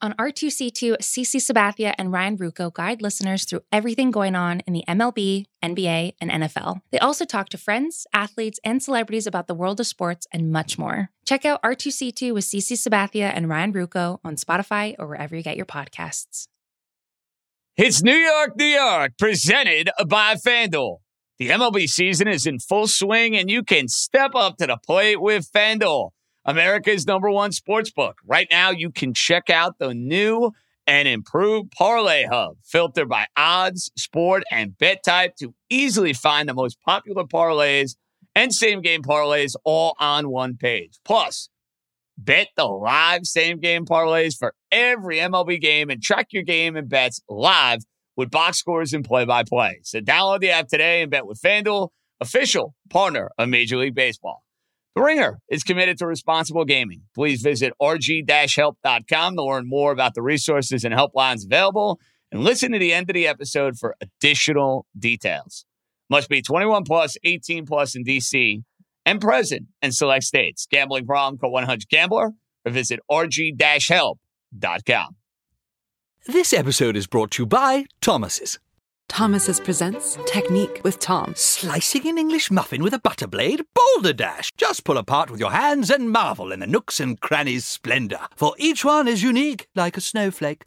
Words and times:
On 0.00 0.12
R2C2, 0.12 0.98
CC 0.98 1.40
Sabathia 1.40 1.92
and 1.98 2.12
Ryan 2.12 2.38
Ruocco 2.38 2.72
guide 2.72 3.02
listeners 3.02 3.44
through 3.44 3.62
everything 3.72 4.12
going 4.12 4.36
on 4.36 4.60
in 4.60 4.72
the 4.72 4.84
MLB, 4.86 5.46
NBA, 5.60 6.12
and 6.20 6.30
NFL. 6.30 6.82
They 6.92 7.00
also 7.00 7.24
talk 7.24 7.48
to 7.48 7.58
friends, 7.58 8.06
athletes, 8.12 8.60
and 8.62 8.80
celebrities 8.80 9.26
about 9.26 9.48
the 9.48 9.56
world 9.56 9.80
of 9.80 9.88
sports 9.88 10.28
and 10.32 10.52
much 10.52 10.78
more. 10.78 11.10
Check 11.26 11.44
out 11.44 11.60
R2C2 11.64 12.32
with 12.32 12.44
CC 12.44 12.74
Sabathia 12.74 13.32
and 13.34 13.48
Ryan 13.48 13.72
Ruocco 13.72 14.20
on 14.24 14.36
Spotify 14.36 14.94
or 15.00 15.08
wherever 15.08 15.34
you 15.34 15.42
get 15.42 15.56
your 15.56 15.66
podcasts. 15.66 16.46
It's 17.76 18.00
New 18.00 18.16
York, 18.16 18.52
New 18.56 18.66
York, 18.66 19.12
presented 19.18 19.90
by 20.06 20.34
FanDuel. 20.34 20.98
The 21.40 21.48
MLB 21.50 21.88
season 21.88 22.28
is 22.28 22.46
in 22.46 22.60
full 22.60 22.86
swing, 22.86 23.36
and 23.36 23.50
you 23.50 23.64
can 23.64 23.88
step 23.88 24.36
up 24.36 24.58
to 24.58 24.66
the 24.66 24.78
plate 24.86 25.20
with 25.20 25.50
FanDuel. 25.52 26.10
America's 26.48 27.06
number 27.06 27.30
one 27.30 27.52
sports 27.52 27.90
book. 27.90 28.20
Right 28.24 28.48
now, 28.50 28.70
you 28.70 28.90
can 28.90 29.12
check 29.12 29.50
out 29.50 29.78
the 29.78 29.92
new 29.92 30.52
and 30.86 31.06
improved 31.06 31.70
Parlay 31.72 32.24
Hub, 32.24 32.56
filtered 32.64 33.10
by 33.10 33.26
odds, 33.36 33.92
sport, 33.98 34.44
and 34.50 34.76
bet 34.78 35.04
type 35.04 35.36
to 35.36 35.54
easily 35.68 36.14
find 36.14 36.48
the 36.48 36.54
most 36.54 36.80
popular 36.80 37.24
parlays 37.24 37.96
and 38.34 38.54
same 38.54 38.80
game 38.80 39.02
parlays 39.02 39.56
all 39.62 39.94
on 40.00 40.30
one 40.30 40.56
page. 40.56 40.98
Plus, 41.04 41.50
bet 42.16 42.48
the 42.56 42.64
live 42.64 43.26
same 43.26 43.60
game 43.60 43.84
parlays 43.84 44.34
for 44.34 44.54
every 44.72 45.18
MLB 45.18 45.60
game 45.60 45.90
and 45.90 46.02
track 46.02 46.28
your 46.30 46.44
game 46.44 46.76
and 46.76 46.88
bets 46.88 47.20
live 47.28 47.80
with 48.16 48.30
box 48.30 48.56
scores 48.56 48.94
and 48.94 49.04
play 49.04 49.26
by 49.26 49.42
play. 49.44 49.80
So 49.82 50.00
download 50.00 50.40
the 50.40 50.52
app 50.52 50.68
today 50.68 51.02
and 51.02 51.10
bet 51.10 51.26
with 51.26 51.38
FanDuel, 51.42 51.90
official 52.22 52.74
partner 52.88 53.30
of 53.36 53.50
Major 53.50 53.76
League 53.76 53.94
Baseball. 53.94 54.42
The 54.98 55.04
Ringer 55.04 55.38
is 55.48 55.62
committed 55.62 55.96
to 55.98 56.08
responsible 56.08 56.64
gaming. 56.64 57.02
Please 57.14 57.40
visit 57.40 57.72
rg-help.com 57.80 59.36
to 59.36 59.44
learn 59.44 59.68
more 59.68 59.92
about 59.92 60.14
the 60.14 60.22
resources 60.22 60.82
and 60.82 60.92
helplines 60.92 61.46
available 61.46 62.00
and 62.32 62.42
listen 62.42 62.72
to 62.72 62.80
the 62.80 62.92
end 62.92 63.08
of 63.08 63.14
the 63.14 63.28
episode 63.28 63.78
for 63.78 63.94
additional 64.00 64.86
details. 64.98 65.64
Must 66.10 66.28
be 66.28 66.42
21 66.42 66.82
plus, 66.82 67.16
18 67.22 67.64
plus 67.64 67.94
in 67.94 68.02
DC 68.02 68.64
and 69.06 69.20
present 69.20 69.66
in 69.82 69.92
select 69.92 70.24
states. 70.24 70.66
Gambling 70.68 71.06
problem, 71.06 71.38
call 71.38 71.52
100 71.52 71.88
Gambler 71.88 72.32
or 72.64 72.72
visit 72.72 72.98
rg-help.com. 73.08 75.16
This 76.26 76.52
episode 76.52 76.96
is 76.96 77.06
brought 77.06 77.30
to 77.30 77.44
you 77.44 77.46
by 77.46 77.84
Thomas's. 78.00 78.58
Thomas's 79.08 79.58
presents 79.58 80.16
Technique 80.26 80.80
with 80.84 81.00
Tom. 81.00 81.32
Slicing 81.34 82.06
an 82.06 82.18
English 82.18 82.50
muffin 82.50 82.82
with 82.82 82.94
a 82.94 82.98
butter 82.98 83.26
blade? 83.26 83.64
Boulder 83.74 84.12
Dash! 84.12 84.50
Just 84.56 84.84
pull 84.84 84.98
apart 84.98 85.30
with 85.30 85.40
your 85.40 85.50
hands 85.50 85.90
and 85.90 86.10
marvel 86.10 86.52
in 86.52 86.60
the 86.60 86.66
nooks 86.66 87.00
and 87.00 87.20
crannies' 87.20 87.66
splendor, 87.66 88.20
for 88.36 88.54
each 88.58 88.84
one 88.84 89.08
is 89.08 89.22
unique 89.22 89.66
like 89.74 89.96
a 89.96 90.00
snowflake. 90.00 90.62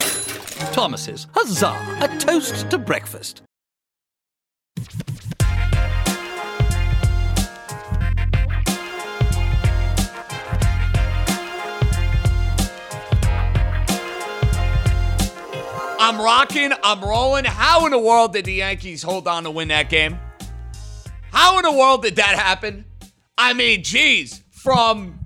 Thomas's, 0.72 1.28
huzzah! 1.34 1.98
A 2.00 2.08
toast 2.18 2.68
to 2.70 2.78
breakfast. 2.78 3.42
Rocking. 16.22 16.72
I'm 16.82 17.02
rolling. 17.02 17.44
How 17.44 17.84
in 17.86 17.92
the 17.92 17.98
world 17.98 18.32
did 18.32 18.44
the 18.44 18.54
Yankees 18.54 19.02
hold 19.02 19.26
on 19.26 19.44
to 19.44 19.50
win 19.50 19.68
that 19.68 19.90
game? 19.90 20.18
How 21.32 21.58
in 21.58 21.64
the 21.64 21.72
world 21.72 22.02
did 22.02 22.16
that 22.16 22.36
happen? 22.36 22.84
I 23.36 23.54
mean, 23.54 23.82
geez, 23.82 24.42
from 24.50 25.18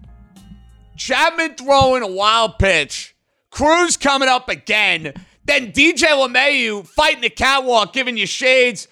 Chapman 0.97 1.56
throwing 1.56 2.02
a 2.02 2.06
wild 2.06 2.58
pitch, 2.58 3.14
Cruz 3.50 3.97
coming 3.97 4.28
up 4.28 4.48
again, 4.48 5.12
then 5.44 5.72
DJ 5.72 6.06
LeMahieu 6.08 6.86
fighting 6.86 7.22
the 7.22 7.30
catwalk, 7.30 7.92
giving 7.92 8.17
you 8.17 8.27
shades 8.27 8.89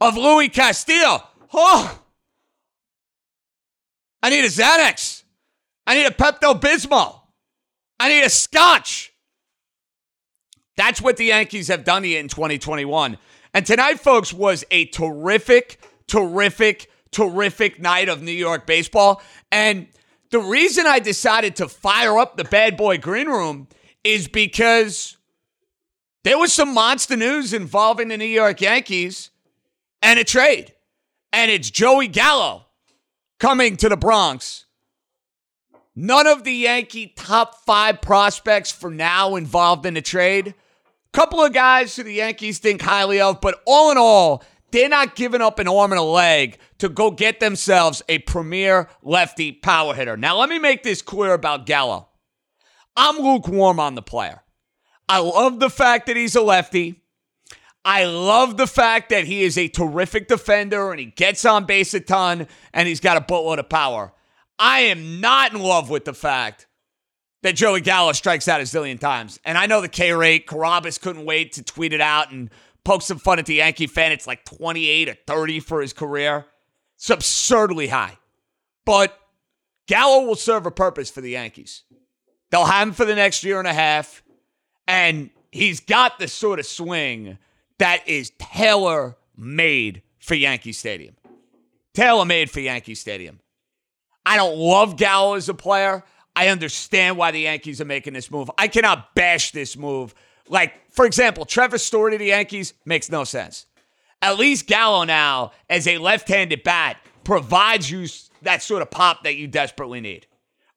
of 0.00 0.16
Luis 0.16 0.50
Castillo. 0.50 1.22
Oh, 1.52 2.02
I 4.22 4.30
need 4.30 4.44
a 4.44 4.48
Xanax. 4.48 5.24
I 5.86 5.94
need 5.96 6.06
a 6.06 6.10
Pepto 6.10 6.58
Bismol. 6.58 7.20
I 7.98 8.08
need 8.08 8.24
a 8.24 8.30
Scotch. 8.30 9.11
That's 10.76 11.00
what 11.00 11.16
the 11.16 11.26
Yankees 11.26 11.68
have 11.68 11.84
done 11.84 12.04
in 12.04 12.28
2021. 12.28 13.18
And 13.54 13.66
tonight, 13.66 14.00
folks, 14.00 14.32
was 14.32 14.64
a 14.70 14.86
terrific, 14.86 15.78
terrific, 16.06 16.90
terrific 17.10 17.80
night 17.80 18.08
of 18.08 18.22
New 18.22 18.32
York 18.32 18.66
baseball. 18.66 19.22
And 19.50 19.88
the 20.30 20.40
reason 20.40 20.86
I 20.86 20.98
decided 20.98 21.56
to 21.56 21.68
fire 21.68 22.18
up 22.18 22.36
the 22.36 22.44
bad 22.44 22.76
boy 22.76 22.98
green 22.98 23.26
room 23.26 23.68
is 24.02 24.28
because 24.28 25.18
there 26.24 26.38
was 26.38 26.52
some 26.52 26.72
monster 26.72 27.16
news 27.16 27.52
involving 27.52 28.08
the 28.08 28.16
New 28.16 28.24
York 28.24 28.60
Yankees 28.60 29.30
and 30.00 30.18
a 30.18 30.24
trade. 30.24 30.72
And 31.32 31.50
it's 31.50 31.70
Joey 31.70 32.08
Gallo 32.08 32.66
coming 33.38 33.76
to 33.78 33.88
the 33.88 33.96
Bronx. 33.96 34.66
None 35.94 36.26
of 36.26 36.44
the 36.44 36.52
Yankee 36.52 37.12
top 37.14 37.56
five 37.66 38.00
prospects 38.00 38.72
for 38.72 38.90
now 38.90 39.36
involved 39.36 39.84
in 39.84 39.94
the 39.94 40.02
trade. 40.02 40.54
Couple 41.12 41.44
of 41.44 41.52
guys 41.52 41.94
who 41.94 42.02
the 42.04 42.14
Yankees 42.14 42.58
think 42.58 42.80
highly 42.80 43.20
of, 43.20 43.40
but 43.40 43.60
all 43.66 43.90
in 43.90 43.98
all, 43.98 44.42
they're 44.70 44.88
not 44.88 45.14
giving 45.14 45.42
up 45.42 45.58
an 45.58 45.68
arm 45.68 45.92
and 45.92 45.98
a 45.98 46.04
leg 46.04 46.58
to 46.78 46.88
go 46.88 47.10
get 47.10 47.38
themselves 47.38 48.02
a 48.08 48.18
premier 48.20 48.88
lefty 49.02 49.52
power 49.52 49.94
hitter. 49.94 50.16
Now, 50.16 50.38
let 50.38 50.48
me 50.48 50.58
make 50.58 50.82
this 50.82 51.02
clear 51.02 51.34
about 51.34 51.66
Gallo. 51.66 52.08
I'm 52.96 53.18
lukewarm 53.18 53.78
on 53.78 53.94
the 53.94 54.02
player. 54.02 54.42
I 55.08 55.18
love 55.18 55.60
the 55.60 55.68
fact 55.70 56.06
that 56.06 56.16
he's 56.16 56.34
a 56.34 56.40
lefty. 56.40 57.02
I 57.84 58.04
love 58.04 58.56
the 58.56 58.66
fact 58.66 59.10
that 59.10 59.24
he 59.24 59.42
is 59.42 59.58
a 59.58 59.68
terrific 59.68 60.28
defender 60.28 60.90
and 60.90 61.00
he 61.00 61.06
gets 61.06 61.44
on 61.44 61.66
base 61.66 61.92
a 61.92 62.00
ton 62.00 62.46
and 62.72 62.88
he's 62.88 63.00
got 63.00 63.16
a 63.16 63.20
boatload 63.20 63.58
of 63.58 63.68
power. 63.68 64.12
I 64.58 64.80
am 64.80 65.20
not 65.20 65.52
in 65.52 65.60
love 65.60 65.90
with 65.90 66.04
the 66.04 66.14
fact 66.14 66.66
that 67.42 67.56
Joey 67.56 67.80
Gallo 67.80 68.12
strikes 68.12 68.48
out 68.48 68.60
a 68.60 68.64
zillion 68.64 68.98
times. 68.98 69.38
And 69.44 69.58
I 69.58 69.66
know 69.66 69.80
the 69.80 69.88
K 69.88 70.12
rate, 70.12 70.46
Carabas 70.46 70.98
couldn't 70.98 71.24
wait 71.24 71.52
to 71.52 71.62
tweet 71.62 71.92
it 71.92 72.00
out 72.00 72.30
and 72.30 72.50
poke 72.84 73.02
some 73.02 73.18
fun 73.18 73.38
at 73.38 73.46
the 73.46 73.56
Yankee 73.56 73.86
fan. 73.86 74.12
It's 74.12 74.26
like 74.26 74.44
28 74.44 75.08
or 75.08 75.16
30 75.26 75.60
for 75.60 75.80
his 75.80 75.92
career. 75.92 76.46
It's 76.96 77.10
absurdly 77.10 77.88
high. 77.88 78.18
But 78.84 79.18
Gallo 79.86 80.26
will 80.26 80.36
serve 80.36 80.66
a 80.66 80.70
purpose 80.70 81.10
for 81.10 81.20
the 81.20 81.30
Yankees. 81.30 81.82
They'll 82.50 82.64
have 82.64 82.88
him 82.88 82.94
for 82.94 83.04
the 83.04 83.14
next 83.14 83.44
year 83.44 83.58
and 83.58 83.68
a 83.68 83.72
half. 83.72 84.22
And 84.86 85.30
he's 85.50 85.80
got 85.80 86.18
the 86.18 86.28
sort 86.28 86.58
of 86.58 86.66
swing 86.66 87.38
that 87.78 88.06
is 88.06 88.32
tailor 88.38 89.16
made 89.36 90.02
for 90.18 90.34
Yankee 90.34 90.72
Stadium. 90.72 91.16
Tailor 91.94 92.24
made 92.24 92.50
for 92.50 92.60
Yankee 92.60 92.94
Stadium. 92.94 93.40
I 94.24 94.36
don't 94.36 94.56
love 94.56 94.96
Gallo 94.96 95.34
as 95.34 95.48
a 95.48 95.54
player. 95.54 96.04
I 96.34 96.48
understand 96.48 97.16
why 97.16 97.30
the 97.30 97.40
Yankees 97.40 97.80
are 97.80 97.86
making 97.86 98.14
this 98.14 98.30
move. 98.30 98.50
I 98.56 98.68
cannot 98.68 99.14
bash 99.14 99.52
this 99.52 99.76
move. 99.76 100.14
Like, 100.48 100.72
for 100.90 101.04
example, 101.04 101.44
Trevor 101.44 101.78
Story 101.78 102.12
to 102.12 102.18
the 102.18 102.26
Yankees 102.26 102.74
makes 102.84 103.10
no 103.10 103.24
sense. 103.24 103.66
At 104.20 104.38
least 104.38 104.66
Gallo 104.66 105.04
now, 105.04 105.52
as 105.68 105.86
a 105.86 105.98
left 105.98 106.28
handed 106.28 106.62
bat, 106.62 106.96
provides 107.24 107.90
you 107.90 108.06
that 108.42 108.62
sort 108.62 108.82
of 108.82 108.90
pop 108.90 109.24
that 109.24 109.36
you 109.36 109.46
desperately 109.46 110.00
need. 110.00 110.26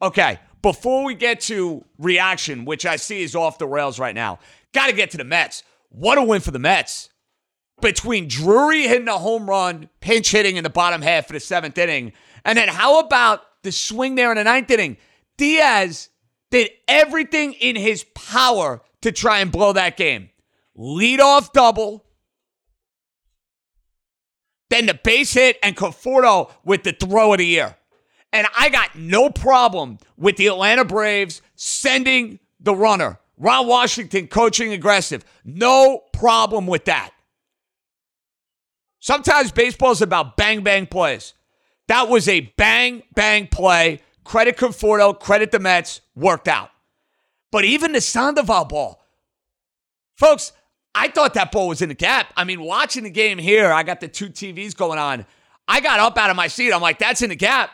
Okay, 0.01 0.39
before 0.61 1.05
we 1.05 1.15
get 1.15 1.41
to 1.41 1.85
reaction, 1.97 2.65
which 2.65 2.85
I 2.85 2.95
see 2.95 3.21
is 3.21 3.35
off 3.35 3.57
the 3.57 3.67
rails 3.67 3.99
right 3.99 4.15
now, 4.15 4.39
got 4.73 4.87
to 4.87 4.93
get 4.93 5.11
to 5.11 5.17
the 5.17 5.23
Mets. 5.23 5.63
What 5.89 6.17
a 6.17 6.23
win 6.23 6.41
for 6.41 6.51
the 6.51 6.59
Mets. 6.59 7.09
Between 7.81 8.27
Drury 8.27 8.83
hitting 8.87 9.07
a 9.07 9.17
home 9.17 9.49
run, 9.49 9.89
pinch 9.99 10.31
hitting 10.31 10.57
in 10.57 10.63
the 10.63 10.69
bottom 10.69 11.01
half 11.01 11.27
of 11.27 11.33
the 11.33 11.39
seventh 11.39 11.77
inning, 11.77 12.13
and 12.43 12.57
then 12.57 12.67
how 12.67 12.99
about 12.99 13.41
the 13.63 13.71
swing 13.71 14.15
there 14.15 14.31
in 14.31 14.37
the 14.37 14.43
ninth 14.43 14.71
inning? 14.71 14.97
Diaz 15.37 16.09
did 16.51 16.69
everything 16.87 17.53
in 17.53 17.75
his 17.75 18.05
power 18.15 18.81
to 19.01 19.11
try 19.11 19.39
and 19.39 19.51
blow 19.51 19.73
that 19.73 19.97
game. 19.97 20.29
Lead 20.75 21.19
off 21.19 21.53
double. 21.53 22.05
Then 24.69 24.85
the 24.87 24.93
base 24.93 25.33
hit 25.33 25.57
and 25.61 25.75
Conforto 25.75 26.51
with 26.63 26.83
the 26.83 26.93
throw 26.93 27.33
of 27.33 27.37
the 27.39 27.45
year. 27.45 27.75
And 28.33 28.47
I 28.57 28.69
got 28.69 28.97
no 28.97 29.29
problem 29.29 29.99
with 30.17 30.37
the 30.37 30.47
Atlanta 30.47 30.83
Braves 30.83 31.41
sending 31.55 32.39
the 32.59 32.75
runner. 32.75 33.19
Ron 33.37 33.67
Washington 33.67 34.27
coaching 34.27 34.73
aggressive. 34.73 35.23
No 35.43 36.01
problem 36.11 36.67
with 36.67 36.85
that. 36.85 37.11
Sometimes 38.99 39.51
baseball 39.51 39.91
is 39.91 40.01
about 40.01 40.35
bang 40.35 40.63
bang 40.63 40.87
plays. 40.87 41.33
That 41.87 42.09
was 42.09 42.27
a 42.27 42.41
bang 42.57 43.03
bang 43.13 43.47
play 43.47 44.01
Credit 44.25 44.57
Conforto, 44.57 45.17
credit 45.17 45.51
the 45.51 45.59
Mets, 45.59 46.01
worked 46.15 46.49
out. 46.49 46.71
But 47.51 47.63
even 47.63 47.93
the 47.93 48.01
Sandoval 48.01 48.65
ball, 48.65 49.05
folks, 50.17 50.51
I 50.93 51.07
thought 51.09 51.35
that 51.35 51.51
ball 51.51 51.69
was 51.69 51.81
in 51.81 51.89
the 51.89 51.95
gap. 51.95 52.33
I 52.35 52.43
mean, 52.43 52.61
watching 52.61 53.03
the 53.03 53.09
game 53.09 53.37
here, 53.37 53.71
I 53.71 53.83
got 53.83 54.01
the 54.01 54.07
two 54.07 54.29
TVs 54.29 54.75
going 54.75 54.99
on. 54.99 55.25
I 55.67 55.79
got 55.79 55.99
up 55.99 56.17
out 56.17 56.29
of 56.29 56.35
my 56.35 56.47
seat. 56.47 56.73
I'm 56.73 56.81
like, 56.81 56.99
that's 56.99 57.21
in 57.21 57.29
the 57.29 57.35
gap. 57.35 57.69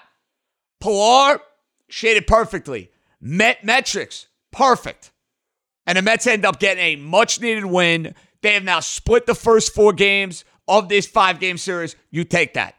Pilar 0.80 1.40
shaded 1.88 2.28
perfectly. 2.28 2.92
Met 3.22 3.64
metrics, 3.64 4.28
perfect. 4.52 5.12
And 5.88 5.98
the 5.98 6.02
Mets 6.02 6.28
end 6.28 6.46
up 6.46 6.60
getting 6.60 6.84
a 6.84 6.96
much 6.98 7.40
needed 7.42 7.66
win. 7.66 8.14
They 8.42 8.54
have 8.54 8.64
now 8.64 8.82
split 8.82 9.26
the 9.26 9.36
first 9.36 9.74
four 9.74 9.94
games 9.94 10.44
of 10.68 10.90
this 10.90 11.08
five 11.08 11.40
game 11.40 11.58
series. 11.58 11.96
You 12.10 12.24
take 12.24 12.56
that. 12.56 12.76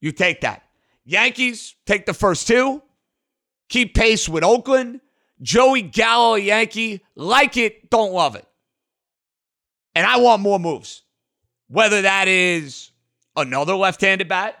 You 0.00 0.12
take 0.12 0.40
that. 0.40 0.62
Yankees 1.04 1.74
take 1.86 2.06
the 2.06 2.14
first 2.14 2.46
two, 2.46 2.82
keep 3.68 3.94
pace 3.94 4.28
with 4.28 4.44
Oakland. 4.44 5.00
Joey 5.40 5.82
Gallo, 5.82 6.36
Yankee, 6.36 7.04
like 7.16 7.56
it, 7.56 7.90
don't 7.90 8.12
love 8.12 8.36
it. 8.36 8.46
And 9.94 10.06
I 10.06 10.18
want 10.18 10.40
more 10.40 10.60
moves. 10.60 11.02
Whether 11.68 12.02
that 12.02 12.28
is 12.28 12.92
another 13.34 13.74
left 13.74 14.00
handed 14.00 14.28
bat, 14.28 14.56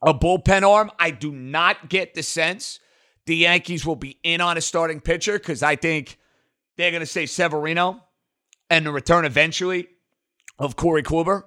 a 0.00 0.14
bullpen 0.14 0.62
arm, 0.62 0.92
I 0.98 1.10
do 1.10 1.32
not 1.32 1.88
get 1.88 2.14
the 2.14 2.22
sense 2.22 2.78
the 3.26 3.36
Yankees 3.36 3.84
will 3.84 3.96
be 3.96 4.18
in 4.22 4.40
on 4.40 4.56
a 4.56 4.60
starting 4.60 5.00
pitcher 5.00 5.38
because 5.38 5.62
I 5.62 5.76
think 5.76 6.18
they're 6.76 6.90
going 6.90 7.00
to 7.00 7.06
say 7.06 7.26
Severino 7.26 8.02
and 8.70 8.86
the 8.86 8.92
return 8.92 9.24
eventually 9.24 9.88
of 10.58 10.76
Corey 10.76 11.02
Kluber 11.02 11.42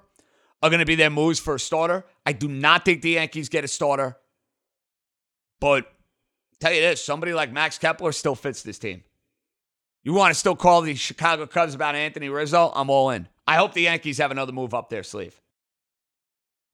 are 0.62 0.70
going 0.70 0.80
to 0.80 0.86
be 0.86 0.94
their 0.94 1.10
moves 1.10 1.40
for 1.40 1.56
a 1.56 1.60
starter. 1.60 2.04
I 2.24 2.32
do 2.32 2.48
not 2.48 2.84
think 2.84 3.02
the 3.02 3.10
Yankees 3.10 3.48
get 3.48 3.64
a 3.64 3.68
starter. 3.68 4.16
But 5.60 5.86
tell 6.60 6.72
you 6.72 6.80
this 6.80 7.04
somebody 7.04 7.32
like 7.32 7.52
Max 7.52 7.78
Kepler 7.78 8.12
still 8.12 8.34
fits 8.34 8.62
this 8.62 8.78
team. 8.78 9.02
You 10.04 10.12
want 10.12 10.32
to 10.34 10.38
still 10.38 10.56
call 10.56 10.82
the 10.82 10.94
Chicago 10.94 11.46
Cubs 11.46 11.74
about 11.74 11.94
Anthony 11.94 12.28
Rizzo? 12.28 12.72
I'm 12.74 12.90
all 12.90 13.10
in. 13.10 13.28
I 13.46 13.56
hope 13.56 13.72
the 13.72 13.82
Yankees 13.82 14.18
have 14.18 14.30
another 14.30 14.52
move 14.52 14.74
up 14.74 14.88
their 14.90 15.02
sleeve. 15.04 15.40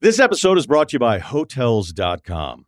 This 0.00 0.18
episode 0.18 0.56
is 0.58 0.66
brought 0.66 0.90
to 0.90 0.94
you 0.94 0.98
by 0.98 1.18
Hotels.com. 1.18 2.67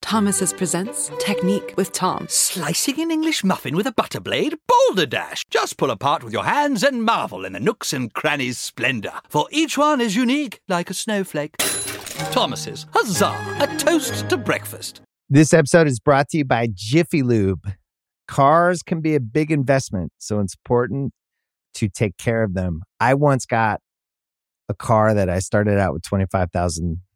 Thomas's 0.00 0.52
presents 0.52 1.10
Technique 1.18 1.74
with 1.76 1.92
Tom. 1.92 2.26
Slicing 2.28 3.00
an 3.00 3.10
English 3.10 3.44
muffin 3.44 3.76
with 3.76 3.86
a 3.86 3.92
butter 3.92 4.20
blade? 4.20 4.56
Boulder 4.66 5.06
Dash! 5.06 5.42
Just 5.50 5.76
pull 5.76 5.90
apart 5.90 6.22
with 6.24 6.32
your 6.32 6.44
hands 6.44 6.82
and 6.82 7.02
marvel 7.04 7.44
in 7.44 7.52
the 7.52 7.60
nooks 7.60 7.92
and 7.92 8.12
crannies' 8.14 8.58
splendor, 8.58 9.12
for 9.28 9.46
each 9.50 9.76
one 9.76 10.00
is 10.00 10.16
unique 10.16 10.60
like 10.68 10.88
a 10.88 10.94
snowflake. 10.94 11.56
Thomas's, 11.58 12.86
huzzah! 12.92 13.56
A 13.60 13.76
toast 13.76 14.28
to 14.30 14.36
breakfast. 14.36 15.02
This 15.28 15.52
episode 15.52 15.86
is 15.86 16.00
brought 16.00 16.30
to 16.30 16.38
you 16.38 16.44
by 16.44 16.68
Jiffy 16.72 17.22
Lube. 17.22 17.72
Cars 18.26 18.82
can 18.82 19.00
be 19.00 19.14
a 19.14 19.20
big 19.20 19.50
investment, 19.50 20.12
so 20.18 20.40
it's 20.40 20.54
important 20.54 21.12
to 21.74 21.88
take 21.88 22.16
care 22.16 22.42
of 22.42 22.54
them. 22.54 22.82
I 22.98 23.14
once 23.14 23.44
got 23.44 23.80
a 24.68 24.74
car 24.74 25.12
that 25.14 25.28
I 25.28 25.38
started 25.40 25.78
out 25.78 25.92
with 25.92 26.02
25,000 26.02 27.02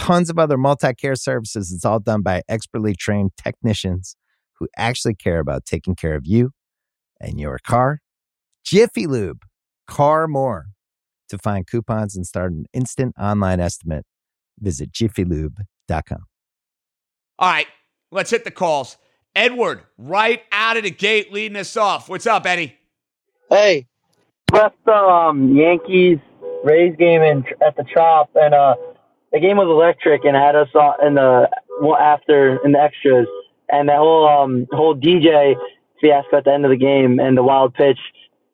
tons 0.00 0.30
of 0.30 0.38
other 0.38 0.56
multi 0.56 0.94
care 0.94 1.14
services. 1.14 1.72
It's 1.72 1.84
all 1.84 2.00
done 2.00 2.22
by 2.22 2.42
expertly 2.48 2.94
trained 2.94 3.32
technicians 3.36 4.16
who 4.58 4.66
actually 4.76 5.14
care 5.14 5.38
about 5.38 5.66
taking 5.66 5.94
care 5.94 6.14
of 6.14 6.26
you 6.26 6.50
and 7.20 7.38
your 7.38 7.58
car. 7.58 8.00
Jiffy 8.64 9.06
Lube, 9.06 9.42
car 9.86 10.26
more. 10.26 10.66
To 11.28 11.38
find 11.38 11.64
coupons 11.64 12.16
and 12.16 12.26
start 12.26 12.50
an 12.50 12.64
instant 12.72 13.14
online 13.16 13.60
estimate, 13.60 14.04
visit 14.58 14.90
jiffylube.com. 14.90 16.24
All 17.38 17.48
right, 17.48 17.68
let's 18.10 18.30
hit 18.30 18.42
the 18.42 18.50
calls. 18.50 18.96
Edward, 19.36 19.82
right 19.96 20.42
out 20.50 20.76
of 20.76 20.82
the 20.82 20.90
gate, 20.90 21.32
leading 21.32 21.56
us 21.56 21.76
off. 21.76 22.08
What's 22.08 22.26
up, 22.26 22.46
Eddie? 22.46 22.76
Hey, 23.48 23.86
left 24.52 24.74
the 24.84 24.92
um, 24.92 25.54
Yankees 25.54 26.18
Rays 26.64 26.96
game 26.98 27.22
in 27.22 27.44
at 27.64 27.76
the 27.76 27.84
Trop, 27.84 28.30
and 28.34 28.54
uh, 28.54 28.74
the 29.32 29.40
game 29.40 29.56
was 29.56 29.68
electric, 29.68 30.24
and 30.24 30.36
had 30.36 30.56
us 30.56 30.68
in 31.04 31.14
the 31.14 31.48
after 31.98 32.58
in 32.64 32.72
the 32.72 32.80
extras, 32.80 33.26
and 33.70 33.88
that 33.88 33.96
whole 33.96 34.26
um 34.26 34.66
whole 34.72 34.94
DJ 34.94 35.54
fiasco 36.00 36.38
at 36.38 36.44
the 36.44 36.52
end 36.52 36.64
of 36.64 36.70
the 36.70 36.76
game 36.76 37.18
and 37.20 37.36
the 37.36 37.42
wild 37.42 37.74
pitch, 37.74 37.98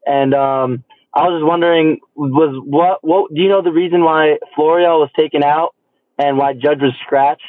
and 0.07 0.35
um, 0.35 0.85
I 1.15 1.23
was 1.29 1.41
just 1.41 1.49
wondering, 1.49 2.01
was 2.15 2.63
what 2.65 2.99
what 3.03 3.35
do 3.35 3.41
you 3.41 3.49
know 3.49 3.63
the 3.63 3.73
reason 3.73 4.05
why 4.05 4.37
Florial 4.57 5.01
was 5.01 5.11
taken 5.17 5.43
out 5.43 5.75
and 6.19 6.37
why 6.37 6.53
Judge 6.53 6.81
was 6.81 6.95
scratched? 7.05 7.43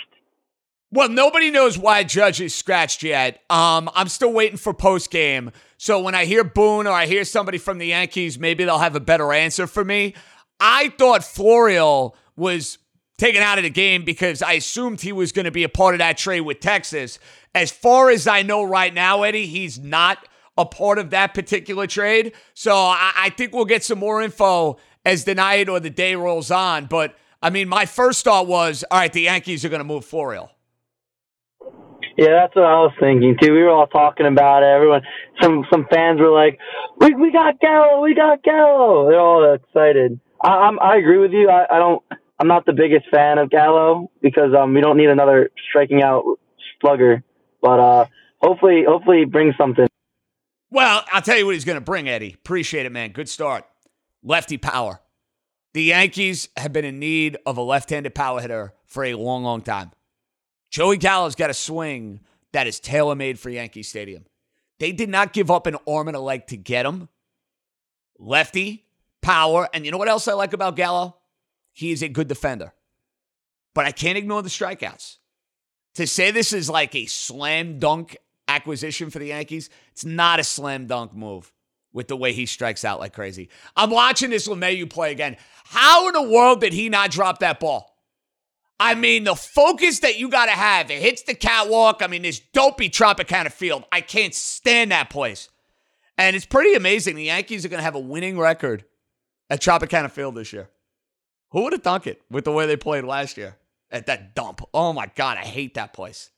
Well, 0.89 1.09
nobody 1.09 1.51
knows 1.51 1.77
why 1.77 2.05
Judge 2.05 2.39
is 2.39 2.55
scratched 2.55 3.03
yet. 3.03 3.41
Um, 3.49 3.89
I'm 3.93 4.07
still 4.07 4.31
waiting 4.31 4.57
for 4.57 4.73
post 4.73 5.11
game. 5.11 5.51
So 5.77 6.01
when 6.01 6.15
I 6.15 6.23
hear 6.23 6.45
Boone 6.45 6.87
or 6.87 6.93
I 6.93 7.07
hear 7.07 7.25
somebody 7.25 7.57
from 7.57 7.77
the 7.77 7.87
Yankees, 7.87 8.39
maybe 8.39 8.63
they'll 8.63 8.79
have 8.79 8.95
a 8.95 9.01
better 9.01 9.33
answer 9.33 9.67
for 9.67 9.83
me. 9.83 10.15
I 10.61 10.89
thought 10.97 11.21
Florial 11.21 12.15
was 12.37 12.77
taken 13.17 13.41
out 13.41 13.57
of 13.57 13.63
the 13.63 13.69
game 13.69 14.03
because 14.03 14.41
I 14.41 14.53
assumed 14.53 15.01
he 15.01 15.11
was 15.11 15.31
going 15.31 15.45
to 15.45 15.51
be 15.51 15.63
a 15.63 15.69
part 15.69 15.95
of 15.95 15.99
that 15.99 16.17
trade 16.17 16.41
with 16.41 16.59
Texas. 16.59 17.17
As 17.55 17.71
far 17.71 18.09
as 18.09 18.27
I 18.27 18.43
know 18.43 18.63
right 18.63 18.93
now, 18.93 19.23
Eddie, 19.23 19.47
he's 19.47 19.79
not 19.79 20.27
a 20.57 20.65
part 20.65 20.99
of 20.99 21.09
that 21.09 21.33
particular 21.33 21.87
trade. 21.87 22.33
So 22.53 22.75
I, 22.75 23.13
I 23.15 23.29
think 23.29 23.53
we'll 23.53 23.65
get 23.65 23.83
some 23.83 23.99
more 23.99 24.21
info 24.21 24.77
as 25.05 25.23
the 25.23 25.35
night 25.35 25.69
or 25.69 25.79
the 25.79 25.89
day 25.89 26.15
rolls 26.15 26.51
on. 26.51 26.85
But 26.85 27.15
I 27.41 27.49
mean, 27.49 27.67
my 27.67 27.85
first 27.85 28.23
thought 28.23 28.47
was, 28.47 28.83
all 28.91 28.99
right, 28.99 29.11
the 29.11 29.21
Yankees 29.21 29.63
are 29.65 29.69
going 29.69 29.79
to 29.79 29.85
move 29.85 30.05
Florial. 30.05 30.49
Yeah, 32.17 32.29
that's 32.41 32.55
what 32.55 32.65
I 32.65 32.81
was 32.81 32.93
thinking 32.99 33.37
too. 33.39 33.53
We 33.53 33.61
were 33.61 33.69
all 33.69 33.85
talking 33.85 34.25
about 34.25 34.63
it. 34.63 34.67
Everyone, 34.67 35.01
some 35.39 35.65
some 35.71 35.85
fans 35.91 36.19
were 36.19 36.31
like, 36.31 36.57
"We 36.97 37.13
we 37.13 37.31
got 37.31 37.59
Gallo, 37.59 38.01
we 38.01 38.15
got 38.15 38.41
Gallo." 38.41 39.07
They're 39.07 39.19
all 39.19 39.53
excited. 39.53 40.19
I, 40.41 40.49
I'm 40.49 40.79
I 40.79 40.95
agree 40.95 41.19
with 41.19 41.31
you. 41.31 41.47
I, 41.47 41.75
I 41.75 41.77
don't. 41.77 42.01
I'm 42.39 42.47
not 42.47 42.65
the 42.65 42.73
biggest 42.73 43.09
fan 43.09 43.37
of 43.37 43.49
Gallo 43.49 44.11
because 44.21 44.53
um 44.57 44.73
we 44.73 44.81
don't 44.81 44.97
need 44.97 45.09
another 45.09 45.49
striking 45.69 46.03
out 46.03 46.23
slugger. 46.79 47.23
But 47.61 47.79
uh, 47.79 48.05
hopefully, 48.41 48.83
hopefully, 48.87 49.19
he 49.19 49.25
brings 49.25 49.55
something. 49.57 49.87
Well, 50.69 51.03
I'll 51.11 51.21
tell 51.21 51.37
you 51.37 51.45
what 51.45 51.55
he's 51.55 51.65
going 51.65 51.77
to 51.77 51.81
bring, 51.81 52.09
Eddie. 52.09 52.33
Appreciate 52.33 52.85
it, 52.85 52.91
man. 52.91 53.11
Good 53.11 53.29
start. 53.29 53.65
Lefty 54.23 54.57
power. 54.57 55.01
The 55.73 55.83
Yankees 55.83 56.49
have 56.57 56.73
been 56.73 56.85
in 56.85 56.99
need 56.99 57.37
of 57.45 57.57
a 57.57 57.61
left 57.61 57.89
handed 57.89 58.15
power 58.15 58.41
hitter 58.41 58.73
for 58.85 59.03
a 59.03 59.13
long, 59.13 59.43
long 59.43 59.61
time. 59.61 59.91
Joey 60.69 60.97
Gallo's 60.97 61.35
got 61.35 61.49
a 61.49 61.53
swing 61.53 62.19
that 62.51 62.67
is 62.67 62.79
tailor 62.79 63.15
made 63.15 63.39
for 63.39 63.49
Yankee 63.49 63.83
Stadium. 63.83 64.25
They 64.79 64.91
did 64.91 65.09
not 65.09 65.33
give 65.33 65.49
up 65.49 65.67
an 65.67 65.77
arm 65.87 66.07
and 66.07 66.17
a 66.17 66.19
leg 66.19 66.47
to 66.47 66.57
get 66.57 66.85
him. 66.85 67.09
Lefty, 68.19 68.85
power. 69.21 69.69
And 69.73 69.85
you 69.85 69.91
know 69.91 69.97
what 69.97 70.09
else 70.09 70.27
I 70.27 70.33
like 70.33 70.53
about 70.53 70.75
Gallo? 70.75 71.15
He 71.77 71.91
is 71.91 72.01
a 72.01 72.09
good 72.09 72.27
defender. 72.27 72.73
But 73.75 73.85
I 73.85 73.91
can't 73.91 74.17
ignore 74.17 74.41
the 74.41 74.49
strikeouts. 74.49 75.17
To 75.93 76.07
say 76.07 76.31
this 76.31 76.51
is 76.51 76.71
like 76.71 76.95
a 76.95 77.05
slam 77.05 77.77
dunk 77.77 78.17
acquisition 78.47 79.11
for 79.11 79.19
the 79.19 79.27
Yankees, 79.27 79.69
it's 79.91 80.03
not 80.03 80.39
a 80.39 80.43
slam 80.43 80.87
dunk 80.87 81.13
move 81.13 81.53
with 81.93 82.07
the 82.07 82.17
way 82.17 82.33
he 82.33 82.47
strikes 82.47 82.83
out 82.83 82.99
like 82.99 83.13
crazy. 83.13 83.49
I'm 83.75 83.91
watching 83.91 84.31
this 84.31 84.47
LeMahieu 84.47 84.89
play 84.89 85.11
again. 85.11 85.37
How 85.65 86.07
in 86.07 86.13
the 86.13 86.23
world 86.23 86.61
did 86.61 86.73
he 86.73 86.89
not 86.89 87.11
drop 87.11 87.41
that 87.41 87.59
ball? 87.59 87.95
I 88.79 88.95
mean, 88.95 89.25
the 89.25 89.35
focus 89.35 89.99
that 89.99 90.17
you 90.17 90.29
got 90.29 90.47
to 90.47 90.53
have. 90.53 90.89
It 90.89 90.99
hits 90.99 91.21
the 91.21 91.35
catwalk. 91.35 92.01
I 92.01 92.07
mean, 92.07 92.23
this 92.23 92.39
dopey 92.39 92.89
Tropicana 92.89 93.51
field. 93.51 93.83
I 93.91 94.01
can't 94.01 94.33
stand 94.33 94.91
that 94.91 95.11
place. 95.11 95.49
And 96.17 96.35
it's 96.35 96.47
pretty 96.47 96.73
amazing. 96.73 97.17
The 97.17 97.25
Yankees 97.25 97.65
are 97.65 97.69
going 97.69 97.79
to 97.79 97.83
have 97.83 97.93
a 97.93 97.99
winning 97.99 98.39
record 98.39 98.83
at 99.47 99.61
Tropicana 99.61 100.09
Field 100.09 100.33
this 100.33 100.51
year. 100.51 100.71
Who 101.51 101.63
would 101.63 101.73
have 101.73 101.83
thunk 101.83 102.07
it 102.07 102.21
with 102.29 102.45
the 102.45 102.51
way 102.51 102.65
they 102.65 102.75
played 102.75 103.03
last 103.03 103.37
year 103.37 103.57
at 103.89 104.05
that 104.07 104.35
dump? 104.35 104.61
Oh 104.73 104.93
my 104.93 105.09
God, 105.15 105.37
I 105.37 105.45
hate 105.45 105.75
that 105.75 105.93
place. 105.93 106.29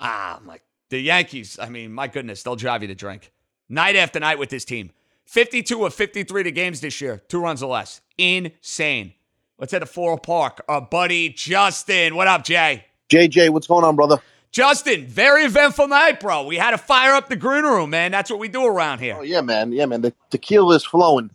Ah, 0.00 0.40
my 0.44 0.60
the 0.90 1.00
Yankees. 1.00 1.58
I 1.58 1.68
mean, 1.68 1.92
my 1.92 2.08
goodness, 2.08 2.42
they'll 2.42 2.56
drive 2.56 2.82
you 2.82 2.88
to 2.88 2.94
drink 2.94 3.32
night 3.68 3.96
after 3.96 4.20
night 4.20 4.38
with 4.38 4.50
this 4.50 4.64
team. 4.64 4.90
52 5.26 5.86
of 5.86 5.94
53 5.94 6.42
to 6.42 6.52
games 6.52 6.80
this 6.80 7.00
year, 7.00 7.22
two 7.28 7.40
runs 7.40 7.62
or 7.62 7.72
less. 7.72 8.00
Insane. 8.18 9.14
Let's 9.58 9.72
head 9.72 9.78
to 9.80 9.86
Floral 9.86 10.18
Park. 10.18 10.62
Our 10.68 10.82
buddy 10.82 11.30
Justin. 11.30 12.16
What 12.16 12.26
up, 12.26 12.44
Jay? 12.44 12.84
JJ, 13.08 13.50
what's 13.50 13.66
going 13.66 13.84
on, 13.84 13.96
brother? 13.96 14.18
Justin, 14.50 15.06
very 15.06 15.44
eventful 15.44 15.88
night, 15.88 16.20
bro. 16.20 16.44
We 16.44 16.56
had 16.56 16.72
to 16.72 16.78
fire 16.78 17.14
up 17.14 17.28
the 17.28 17.36
green 17.36 17.64
room, 17.64 17.90
man. 17.90 18.12
That's 18.12 18.30
what 18.30 18.38
we 18.38 18.48
do 18.48 18.64
around 18.64 19.00
here. 19.00 19.16
Oh 19.18 19.22
yeah, 19.22 19.40
man. 19.40 19.72
Yeah, 19.72 19.86
man. 19.86 20.00
The 20.00 20.12
tequila 20.30 20.76
is 20.76 20.84
flowing. 20.84 21.30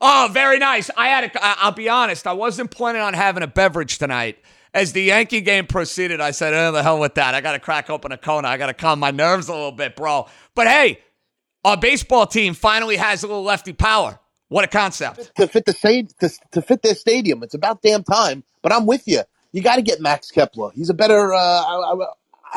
Oh, 0.00 0.28
very 0.32 0.58
nice. 0.58 0.90
I 0.96 1.08
had 1.08 1.24
a, 1.24 1.30
I'll 1.42 1.72
be 1.72 1.88
honest, 1.88 2.26
I 2.26 2.32
wasn't 2.32 2.70
planning 2.70 3.02
on 3.02 3.14
having 3.14 3.42
a 3.42 3.48
beverage 3.48 3.98
tonight. 3.98 4.38
As 4.74 4.92
the 4.92 5.02
Yankee 5.02 5.40
game 5.40 5.66
proceeded, 5.66 6.20
I 6.20 6.30
said, 6.30 6.54
oh, 6.54 6.72
the 6.72 6.82
hell 6.82 7.00
with 7.00 7.14
that. 7.14 7.34
I 7.34 7.40
got 7.40 7.52
to 7.52 7.58
crack 7.58 7.90
open 7.90 8.12
a 8.12 8.18
Kona. 8.18 8.48
I 8.48 8.58
got 8.58 8.66
to 8.66 8.74
calm 8.74 9.00
my 9.00 9.10
nerves 9.10 9.48
a 9.48 9.52
little 9.52 9.72
bit, 9.72 9.96
bro. 9.96 10.28
But 10.54 10.68
hey, 10.68 11.00
our 11.64 11.76
baseball 11.76 12.26
team 12.26 12.54
finally 12.54 12.96
has 12.96 13.22
a 13.22 13.26
little 13.26 13.42
lefty 13.42 13.72
power. 13.72 14.20
What 14.48 14.64
a 14.64 14.68
concept. 14.68 15.32
To 15.36 15.48
fit 15.48 15.64
the 15.64 15.72
state, 15.72 16.14
to, 16.20 16.30
to 16.52 16.62
fit 16.62 16.82
their 16.82 16.94
stadium. 16.94 17.42
It's 17.42 17.54
about 17.54 17.82
damn 17.82 18.04
time. 18.04 18.44
But 18.62 18.72
I'm 18.72 18.86
with 18.86 19.06
you. 19.06 19.22
You 19.52 19.62
got 19.62 19.76
to 19.76 19.82
get 19.82 20.00
Max 20.00 20.30
Kepler. 20.30 20.70
He's 20.74 20.90
a 20.90 20.94
better. 20.94 21.32
Uh, 21.34 21.38
I, 21.38 21.94
I, 21.94 22.06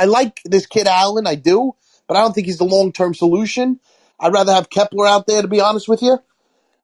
I 0.03 0.05
like 0.05 0.41
this 0.45 0.65
kid 0.65 0.87
Allen. 0.87 1.25
I 1.25 1.35
do, 1.35 1.75
but 2.07 2.17
I 2.17 2.21
don't 2.21 2.33
think 2.33 2.47
he's 2.47 2.57
the 2.57 2.65
long 2.65 2.91
term 2.91 3.13
solution. 3.13 3.79
I'd 4.19 4.33
rather 4.33 4.53
have 4.53 4.69
Kepler 4.69 5.07
out 5.07 5.27
there, 5.27 5.41
to 5.41 5.47
be 5.47 5.61
honest 5.61 5.87
with 5.87 6.01
you. 6.01 6.19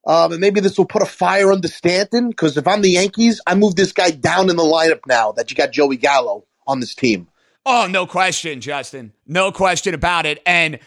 Um, 0.07 0.31
and 0.31 0.39
maybe 0.39 0.61
this 0.61 0.77
will 0.77 0.85
put 0.85 1.01
a 1.01 1.05
fire 1.05 1.51
under 1.51 1.67
Stanton 1.67 2.29
because 2.29 2.55
if 2.55 2.65
I'm 2.65 2.81
the 2.81 2.91
Yankees, 2.91 3.41
I 3.45 3.55
move 3.55 3.75
this 3.75 3.91
guy 3.91 4.09
down 4.09 4.49
in 4.49 4.55
the 4.55 4.63
lineup 4.63 5.01
now 5.05 5.33
that 5.33 5.51
you 5.51 5.57
got 5.57 5.73
Joey 5.73 5.97
Gallo 5.97 6.45
on 6.65 6.79
this 6.79 6.95
team. 6.95 7.27
Oh, 7.65 7.87
no 7.91 8.07
question, 8.07 8.61
Justin. 8.61 9.11
No 9.27 9.51
question 9.51 9.93
about 9.93 10.25
it. 10.25 10.41
And 10.45 10.79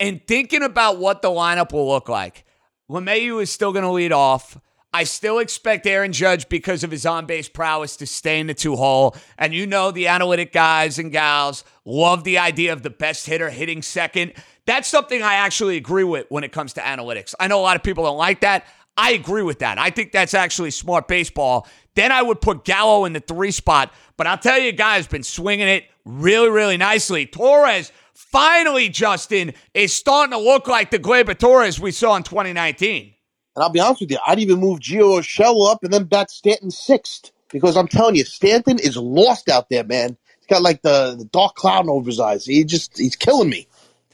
and 0.00 0.26
thinking 0.26 0.62
about 0.62 0.96
what 0.96 1.20
the 1.20 1.28
lineup 1.28 1.72
will 1.74 1.86
look 1.86 2.08
like, 2.08 2.46
LeMahieu 2.90 3.42
is 3.42 3.50
still 3.50 3.72
going 3.72 3.84
to 3.84 3.90
lead 3.90 4.12
off. 4.12 4.58
I 4.94 5.04
still 5.04 5.38
expect 5.38 5.86
Aaron 5.86 6.12
Judge 6.12 6.48
because 6.48 6.82
of 6.82 6.90
his 6.90 7.04
on 7.04 7.26
base 7.26 7.48
prowess 7.48 7.96
to 7.98 8.06
stay 8.06 8.40
in 8.40 8.46
the 8.46 8.54
two 8.54 8.76
hole. 8.76 9.14
And 9.38 9.54
you 9.54 9.66
know, 9.66 9.90
the 9.90 10.08
analytic 10.08 10.52
guys 10.52 10.98
and 10.98 11.12
gals 11.12 11.62
love 11.84 12.24
the 12.24 12.38
idea 12.38 12.72
of 12.72 12.82
the 12.82 12.90
best 12.90 13.26
hitter 13.26 13.50
hitting 13.50 13.82
second. 13.82 14.32
That's 14.70 14.86
something 14.86 15.20
I 15.20 15.34
actually 15.34 15.76
agree 15.76 16.04
with 16.04 16.26
when 16.28 16.44
it 16.44 16.52
comes 16.52 16.74
to 16.74 16.80
analytics. 16.80 17.34
I 17.40 17.48
know 17.48 17.58
a 17.58 17.60
lot 17.60 17.74
of 17.74 17.82
people 17.82 18.04
don't 18.04 18.16
like 18.16 18.42
that. 18.42 18.66
I 18.96 19.14
agree 19.14 19.42
with 19.42 19.58
that. 19.58 19.78
I 19.78 19.90
think 19.90 20.12
that's 20.12 20.32
actually 20.32 20.70
smart 20.70 21.08
baseball. 21.08 21.66
Then 21.96 22.12
I 22.12 22.22
would 22.22 22.40
put 22.40 22.64
Gallo 22.64 23.04
in 23.04 23.12
the 23.12 23.18
three 23.18 23.50
spot. 23.50 23.92
But 24.16 24.28
I'll 24.28 24.38
tell 24.38 24.60
you, 24.60 24.70
guys, 24.70 25.08
been 25.08 25.24
swinging 25.24 25.66
it 25.66 25.86
really, 26.04 26.50
really 26.50 26.76
nicely. 26.76 27.26
Torres 27.26 27.90
finally, 28.14 28.88
Justin, 28.88 29.54
is 29.74 29.92
starting 29.92 30.30
to 30.30 30.38
look 30.38 30.68
like 30.68 30.92
the 30.92 31.00
Gleyber 31.00 31.36
Torres 31.36 31.80
we 31.80 31.90
saw 31.90 32.14
in 32.14 32.22
2019. 32.22 33.12
And 33.56 33.64
I'll 33.64 33.70
be 33.70 33.80
honest 33.80 34.02
with 34.02 34.12
you, 34.12 34.18
I'd 34.24 34.38
even 34.38 34.60
move 34.60 34.78
Gio 34.78 35.18
Urshela 35.18 35.72
up 35.72 35.82
and 35.82 35.92
then 35.92 36.04
bat 36.04 36.30
Stanton 36.30 36.70
sixth 36.70 37.32
because 37.48 37.76
I'm 37.76 37.88
telling 37.88 38.14
you, 38.14 38.22
Stanton 38.22 38.78
is 38.78 38.96
lost 38.96 39.48
out 39.48 39.68
there, 39.68 39.82
man. 39.82 40.16
He's 40.38 40.46
got 40.46 40.62
like 40.62 40.82
the, 40.82 41.16
the 41.18 41.24
dark 41.24 41.56
cloud 41.56 41.88
over 41.88 42.06
his 42.06 42.20
eyes. 42.20 42.46
He 42.46 42.62
just 42.62 42.96
he's 42.96 43.16
killing 43.16 43.50
me. 43.50 43.66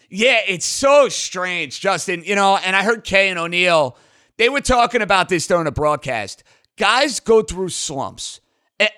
Yeah, 0.09 0.41
it's 0.47 0.67
so 0.67 1.09
strange, 1.09 1.81
Justin. 1.81 2.23
You 2.25 2.35
know, 2.35 2.57
and 2.57 2.77
I 2.77 2.83
heard 2.83 3.05
Kay 3.05 3.29
and 3.29 3.39
O'Neill, 3.39 3.97
they 4.37 4.49
were 4.49 4.61
talking 4.61 5.03
about 5.03 5.29
this 5.29 5.47
during 5.47 5.67
a 5.67 5.73
broadcast. 5.73 6.45
Guys 6.77 7.21
go 7.21 7.43
through 7.43 7.71
slumps. 7.71 8.41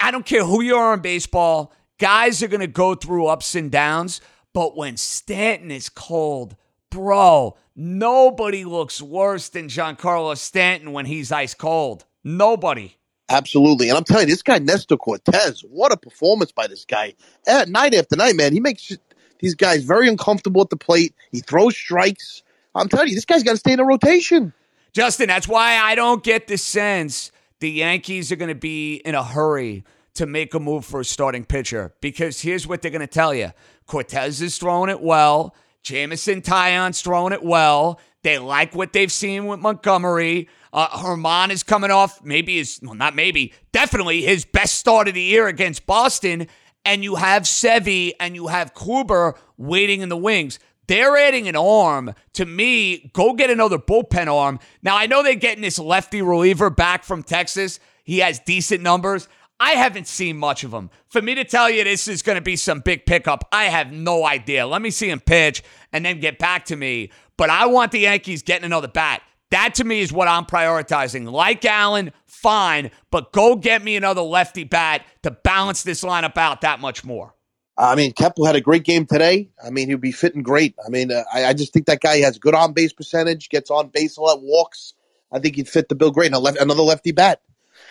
I 0.00 0.10
don't 0.10 0.26
care 0.26 0.44
who 0.44 0.60
you 0.62 0.76
are 0.76 0.94
in 0.94 1.00
baseball, 1.00 1.72
guys 1.98 2.42
are 2.42 2.48
going 2.48 2.60
to 2.60 2.66
go 2.66 2.94
through 2.94 3.26
ups 3.26 3.54
and 3.54 3.70
downs. 3.70 4.20
But 4.52 4.76
when 4.76 4.96
Stanton 4.96 5.70
is 5.70 5.88
cold, 5.88 6.56
bro, 6.90 7.56
nobody 7.76 8.64
looks 8.64 9.00
worse 9.00 9.48
than 9.50 9.68
Giancarlo 9.68 10.36
Stanton 10.36 10.92
when 10.92 11.06
he's 11.06 11.30
ice 11.30 11.54
cold. 11.54 12.04
Nobody. 12.24 12.96
Absolutely. 13.28 13.88
And 13.90 13.98
I'm 13.98 14.04
telling 14.04 14.26
you, 14.26 14.34
this 14.34 14.42
guy, 14.42 14.58
Nestor 14.58 14.96
Cortes, 14.96 15.60
what 15.60 15.92
a 15.92 15.96
performance 15.96 16.50
by 16.50 16.66
this 16.66 16.84
guy. 16.84 17.14
At 17.46 17.68
night 17.68 17.94
after 17.94 18.16
night, 18.16 18.36
man, 18.36 18.52
he 18.52 18.60
makes 18.60 18.90
these 19.40 19.54
guys 19.54 19.84
very 19.84 20.08
uncomfortable 20.08 20.62
at 20.62 20.70
the 20.70 20.76
plate. 20.76 21.14
He 21.30 21.40
throws 21.40 21.76
strikes. 21.76 22.42
I'm 22.74 22.88
telling 22.88 23.08
you, 23.08 23.14
this 23.14 23.24
guy's 23.24 23.42
got 23.42 23.52
to 23.52 23.56
stay 23.58 23.72
in 23.72 23.78
the 23.78 23.84
rotation. 23.84 24.52
Justin, 24.92 25.28
that's 25.28 25.48
why 25.48 25.76
I 25.76 25.94
don't 25.94 26.22
get 26.22 26.46
the 26.46 26.58
sense 26.58 27.30
the 27.60 27.70
Yankees 27.70 28.30
are 28.30 28.36
going 28.36 28.48
to 28.48 28.54
be 28.54 28.96
in 28.96 29.14
a 29.14 29.22
hurry 29.22 29.84
to 30.14 30.26
make 30.26 30.54
a 30.54 30.60
move 30.60 30.84
for 30.84 31.00
a 31.00 31.04
starting 31.04 31.44
pitcher 31.44 31.92
because 32.00 32.40
here's 32.40 32.66
what 32.66 32.82
they're 32.82 32.90
going 32.90 33.00
to 33.00 33.06
tell 33.06 33.34
you 33.34 33.52
Cortes 33.86 34.40
is 34.40 34.58
throwing 34.58 34.90
it 34.90 35.00
well. 35.00 35.54
Jameson 35.82 36.42
Taillon's 36.42 37.00
throwing 37.00 37.32
it 37.32 37.42
well. 37.42 38.00
They 38.22 38.38
like 38.38 38.74
what 38.74 38.92
they've 38.92 39.12
seen 39.12 39.46
with 39.46 39.60
Montgomery. 39.60 40.48
Uh, 40.72 40.88
Germán 40.88 41.50
is 41.50 41.62
coming 41.62 41.90
off 41.90 42.22
maybe 42.22 42.56
his, 42.56 42.80
well, 42.82 42.94
not 42.94 43.14
maybe, 43.14 43.54
definitely 43.72 44.22
his 44.22 44.44
best 44.44 44.74
start 44.74 45.08
of 45.08 45.14
the 45.14 45.22
year 45.22 45.46
against 45.46 45.86
Boston. 45.86 46.48
And 46.84 47.04
you 47.04 47.16
have 47.16 47.42
Sevy 47.42 48.12
and 48.18 48.34
you 48.34 48.46
have 48.46 48.74
Kluber 48.74 49.36
waiting 49.56 50.00
in 50.00 50.08
the 50.08 50.16
wings. 50.16 50.58
They're 50.86 51.16
adding 51.16 51.48
an 51.48 51.56
arm. 51.56 52.14
To 52.34 52.46
me, 52.46 53.10
go 53.12 53.34
get 53.34 53.50
another 53.50 53.78
bullpen 53.78 54.26
arm. 54.26 54.58
Now, 54.82 54.96
I 54.96 55.06
know 55.06 55.22
they're 55.22 55.34
getting 55.34 55.62
this 55.62 55.78
lefty 55.78 56.22
reliever 56.22 56.70
back 56.70 57.04
from 57.04 57.22
Texas. 57.22 57.78
He 58.04 58.18
has 58.20 58.40
decent 58.40 58.82
numbers. 58.82 59.28
I 59.60 59.72
haven't 59.72 60.06
seen 60.06 60.38
much 60.38 60.64
of 60.64 60.72
him. 60.72 60.88
For 61.08 61.20
me 61.20 61.34
to 61.34 61.44
tell 61.44 61.68
you 61.68 61.84
this 61.84 62.08
is 62.08 62.22
going 62.22 62.36
to 62.36 62.42
be 62.42 62.56
some 62.56 62.80
big 62.80 63.06
pickup, 63.06 63.44
I 63.52 63.64
have 63.64 63.92
no 63.92 64.24
idea. 64.24 64.66
Let 64.66 64.80
me 64.80 64.90
see 64.90 65.10
him 65.10 65.20
pitch 65.20 65.62
and 65.92 66.04
then 66.04 66.20
get 66.20 66.38
back 66.38 66.64
to 66.66 66.76
me. 66.76 67.10
But 67.36 67.50
I 67.50 67.66
want 67.66 67.92
the 67.92 68.00
Yankees 68.00 68.42
getting 68.42 68.64
another 68.64 68.88
bat. 68.88 69.22
That 69.50 69.74
to 69.76 69.84
me 69.84 70.00
is 70.00 70.12
what 70.12 70.28
I'm 70.28 70.44
prioritizing. 70.44 71.30
Like 71.30 71.64
Allen, 71.64 72.12
fine, 72.26 72.90
but 73.10 73.32
go 73.32 73.56
get 73.56 73.82
me 73.82 73.96
another 73.96 74.20
lefty 74.20 74.64
bat 74.64 75.06
to 75.22 75.30
balance 75.30 75.82
this 75.82 76.02
lineup 76.02 76.36
out 76.36 76.60
that 76.60 76.80
much 76.80 77.04
more. 77.04 77.34
I 77.78 77.94
mean, 77.94 78.12
Kepler 78.12 78.48
had 78.48 78.56
a 78.56 78.60
great 78.60 78.82
game 78.82 79.06
today. 79.06 79.50
I 79.64 79.70
mean, 79.70 79.88
he'll 79.88 79.98
be 79.98 80.12
fitting 80.12 80.42
great. 80.42 80.74
I 80.84 80.90
mean, 80.90 81.12
uh, 81.12 81.22
I, 81.32 81.46
I, 81.46 81.52
just 81.52 81.72
think 81.72 81.86
that 81.86 82.00
guy 82.00 82.18
has 82.18 82.36
good 82.36 82.54
on 82.54 82.72
base 82.72 82.92
percentage, 82.92 83.48
gets 83.50 83.70
on 83.70 83.88
base 83.88 84.16
a 84.16 84.20
lot, 84.20 84.42
walks. 84.42 84.94
I 85.30 85.38
think 85.38 85.54
he'd 85.54 85.68
fit 85.68 85.88
the 85.88 85.94
bill 85.94 86.10
great. 86.10 86.32
And 86.32 86.42
left, 86.42 86.58
another 86.58 86.82
lefty 86.82 87.12
bat. 87.12 87.40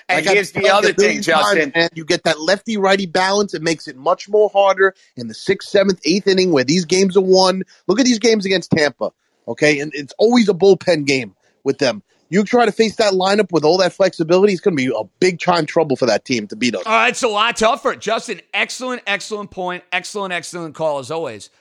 And 0.10 0.26
here's 0.26 0.52
the 0.52 0.70
other 0.70 0.92
thing, 0.92 1.22
Justin. 1.22 1.72
And 1.74 1.90
you 1.96 2.04
get 2.04 2.24
that 2.24 2.42
lefty 2.42 2.76
righty 2.76 3.06
balance. 3.06 3.54
It 3.54 3.62
makes 3.62 3.88
it 3.88 3.96
much 3.96 4.28
more 4.28 4.50
harder 4.50 4.94
in 5.16 5.30
the 5.30 5.34
sixth, 5.34 5.70
seventh, 5.70 6.02
eighth 6.04 6.28
inning 6.28 6.52
where 6.52 6.66
these 6.66 6.84
games 6.84 7.16
are 7.16 7.24
won. 7.24 7.64
Look 7.88 8.00
at 8.00 8.06
these 8.06 8.20
games 8.20 8.46
against 8.46 8.72
Tampa. 8.72 9.12
Okay. 9.48 9.80
And 9.80 9.94
it's 9.96 10.14
always 10.18 10.50
a 10.50 10.54
bullpen 10.54 11.06
game 11.06 11.34
with 11.68 11.78
them. 11.78 12.02
You 12.30 12.44
try 12.44 12.66
to 12.66 12.72
face 12.72 12.96
that 12.96 13.14
lineup 13.14 13.52
with 13.52 13.64
all 13.64 13.78
that 13.78 13.94
flexibility, 13.94 14.52
it's 14.54 14.62
going 14.62 14.76
to 14.76 14.84
be 14.84 14.92
a 14.94 15.04
big 15.20 15.40
time 15.40 15.68
trouble 15.68 15.96
for 15.96 16.08
that 16.08 16.26
team 16.26 16.48
to 16.48 16.56
beat 16.56 16.76
us. 16.76 16.84
Uh, 16.86 17.06
it's 17.10 17.22
a 17.22 17.28
lot 17.28 17.56
tougher. 17.56 17.96
Justin, 17.96 18.42
excellent, 18.54 19.04
excellent 19.06 19.52
point. 19.52 19.84
Excellent, 19.92 20.34
excellent 20.34 20.74
call 20.74 20.98
as 20.98 21.12
always. 21.12 21.52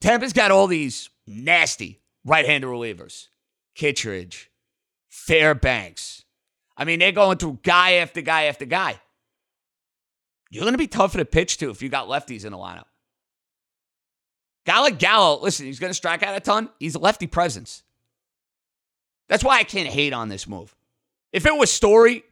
Tampa's 0.00 0.32
got 0.32 0.50
all 0.50 0.66
these 0.66 1.10
nasty 1.26 2.00
right 2.24 2.46
handed 2.46 2.66
relievers 2.66 3.28
Kittredge, 3.74 4.50
Fairbanks, 5.08 6.24
I 6.76 6.84
mean, 6.84 6.98
they're 6.98 7.12
going 7.12 7.38
through 7.38 7.60
guy 7.62 7.94
after 7.94 8.20
guy 8.20 8.44
after 8.44 8.64
guy. 8.64 9.00
You're 10.50 10.62
going 10.62 10.74
to 10.74 10.78
be 10.78 10.86
tougher 10.86 11.18
to 11.18 11.24
pitch 11.24 11.58
to 11.58 11.70
if 11.70 11.82
you 11.82 11.88
got 11.88 12.08
lefties 12.08 12.44
in 12.44 12.52
the 12.52 12.58
lineup. 12.58 12.84
Guy 14.66 14.80
like 14.80 14.98
Gallo, 14.98 15.40
listen, 15.42 15.66
he's 15.66 15.78
going 15.78 15.90
to 15.90 15.94
strike 15.94 16.22
out 16.22 16.36
a 16.36 16.40
ton. 16.40 16.70
He's 16.78 16.94
a 16.94 16.98
lefty 16.98 17.26
presence. 17.26 17.82
That's 19.28 19.44
why 19.44 19.58
I 19.58 19.64
can't 19.64 19.88
hate 19.88 20.12
on 20.12 20.28
this 20.28 20.46
move. 20.46 20.74
If 21.32 21.46
it 21.46 21.56
was 21.56 21.70
Story, 21.70 22.24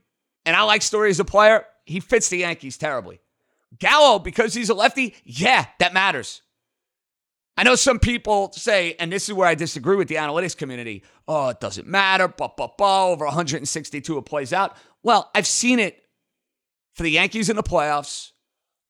and 0.45 0.55
I 0.55 0.63
like 0.63 0.83
Story 0.83 1.11
as 1.11 1.21
a 1.21 1.25
player, 1.25 1.65
he 1.85 2.01
fits 2.01 2.29
the 2.29 2.39
Yankees 2.39 2.77
terribly. 2.79 3.21
Gallo, 3.79 4.19
because 4.19 4.55
he's 4.55 4.71
a 4.71 4.75
lefty, 4.75 5.15
yeah, 5.25 5.67
that 5.79 5.95
matters. 5.95 6.43
I 7.57 7.65
know 7.65 7.75
some 7.75 7.99
people 7.99 8.53
say, 8.53 8.97
and 8.99 9.13
this 9.13 9.29
is 9.29 9.35
where 9.35 9.47
I 9.47 9.55
disagree 9.55 9.97
with 9.97 10.09
the 10.09 10.15
analytics 10.17 10.57
community. 10.57 11.05
Oh, 11.29 11.49
it 11.49 11.61
doesn't 11.61 11.87
matter. 11.87 12.29
Bah, 12.29 12.51
bah, 12.57 12.69
bah, 12.79 13.07
over 13.09 13.25
162, 13.27 14.19
it 14.19 14.25
plays 14.25 14.53
out. 14.53 14.77
Well, 15.03 15.31
I've 15.35 15.47
seen 15.47 15.79
it 15.79 16.03
for 16.95 17.03
the 17.03 17.11
Yankees 17.11 17.51
in 17.51 17.57
the 17.57 17.63
playoffs 17.63 18.31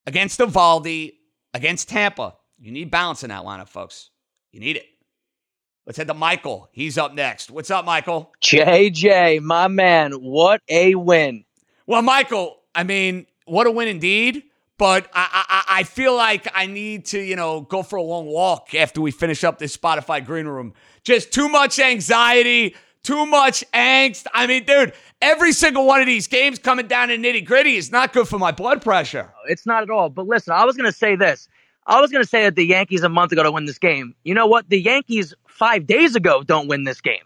against 0.06 0.38
Eovaldi, 0.40 1.14
against 1.54 1.88
Tampa. 1.88 2.36
You 2.58 2.70
need 2.70 2.90
balance 2.90 3.24
in 3.24 3.30
that 3.30 3.42
lineup, 3.44 3.68
folks. 3.68 4.10
You 4.52 4.60
need 4.60 4.76
it. 4.76 4.86
Let's 5.84 5.98
head 5.98 6.06
to 6.08 6.14
Michael. 6.14 6.68
He's 6.70 6.96
up 6.96 7.12
next. 7.12 7.50
What's 7.50 7.70
up, 7.70 7.84
Michael? 7.84 8.32
JJ, 8.40 9.40
my 9.40 9.66
man, 9.66 10.12
what 10.12 10.60
a 10.68 10.94
win. 10.94 11.44
Well, 11.86 12.02
Michael, 12.02 12.60
I 12.72 12.84
mean, 12.84 13.26
what 13.46 13.66
a 13.66 13.70
win 13.72 13.88
indeed. 13.88 14.44
But 14.78 15.08
I, 15.12 15.44
I, 15.48 15.64
I 15.80 15.82
feel 15.84 16.16
like 16.16 16.48
I 16.54 16.66
need 16.66 17.06
to, 17.06 17.20
you 17.20 17.36
know, 17.36 17.60
go 17.60 17.82
for 17.82 17.96
a 17.96 18.02
long 18.02 18.26
walk 18.26 18.74
after 18.74 19.00
we 19.00 19.10
finish 19.10 19.44
up 19.44 19.58
this 19.58 19.76
Spotify 19.76 20.24
green 20.24 20.46
room. 20.46 20.72
Just 21.04 21.32
too 21.32 21.48
much 21.48 21.78
anxiety, 21.78 22.74
too 23.02 23.26
much 23.26 23.64
angst. 23.72 24.26
I 24.32 24.46
mean, 24.46 24.64
dude, 24.64 24.92
every 25.20 25.52
single 25.52 25.86
one 25.86 26.00
of 26.00 26.06
these 26.06 26.26
games 26.26 26.58
coming 26.58 26.86
down 26.86 27.08
to 27.08 27.16
nitty 27.16 27.44
gritty 27.44 27.76
is 27.76 27.92
not 27.92 28.12
good 28.12 28.26
for 28.26 28.38
my 28.38 28.50
blood 28.50 28.82
pressure. 28.82 29.32
Oh, 29.32 29.40
it's 29.48 29.66
not 29.66 29.82
at 29.82 29.90
all. 29.90 30.08
But 30.08 30.26
listen, 30.26 30.52
I 30.52 30.64
was 30.64 30.76
going 30.76 30.90
to 30.90 30.96
say 30.96 31.16
this. 31.16 31.48
I 31.86 32.00
was 32.00 32.10
going 32.10 32.22
to 32.22 32.28
say 32.28 32.44
that 32.44 32.54
the 32.54 32.64
Yankees 32.64 33.02
a 33.02 33.08
month 33.08 33.32
ago 33.32 33.42
to 33.42 33.50
win 33.50 33.66
this 33.66 33.78
game. 33.78 34.14
You 34.24 34.34
know 34.34 34.46
what? 34.46 34.68
The 34.68 34.80
Yankees 34.80 35.34
five 35.52 35.86
days 35.86 36.16
ago 36.16 36.42
don't 36.42 36.68
win 36.68 36.84
this 36.84 37.00
game. 37.00 37.24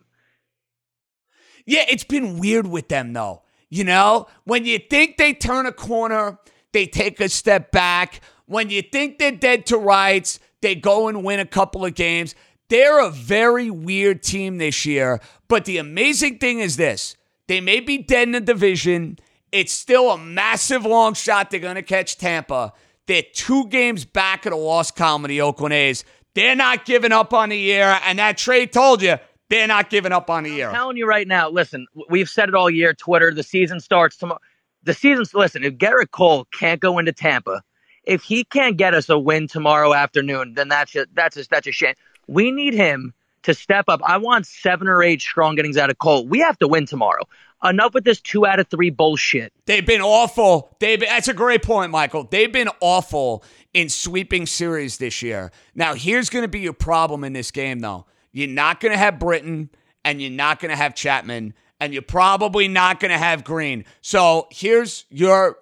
Yeah, 1.64 1.85
it's 1.88 2.04
been 2.04 2.38
weird 2.38 2.66
with 2.66 2.88
them 2.88 3.12
though. 3.12 3.42
You 3.68 3.85
know, 3.85 4.28
when 4.45 4.64
you 4.64 4.78
think 4.78 5.16
they 5.16 5.35
turn 5.35 5.66
a 5.66 5.73
corner, 5.73 6.38
they 6.73 6.87
take 6.87 7.21
a 7.21 7.28
step 7.28 7.73
back. 7.73 8.21
When 8.47 8.71
you 8.71 8.83
think 8.83 9.18
they're 9.18 9.33
dead 9.33 9.66
to 9.66 9.76
rights, 9.76 10.38
they 10.62 10.75
go 10.75 11.09
and 11.09 11.25
win 11.25 11.40
a 11.40 11.47
couple 11.47 11.85
of 11.85 11.95
games. 11.95 12.35
They're 12.68 13.00
a 13.00 13.11
very 13.11 13.71
weird 13.71 14.23
team 14.23 14.59
this 14.59 14.87
year. 14.87 15.21
But 15.49 15.64
the 15.64 15.78
amazing 15.78 16.38
thing 16.38 16.61
is 16.61 16.76
this 16.76 17.16
they 17.49 17.61
may 17.61 17.80
be 17.80 17.99
dead 17.99 18.28
in 18.28 18.33
the 18.33 18.40
division. 18.40 19.18
It's 19.52 19.73
still 19.73 20.11
a 20.11 20.18
massive 20.18 20.85
long 20.85 21.14
shot 21.14 21.50
they're 21.50 21.61
going 21.61 21.76
to 21.76 21.83
catch 21.83 22.18
Tampa. 22.18 22.73
They're 23.06 23.23
two 23.33 23.68
games 23.68 24.04
back 24.04 24.47
of 24.47 24.50
the 24.50 24.56
loss 24.56 24.90
column 24.90 25.25
of 25.25 25.28
the 25.28 25.40
Oakland 25.40 25.73
A's. 25.73 26.04
They're 26.37 26.55
not 26.55 26.85
giving 26.85 27.12
up 27.12 27.33
on 27.33 27.49
the 27.49 27.57
year. 27.57 27.99
And 28.05 28.19
that 28.19 28.37
trade 28.37 28.71
told 28.71 29.00
you 29.00 29.16
they're 29.49 29.66
not 29.66 29.88
giving 29.88 30.12
up 30.12 30.28
on 30.28 30.45
the 30.45 30.50
year. 30.50 30.69
I'm 30.69 30.75
telling 30.75 30.99
you 30.99 31.07
right 31.07 31.26
now, 31.26 31.49
listen, 31.49 31.87
we've 32.11 32.28
said 32.28 32.50
it 32.50 32.55
all 32.55 32.69
year, 32.69 32.93
Twitter, 32.93 33.33
the 33.33 33.43
season 33.43 33.81
starts 33.81 34.19
tomorrow. 34.19 34.40
The 34.83 34.93
season's, 34.93 35.33
listen, 35.33 35.64
if 35.64 35.75
Gerrit 35.78 36.11
Cole 36.11 36.45
can't 36.52 36.78
go 36.78 36.99
into 36.99 37.12
Tampa, 37.12 37.62
if 38.05 38.23
he 38.23 38.45
can't 38.45 38.76
get 38.76 38.93
us 38.93 39.09
a 39.09 39.19
win 39.19 39.49
tomorrow 39.49 39.95
afternoon, 39.95 40.52
then 40.55 40.69
that's 40.69 40.95
a, 40.95 41.07
that's 41.14 41.38
a, 41.38 41.49
that's 41.49 41.66
a 41.66 41.73
shame. 41.73 41.95
We 42.28 42.52
need 42.52 42.75
him 42.75 43.14
to 43.45 43.55
step 43.55 43.87
up. 43.88 44.02
I 44.05 44.19
want 44.19 44.47
seven 44.47 44.88
or 44.88 45.02
eight 45.02 45.23
strong 45.23 45.59
innings 45.59 45.78
out 45.78 45.88
of 45.88 45.99
Cole. 45.99 46.26
We 46.26 46.40
have 46.40 46.59
to 46.59 46.69
win 46.69 46.85
tomorrow. 46.85 47.23
Enough 47.64 47.95
with 47.95 48.05
this 48.05 48.21
two 48.21 48.47
out 48.47 48.61
of 48.61 48.69
three 48.69 48.90
bullshit. 48.90 49.55
They've 49.64 49.87
been 49.87 50.02
awful. 50.02 50.76
They've 50.78 51.00
been, 51.00 51.09
that's 51.09 51.28
a 51.28 51.35
great 51.35 51.62
point, 51.62 51.90
Michael. 51.90 52.25
They've 52.25 52.52
been 52.52 52.69
awful 52.81 53.43
in 53.76 53.88
sweeping 53.88 54.47
series 54.47 54.97
this 54.97 55.23
year. 55.23 55.52
Now, 55.75 55.95
here's 55.95 56.30
going 56.30 56.45
to 56.45 56.49
be 56.49 56.61
your 56.61 56.73
problem 56.73 57.25
in 57.25 57.33
this 57.33 57.50
game, 57.50 57.80
though. 57.80 58.06
You're 58.33 58.49
not 58.49 58.80
going 58.80 58.92
to 58.92 58.99
have 58.99 59.18
Britton, 59.18 59.71
and 60.04 60.21
you're 60.21 60.30
not 60.30 60.61
going 60.61 60.71
to 60.71 60.76
have 60.76 60.95
Chapman 60.95 61.54
and 61.80 61.92
you're 61.92 62.02
probably 62.02 62.68
not 62.68 63.00
going 63.00 63.11
to 63.11 63.18
have 63.18 63.45
Green. 63.45 63.85
So 64.00 64.49
here's 64.50 65.04
your 65.11 65.59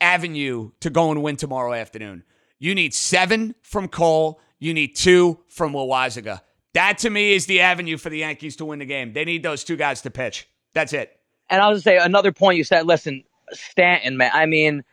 avenue 0.00 0.70
to 0.80 0.90
go 0.90 1.10
and 1.10 1.22
win 1.22 1.36
tomorrow 1.36 1.72
afternoon. 1.72 2.24
You 2.58 2.74
need 2.74 2.94
seven 2.94 3.54
from 3.62 3.88
Cole. 3.88 4.40
You 4.58 4.74
need 4.74 4.96
two 4.96 5.40
from 5.48 5.72
Loaisiga. 5.72 6.40
That 6.74 6.98
to 6.98 7.10
me 7.10 7.34
is 7.34 7.46
the 7.46 7.60
avenue 7.60 7.96
for 7.96 8.08
the 8.10 8.18
Yankees 8.18 8.56
to 8.56 8.64
win 8.64 8.78
the 8.78 8.86
game. 8.86 9.12
They 9.12 9.24
need 9.24 9.42
those 9.42 9.64
two 9.64 9.76
guys 9.76 10.02
to 10.02 10.10
pitch. 10.10 10.48
That's 10.74 10.92
it. 10.92 11.18
And 11.50 11.62
I'll 11.62 11.72
just 11.72 11.84
say 11.84 11.98
another 11.98 12.32
point 12.32 12.56
you 12.56 12.64
said. 12.64 12.86
Listen, 12.86 13.24
Stanton, 13.52 14.16
man. 14.16 14.30
I 14.34 14.46
mean, 14.46 14.84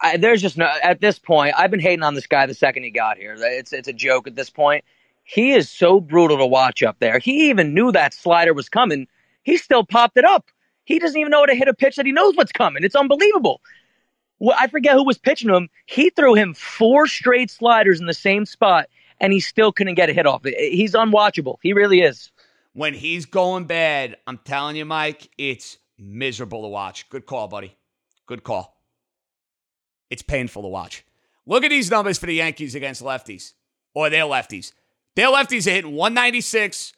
I, 0.00 0.16
there's 0.16 0.42
just 0.42 0.56
no 0.56 0.70
at 0.82 1.00
this 1.00 1.18
point. 1.18 1.54
I've 1.56 1.70
been 1.70 1.80
hating 1.80 2.02
on 2.02 2.14
this 2.14 2.26
guy 2.26 2.46
the 2.46 2.54
second 2.54 2.84
he 2.84 2.90
got 2.90 3.16
here. 3.16 3.36
It's 3.38 3.72
it's 3.72 3.88
a 3.88 3.92
joke 3.92 4.26
at 4.26 4.36
this 4.36 4.50
point. 4.50 4.84
He 5.24 5.52
is 5.52 5.70
so 5.70 6.00
brutal 6.00 6.38
to 6.38 6.46
watch 6.46 6.82
up 6.82 6.96
there. 6.98 7.18
He 7.18 7.50
even 7.50 7.74
knew 7.74 7.92
that 7.92 8.14
slider 8.14 8.54
was 8.54 8.68
coming. 8.68 9.06
He 9.42 9.56
still 9.56 9.84
popped 9.84 10.16
it 10.16 10.24
up. 10.24 10.46
He 10.84 10.98
doesn't 10.98 11.18
even 11.18 11.30
know 11.30 11.40
how 11.40 11.46
to 11.46 11.54
hit 11.54 11.68
a 11.68 11.74
pitch 11.74 11.96
that 11.96 12.06
he 12.06 12.12
knows 12.12 12.36
what's 12.36 12.52
coming. 12.52 12.82
It's 12.84 12.96
unbelievable. 12.96 13.60
Well, 14.40 14.56
I 14.58 14.66
forget 14.66 14.94
who 14.94 15.04
was 15.04 15.18
pitching 15.18 15.50
him. 15.50 15.68
He 15.86 16.10
threw 16.10 16.34
him 16.34 16.54
four 16.54 17.06
straight 17.06 17.50
sliders 17.50 18.00
in 18.00 18.06
the 18.06 18.14
same 18.14 18.44
spot, 18.44 18.88
and 19.20 19.32
he 19.32 19.38
still 19.38 19.70
couldn't 19.70 19.94
get 19.94 20.10
a 20.10 20.12
hit 20.12 20.26
off. 20.26 20.42
He's 20.44 20.94
unwatchable. 20.94 21.58
He 21.62 21.72
really 21.72 22.00
is. 22.00 22.32
When 22.72 22.94
he's 22.94 23.26
going 23.26 23.66
bad, 23.66 24.16
I'm 24.26 24.38
telling 24.38 24.74
you, 24.74 24.84
Mike, 24.84 25.30
it's 25.38 25.78
miserable 25.96 26.62
to 26.62 26.68
watch. 26.68 27.08
Good 27.08 27.26
call, 27.26 27.46
buddy. 27.46 27.76
Good 28.26 28.42
call. 28.42 28.81
It's 30.12 30.20
painful 30.20 30.60
to 30.60 30.68
watch. 30.68 31.06
Look 31.46 31.64
at 31.64 31.70
these 31.70 31.90
numbers 31.90 32.18
for 32.18 32.26
the 32.26 32.34
Yankees 32.34 32.74
against 32.74 33.02
lefties 33.02 33.54
or 33.94 34.10
their 34.10 34.24
lefties. 34.24 34.74
Their 35.16 35.28
lefties 35.28 35.66
are 35.66 35.70
hitting 35.70 35.96
196. 35.96 36.92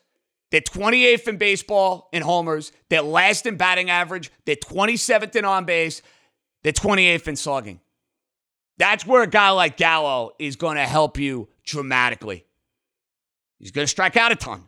They're 0.50 0.61
28th 0.61 1.29
in 1.29 1.37
baseball 1.37 2.09
in 2.12 2.22
homers. 2.22 2.72
They're 2.90 3.03
last 3.03 3.46
in 3.46 3.57
batting 3.57 3.88
average. 3.88 4.33
They're 4.46 4.57
27th 4.57 5.37
in 5.37 5.44
on 5.44 5.64
base. 5.64 6.03
They're 6.64 6.72
28th 6.72 7.29
in 7.29 7.37
slugging. 7.37 7.79
That's 8.79 9.07
where 9.07 9.22
a 9.22 9.29
guy 9.29 9.50
like 9.50 9.77
Gallo 9.77 10.33
is 10.40 10.57
going 10.57 10.77
to 10.77 10.83
help 10.83 11.16
you 11.16 11.48
dramatically. 11.64 12.46
He's 13.61 13.70
going 13.70 13.85
to 13.85 13.88
strike 13.88 14.16
out 14.16 14.33
a 14.33 14.37
ton. 14.37 14.64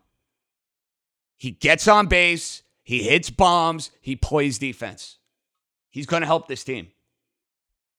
He 1.36 1.50
gets 1.50 1.88
on 1.88 2.06
base. 2.06 2.62
He 2.84 3.02
hits 3.02 3.28
bombs. 3.28 3.90
He 4.00 4.14
plays 4.14 4.58
defense. 4.58 5.18
He's 5.90 6.06
going 6.06 6.20
to 6.20 6.28
help 6.28 6.46
this 6.46 6.62
team. 6.62 6.92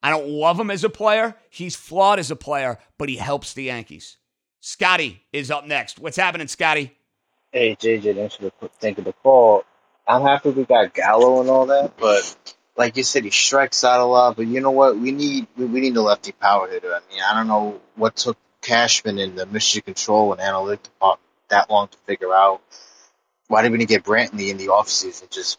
I 0.02 0.10
don't 0.10 0.30
love 0.30 0.60
him 0.60 0.72
as 0.72 0.84
a 0.84 0.90
player. 0.90 1.36
He's 1.50 1.76
flawed 1.76 2.20
as 2.20 2.32
a 2.32 2.36
player, 2.36 2.78
but 2.98 3.10
he 3.10 3.18
helps 3.18 3.54
the 3.54 3.64
Yankees. 3.64 4.18
Scotty 4.60 5.24
is 5.32 5.50
up 5.50 5.66
next. 5.66 6.00
What's 6.00 6.18
happening, 6.18 6.48
Scotty? 6.48 6.92
Hey, 7.52 7.76
JJ, 7.76 8.16
thanks 8.16 8.36
for 8.36 8.44
the, 8.44 8.52
thank 8.80 9.04
the 9.04 9.14
call. 9.14 9.64
I'm 10.08 10.22
happy 10.22 10.52
we 10.52 10.64
got 10.64 10.94
Gallo 10.94 11.42
and 11.42 11.50
all 11.50 11.66
that, 11.68 11.98
but 11.98 12.36
like 12.78 12.96
you 12.96 13.04
said, 13.04 13.24
he 13.24 13.32
strikes 13.32 13.84
out 13.84 14.00
a 14.00 14.06
lot. 14.06 14.38
But 14.38 14.48
you 14.48 14.62
know 14.62 14.72
what? 14.72 14.98
We 14.98 15.12
need 15.12 15.48
we, 15.58 15.66
we 15.66 15.82
need 15.82 15.98
a 15.98 16.02
lefty 16.02 16.32
power 16.32 16.70
hitter. 16.70 16.94
I 16.94 17.00
mean, 17.12 17.22
I 17.22 17.34
don't 17.34 17.48
know 17.48 17.82
what 17.96 18.16
took 18.16 18.38
Cashman 18.62 19.20
in 19.20 19.36
the 19.36 19.46
mission 19.46 19.82
control 19.82 20.32
and 20.32 20.42
analytic 20.42 20.84
department 20.84 21.28
that 21.50 21.70
long 21.70 21.88
to 21.88 21.98
figure 22.06 22.34
out. 22.34 22.62
Why 23.48 23.62
didn't 23.62 23.78
we 23.78 23.86
get 23.86 24.04
Brantley 24.04 24.50
in 24.50 24.58
the 24.58 24.68
offseason? 24.68 25.30
Just 25.30 25.58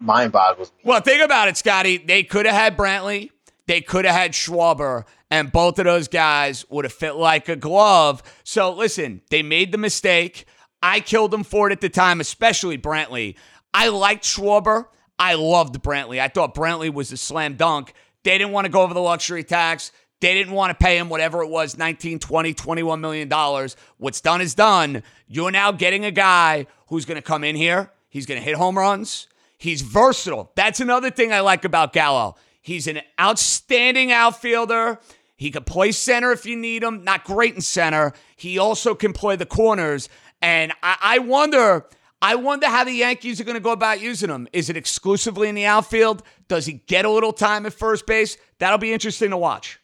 mind 0.00 0.32
boggles. 0.32 0.72
Well, 0.84 1.00
think 1.00 1.22
about 1.22 1.48
it, 1.48 1.56
Scotty. 1.56 1.98
They 1.98 2.24
could 2.24 2.46
have 2.46 2.54
had 2.54 2.76
Brantley. 2.76 3.30
They 3.66 3.80
could 3.80 4.04
have 4.04 4.16
had 4.16 4.32
Schwarber, 4.32 5.04
and 5.30 5.52
both 5.52 5.78
of 5.78 5.84
those 5.84 6.08
guys 6.08 6.68
would 6.70 6.84
have 6.84 6.92
fit 6.92 7.14
like 7.14 7.48
a 7.48 7.54
glove. 7.54 8.22
So 8.42 8.72
listen, 8.72 9.22
they 9.30 9.42
made 9.42 9.70
the 9.70 9.78
mistake. 9.78 10.44
I 10.82 10.98
killed 10.98 11.30
them 11.30 11.44
for 11.44 11.68
it 11.68 11.72
at 11.72 11.80
the 11.80 11.88
time, 11.88 12.20
especially 12.20 12.78
Brantley. 12.78 13.36
I 13.72 13.88
liked 13.88 14.24
Schwarber. 14.24 14.86
I 15.20 15.34
loved 15.34 15.80
Brantley. 15.82 16.18
I 16.18 16.28
thought 16.28 16.54
Brantley 16.54 16.92
was 16.92 17.12
a 17.12 17.16
slam 17.16 17.54
dunk. 17.54 17.92
They 18.24 18.38
didn't 18.38 18.52
want 18.52 18.64
to 18.64 18.72
go 18.72 18.82
over 18.82 18.94
the 18.94 19.00
luxury 19.00 19.44
tax. 19.44 19.92
They 20.20 20.34
didn't 20.34 20.52
want 20.52 20.70
to 20.70 20.84
pay 20.84 20.98
him 20.98 21.08
whatever 21.08 21.42
it 21.42 21.48
was 21.48 21.78
19, 21.78 22.18
20, 22.18 22.54
21 22.54 23.00
million 23.00 23.28
dollars. 23.28 23.76
What's 23.98 24.20
done 24.20 24.40
is 24.40 24.54
done. 24.54 25.02
You're 25.28 25.50
now 25.50 25.72
getting 25.72 26.04
a 26.04 26.10
guy 26.10 26.66
who's 26.88 27.04
going 27.04 27.16
to 27.16 27.22
come 27.22 27.44
in 27.44 27.56
here. 27.56 27.90
He's 28.08 28.26
going 28.26 28.40
to 28.40 28.44
hit 28.44 28.56
home 28.56 28.76
runs. 28.76 29.28
He's 29.60 29.82
versatile. 29.82 30.52
That's 30.54 30.80
another 30.80 31.10
thing 31.10 31.34
I 31.34 31.40
like 31.40 31.66
about 31.66 31.92
Gallo. 31.92 32.36
He's 32.62 32.86
an 32.86 33.02
outstanding 33.20 34.10
outfielder. 34.10 34.98
He 35.36 35.50
can 35.50 35.64
play 35.64 35.92
center 35.92 36.32
if 36.32 36.46
you 36.46 36.56
need 36.56 36.82
him. 36.82 37.04
Not 37.04 37.24
great 37.24 37.54
in 37.54 37.60
center. 37.60 38.14
He 38.36 38.58
also 38.58 38.94
can 38.94 39.12
play 39.12 39.36
the 39.36 39.44
corners. 39.44 40.08
And 40.40 40.72
I, 40.82 40.96
I 41.02 41.18
wonder, 41.18 41.86
I 42.22 42.36
wonder 42.36 42.68
how 42.68 42.84
the 42.84 42.92
Yankees 42.92 43.40
are 43.40 43.44
going 43.44 43.54
to 43.54 43.60
go 43.60 43.72
about 43.72 44.00
using 44.00 44.30
him. 44.30 44.48
Is 44.54 44.70
it 44.70 44.78
exclusively 44.78 45.48
in 45.48 45.54
the 45.54 45.66
outfield? 45.66 46.22
Does 46.48 46.66
he 46.66 46.74
get 46.86 47.04
a 47.04 47.10
little 47.10 47.32
time 47.32 47.66
at 47.66 47.74
first 47.74 48.06
base? 48.06 48.38
That'll 48.60 48.78
be 48.78 48.94
interesting 48.94 49.30
to 49.30 49.36
watch. 49.36 49.79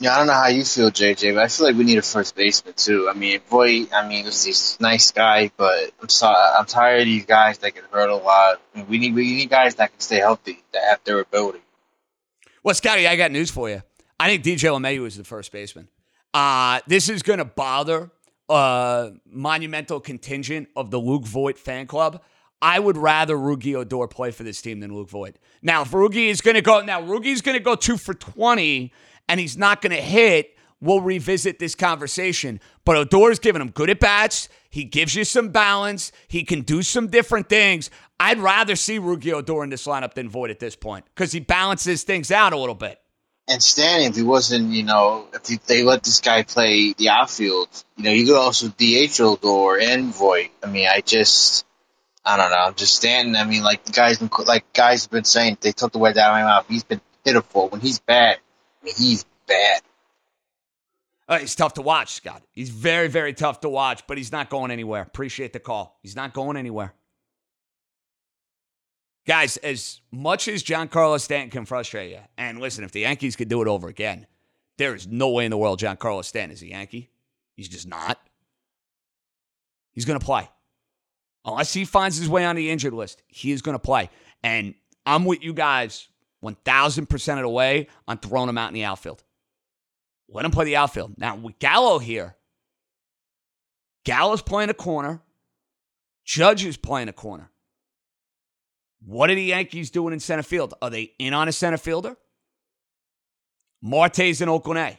Yeah, 0.00 0.14
I 0.14 0.18
don't 0.18 0.28
know 0.28 0.32
how 0.32 0.46
you 0.46 0.64
feel, 0.64 0.92
JJ, 0.92 1.34
but 1.34 1.42
I 1.42 1.48
feel 1.48 1.66
like 1.66 1.76
we 1.76 1.82
need 1.82 1.98
a 1.98 2.02
first 2.02 2.36
baseman 2.36 2.74
too. 2.74 3.08
I 3.10 3.14
mean, 3.14 3.40
Voit, 3.50 3.92
I 3.92 4.06
mean, 4.06 4.26
he's 4.26 4.44
this 4.44 4.80
nice 4.80 5.10
guy, 5.10 5.50
but 5.56 5.90
I'm 6.00 6.08
sorry, 6.08 6.36
I'm 6.36 6.66
tired 6.66 7.00
of 7.00 7.06
these 7.06 7.26
guys 7.26 7.58
that 7.58 7.74
get 7.74 7.82
hurt 7.90 8.08
a 8.08 8.14
lot. 8.14 8.60
I 8.74 8.78
mean, 8.78 8.86
we 8.88 8.98
need 8.98 9.14
we 9.14 9.34
need 9.34 9.50
guys 9.50 9.74
that 9.76 9.90
can 9.90 9.98
stay 10.00 10.18
healthy, 10.18 10.62
that 10.72 10.84
have 10.84 11.02
durability. 11.02 11.58
Well, 12.62 12.76
Scotty, 12.76 13.08
I 13.08 13.16
got 13.16 13.32
news 13.32 13.50
for 13.50 13.68
you. 13.68 13.82
I 14.20 14.28
think 14.28 14.44
DJ 14.44 14.70
LeMahieu 14.70 15.04
is 15.04 15.16
the 15.16 15.24
first 15.24 15.50
baseman. 15.50 15.88
Uh, 16.32 16.80
this 16.86 17.08
is 17.08 17.22
going 17.22 17.38
to 17.40 17.44
bother 17.44 18.10
a 18.48 19.12
monumental 19.28 19.98
contingent 19.98 20.68
of 20.76 20.92
the 20.92 20.98
Luke 20.98 21.24
Voit 21.24 21.58
fan 21.58 21.86
club. 21.86 22.22
I 22.60 22.78
would 22.78 22.96
rather 22.96 23.36
Rougned 23.36 23.74
Odor 23.74 24.08
play 24.08 24.30
for 24.30 24.42
this 24.42 24.60
team 24.60 24.80
than 24.80 24.94
Luke 24.94 25.08
Voit. 25.08 25.36
Now, 25.62 25.82
if 25.82 25.90
Rougned 25.90 26.28
is 26.28 26.40
going 26.40 26.56
to 26.56 26.62
go, 26.62 26.80
now 26.82 27.00
Rougned's 27.00 27.42
going 27.42 27.56
to 27.56 27.62
go 27.62 27.74
two 27.74 27.96
for 27.96 28.14
20 28.14 28.92
and 29.28 29.38
he's 29.38 29.56
not 29.56 29.82
going 29.82 29.94
to 29.94 30.02
hit, 30.02 30.56
we'll 30.80 31.00
revisit 31.00 31.58
this 31.58 31.74
conversation. 31.74 32.60
But 32.84 32.96
Odor's 32.96 33.38
giving 33.38 33.60
him 33.60 33.70
good 33.70 33.90
at 33.90 34.00
bats. 34.00 34.48
He 34.70 34.84
gives 34.84 35.14
you 35.14 35.24
some 35.24 35.48
balance. 35.50 36.12
He 36.28 36.44
can 36.44 36.62
do 36.62 36.82
some 36.82 37.08
different 37.08 37.48
things. 37.48 37.90
I'd 38.20 38.38
rather 38.38 38.76
see 38.76 38.98
Rougned 38.98 39.32
Odor 39.32 39.64
in 39.64 39.70
this 39.70 39.86
lineup 39.86 40.14
than 40.14 40.28
Voit 40.28 40.50
at 40.50 40.58
this 40.58 40.76
point 40.76 41.04
because 41.14 41.32
he 41.32 41.40
balances 41.40 42.02
things 42.02 42.30
out 42.30 42.52
a 42.52 42.58
little 42.58 42.74
bit. 42.74 43.00
And 43.50 43.62
Stanton, 43.62 44.10
if 44.10 44.16
he 44.16 44.22
wasn't, 44.22 44.72
you 44.72 44.82
know, 44.82 45.26
if 45.32 45.64
they 45.64 45.82
let 45.82 46.02
this 46.02 46.20
guy 46.20 46.42
play 46.42 46.92
the 46.92 47.08
outfield, 47.08 47.68
you 47.96 48.04
know, 48.04 48.10
you 48.10 48.26
could 48.26 48.36
also 48.36 48.68
DH 48.68 49.18
Odor 49.20 49.80
and 49.80 50.14
Voit. 50.14 50.50
I 50.62 50.66
mean, 50.66 50.86
I 50.86 51.00
just, 51.00 51.64
I 52.22 52.36
don't 52.36 52.50
know, 52.50 52.58
I'm 52.58 52.74
just 52.74 52.96
Stanton. 52.96 53.36
I 53.36 53.44
mean, 53.44 53.62
like 53.62 53.84
the 53.84 53.92
guys, 53.92 54.20
like 54.46 54.70
guys 54.74 55.04
have 55.04 55.10
been 55.10 55.24
saying, 55.24 55.56
they 55.62 55.72
took 55.72 55.92
the 55.92 55.98
word 55.98 56.18
out 56.18 56.30
of 56.30 56.34
my 56.34 56.42
mouth. 56.42 56.66
He's 56.68 56.84
been 56.84 57.00
pitiful. 57.24 57.70
When 57.70 57.80
he's 57.80 58.00
bad, 58.00 58.36
he's 58.96 59.24
bad. 59.46 59.82
Uh, 61.28 61.38
he's 61.38 61.54
tough 61.54 61.74
to 61.74 61.82
watch, 61.82 62.14
Scott. 62.14 62.42
He's 62.52 62.70
very, 62.70 63.08
very 63.08 63.34
tough 63.34 63.60
to 63.60 63.68
watch, 63.68 64.06
but 64.06 64.16
he's 64.16 64.32
not 64.32 64.48
going 64.48 64.70
anywhere. 64.70 65.02
Appreciate 65.02 65.52
the 65.52 65.60
call. 65.60 65.98
He's 66.02 66.16
not 66.16 66.32
going 66.32 66.56
anywhere. 66.56 66.94
Guys, 69.26 69.58
as 69.58 70.00
much 70.10 70.48
as 70.48 70.62
Giancarlo 70.62 71.20
Stanton 71.20 71.50
can 71.50 71.66
frustrate 71.66 72.12
you, 72.12 72.20
and 72.38 72.60
listen, 72.60 72.82
if 72.82 72.92
the 72.92 73.00
Yankees 73.00 73.36
could 73.36 73.48
do 73.48 73.60
it 73.60 73.68
over 73.68 73.88
again, 73.88 74.26
there 74.78 74.94
is 74.94 75.06
no 75.06 75.28
way 75.28 75.44
in 75.44 75.50
the 75.50 75.58
world 75.58 75.78
Giancarlo 75.78 76.24
Stanton 76.24 76.52
is 76.52 76.62
a 76.62 76.68
Yankee. 76.68 77.10
He's 77.54 77.68
just 77.68 77.86
not. 77.86 78.18
He's 79.92 80.06
going 80.06 80.18
to 80.18 80.24
play. 80.24 80.48
Unless 81.44 81.74
he 81.74 81.84
finds 81.84 82.16
his 82.16 82.28
way 82.28 82.46
on 82.46 82.56
the 82.56 82.70
injured 82.70 82.94
list, 82.94 83.22
he 83.26 83.52
is 83.52 83.60
going 83.60 83.74
to 83.74 83.78
play. 83.78 84.08
And 84.42 84.74
I'm 85.04 85.26
with 85.26 85.42
you 85.42 85.52
guys 85.52 86.08
1,000% 86.42 87.32
of 87.34 87.42
the 87.42 87.48
way 87.48 87.88
on 88.06 88.18
throwing 88.18 88.48
him 88.48 88.58
out 88.58 88.68
in 88.68 88.74
the 88.74 88.84
outfield. 88.84 89.22
Let 90.28 90.44
him 90.44 90.50
play 90.50 90.66
the 90.66 90.76
outfield. 90.76 91.14
Now, 91.16 91.36
with 91.36 91.58
Gallo 91.58 91.98
here, 91.98 92.36
Gallo's 94.04 94.42
playing 94.42 94.70
a 94.70 94.74
corner. 94.74 95.20
Judge 96.24 96.64
is 96.64 96.76
playing 96.76 97.08
a 97.08 97.12
corner. 97.12 97.50
What 99.04 99.30
are 99.30 99.34
the 99.34 99.42
Yankees 99.42 99.90
doing 99.90 100.12
in 100.12 100.20
center 100.20 100.42
field? 100.42 100.74
Are 100.82 100.90
they 100.90 101.12
in 101.18 101.32
on 101.32 101.48
a 101.48 101.52
center 101.52 101.78
fielder? 101.78 102.16
Marte's 103.82 104.40
in 104.40 104.48
Oakland 104.48 104.78
A. 104.78 104.98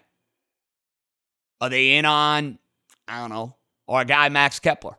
Are 1.62 1.69
they 1.69 1.95
in 1.97 2.06
on, 2.06 2.58
I 3.08 3.19
don't 3.19 3.30
know, 3.30 3.56
or 3.88 4.02
a 4.02 4.06
guy 4.06 4.30
Max 4.30 4.60
Kepler? 4.60 4.97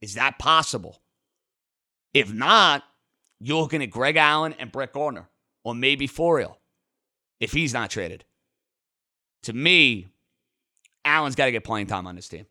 Is 0.00 0.14
that 0.14 0.38
possible? 0.38 1.00
If 2.12 2.32
not, 2.32 2.82
you're 3.38 3.60
looking 3.60 3.82
at 3.82 3.90
Greg 3.90 4.16
Allen 4.16 4.54
and 4.58 4.72
Brett 4.72 4.92
Gardner, 4.92 5.29
or 5.64 5.74
maybe 5.74 6.06
Florial, 6.06 6.56
if 7.38 7.52
he's 7.52 7.72
not 7.72 7.90
traded. 7.90 8.24
To 9.44 9.52
me, 9.52 10.08
Allen's 11.04 11.34
got 11.34 11.46
to 11.46 11.52
get 11.52 11.64
playing 11.64 11.86
time 11.86 12.06
on 12.06 12.16
this 12.16 12.28
team. 12.28 12.46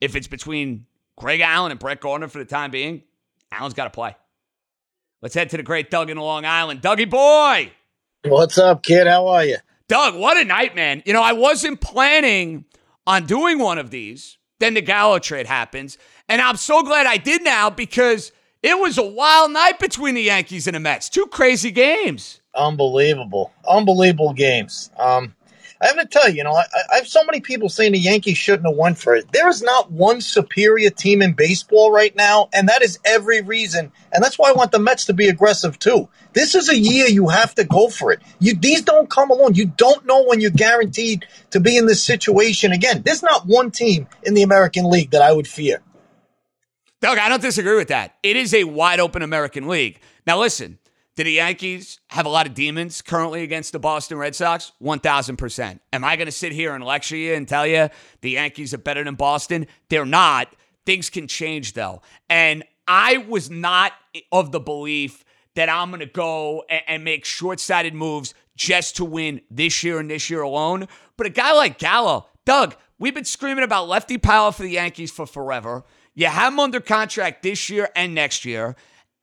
If 0.00 0.14
it's 0.14 0.26
between 0.26 0.86
Greg 1.16 1.40
Allen 1.40 1.70
and 1.70 1.80
Brett 1.80 2.00
Gardner 2.00 2.28
for 2.28 2.38
the 2.38 2.44
time 2.44 2.70
being, 2.70 3.02
Allen's 3.50 3.74
got 3.74 3.84
to 3.84 3.90
play. 3.90 4.14
Let's 5.22 5.34
head 5.34 5.50
to 5.50 5.56
the 5.56 5.62
great 5.62 5.90
Doug 5.90 6.10
in 6.10 6.18
Long 6.18 6.44
Island. 6.44 6.82
Dougie 6.82 7.08
boy! 7.08 7.72
What's 8.24 8.58
up, 8.58 8.82
kid? 8.82 9.06
How 9.06 9.26
are 9.28 9.44
you? 9.44 9.56
Doug, 9.88 10.16
what 10.16 10.36
a 10.36 10.44
night, 10.44 10.74
man. 10.74 11.02
You 11.06 11.12
know, 11.12 11.22
I 11.22 11.32
wasn't 11.32 11.80
planning 11.80 12.64
on 13.06 13.24
doing 13.24 13.58
one 13.58 13.78
of 13.78 13.90
these. 13.90 14.36
Then 14.58 14.74
the 14.74 14.82
Gallo 14.82 15.18
trade 15.18 15.46
happens. 15.46 15.96
And 16.28 16.40
I'm 16.40 16.56
so 16.56 16.82
glad 16.82 17.06
I 17.06 17.16
did 17.18 17.42
now 17.42 17.70
because 17.70 18.32
it 18.66 18.76
was 18.76 18.98
a 18.98 19.02
wild 19.06 19.52
night 19.52 19.78
between 19.78 20.16
the 20.16 20.22
Yankees 20.22 20.66
and 20.66 20.74
the 20.74 20.80
Mets. 20.80 21.08
Two 21.08 21.26
crazy 21.26 21.70
games. 21.70 22.40
Unbelievable. 22.52 23.52
Unbelievable 23.68 24.32
games. 24.32 24.90
Um, 24.98 25.36
I 25.80 25.86
have 25.86 25.96
to 25.98 26.06
tell 26.06 26.28
you, 26.28 26.38
you 26.38 26.44
know, 26.44 26.54
I, 26.54 26.64
I 26.92 26.96
have 26.96 27.06
so 27.06 27.22
many 27.22 27.40
people 27.40 27.68
saying 27.68 27.92
the 27.92 27.98
Yankees 27.98 28.38
shouldn't 28.38 28.66
have 28.66 28.76
won 28.76 28.96
for 28.96 29.14
it. 29.14 29.30
There 29.30 29.48
is 29.48 29.62
not 29.62 29.92
one 29.92 30.20
superior 30.20 30.90
team 30.90 31.22
in 31.22 31.34
baseball 31.34 31.92
right 31.92 32.16
now, 32.16 32.48
and 32.52 32.68
that 32.68 32.82
is 32.82 32.98
every 33.04 33.40
reason. 33.40 33.92
And 34.12 34.24
that's 34.24 34.36
why 34.36 34.50
I 34.50 34.54
want 34.54 34.72
the 34.72 34.80
Mets 34.80 35.04
to 35.04 35.12
be 35.12 35.28
aggressive 35.28 35.78
too. 35.78 36.08
This 36.32 36.56
is 36.56 36.68
a 36.68 36.76
year 36.76 37.06
you 37.06 37.28
have 37.28 37.54
to 37.54 37.64
go 37.64 37.88
for 37.88 38.10
it. 38.10 38.20
You 38.40 38.56
these 38.56 38.82
don't 38.82 39.08
come 39.08 39.30
along. 39.30 39.54
You 39.54 39.66
don't 39.66 40.06
know 40.06 40.24
when 40.24 40.40
you're 40.40 40.50
guaranteed 40.50 41.24
to 41.50 41.60
be 41.60 41.76
in 41.76 41.86
this 41.86 42.02
situation 42.02 42.72
again. 42.72 43.02
There's 43.04 43.22
not 43.22 43.46
one 43.46 43.70
team 43.70 44.08
in 44.24 44.34
the 44.34 44.42
American 44.42 44.90
League 44.90 45.12
that 45.12 45.22
I 45.22 45.32
would 45.32 45.46
fear. 45.46 45.82
Doug, 47.00 47.18
I 47.18 47.28
don't 47.28 47.42
disagree 47.42 47.76
with 47.76 47.88
that. 47.88 48.16
It 48.22 48.36
is 48.36 48.54
a 48.54 48.64
wide 48.64 49.00
open 49.00 49.22
American 49.22 49.68
League. 49.68 50.00
Now 50.26 50.40
listen, 50.40 50.78
do 51.16 51.24
the 51.24 51.32
Yankees 51.32 52.00
have 52.08 52.26
a 52.26 52.28
lot 52.28 52.46
of 52.46 52.54
demons 52.54 53.00
currently 53.00 53.42
against 53.42 53.72
the 53.72 53.78
Boston 53.78 54.18
Red 54.18 54.34
Sox? 54.34 54.72
1000%. 54.82 55.80
Am 55.92 56.04
I 56.04 56.16
going 56.16 56.26
to 56.26 56.32
sit 56.32 56.52
here 56.52 56.74
and 56.74 56.84
lecture 56.84 57.16
you 57.16 57.34
and 57.34 57.48
tell 57.48 57.66
you 57.66 57.88
the 58.20 58.30
Yankees 58.32 58.74
are 58.74 58.78
better 58.78 59.02
than 59.02 59.14
Boston? 59.14 59.66
They're 59.88 60.04
not. 60.04 60.54
Things 60.84 61.08
can 61.10 61.26
change, 61.26 61.72
though. 61.72 62.02
And 62.28 62.64
I 62.86 63.16
was 63.16 63.50
not 63.50 63.92
of 64.30 64.52
the 64.52 64.60
belief 64.60 65.24
that 65.54 65.70
I'm 65.70 65.90
going 65.90 66.00
to 66.00 66.06
go 66.06 66.64
and 66.68 67.02
make 67.02 67.24
short 67.24 67.60
sighted 67.60 67.94
moves 67.94 68.34
just 68.56 68.96
to 68.96 69.04
win 69.04 69.40
this 69.50 69.82
year 69.82 69.98
and 69.98 70.10
this 70.10 70.28
year 70.28 70.42
alone. 70.42 70.86
But 71.16 71.26
a 71.26 71.30
guy 71.30 71.52
like 71.52 71.78
Gallo, 71.78 72.26
Doug, 72.44 72.76
we've 72.98 73.14
been 73.14 73.24
screaming 73.24 73.64
about 73.64 73.88
lefty 73.88 74.18
power 74.18 74.52
for 74.52 74.62
the 74.62 74.70
Yankees 74.70 75.10
for 75.10 75.26
forever. 75.26 75.84
You 76.16 76.26
have 76.26 76.52
him 76.52 76.58
under 76.58 76.80
contract 76.80 77.44
this 77.44 77.70
year 77.70 77.88
and 77.94 78.14
next 78.14 78.44
year 78.44 78.74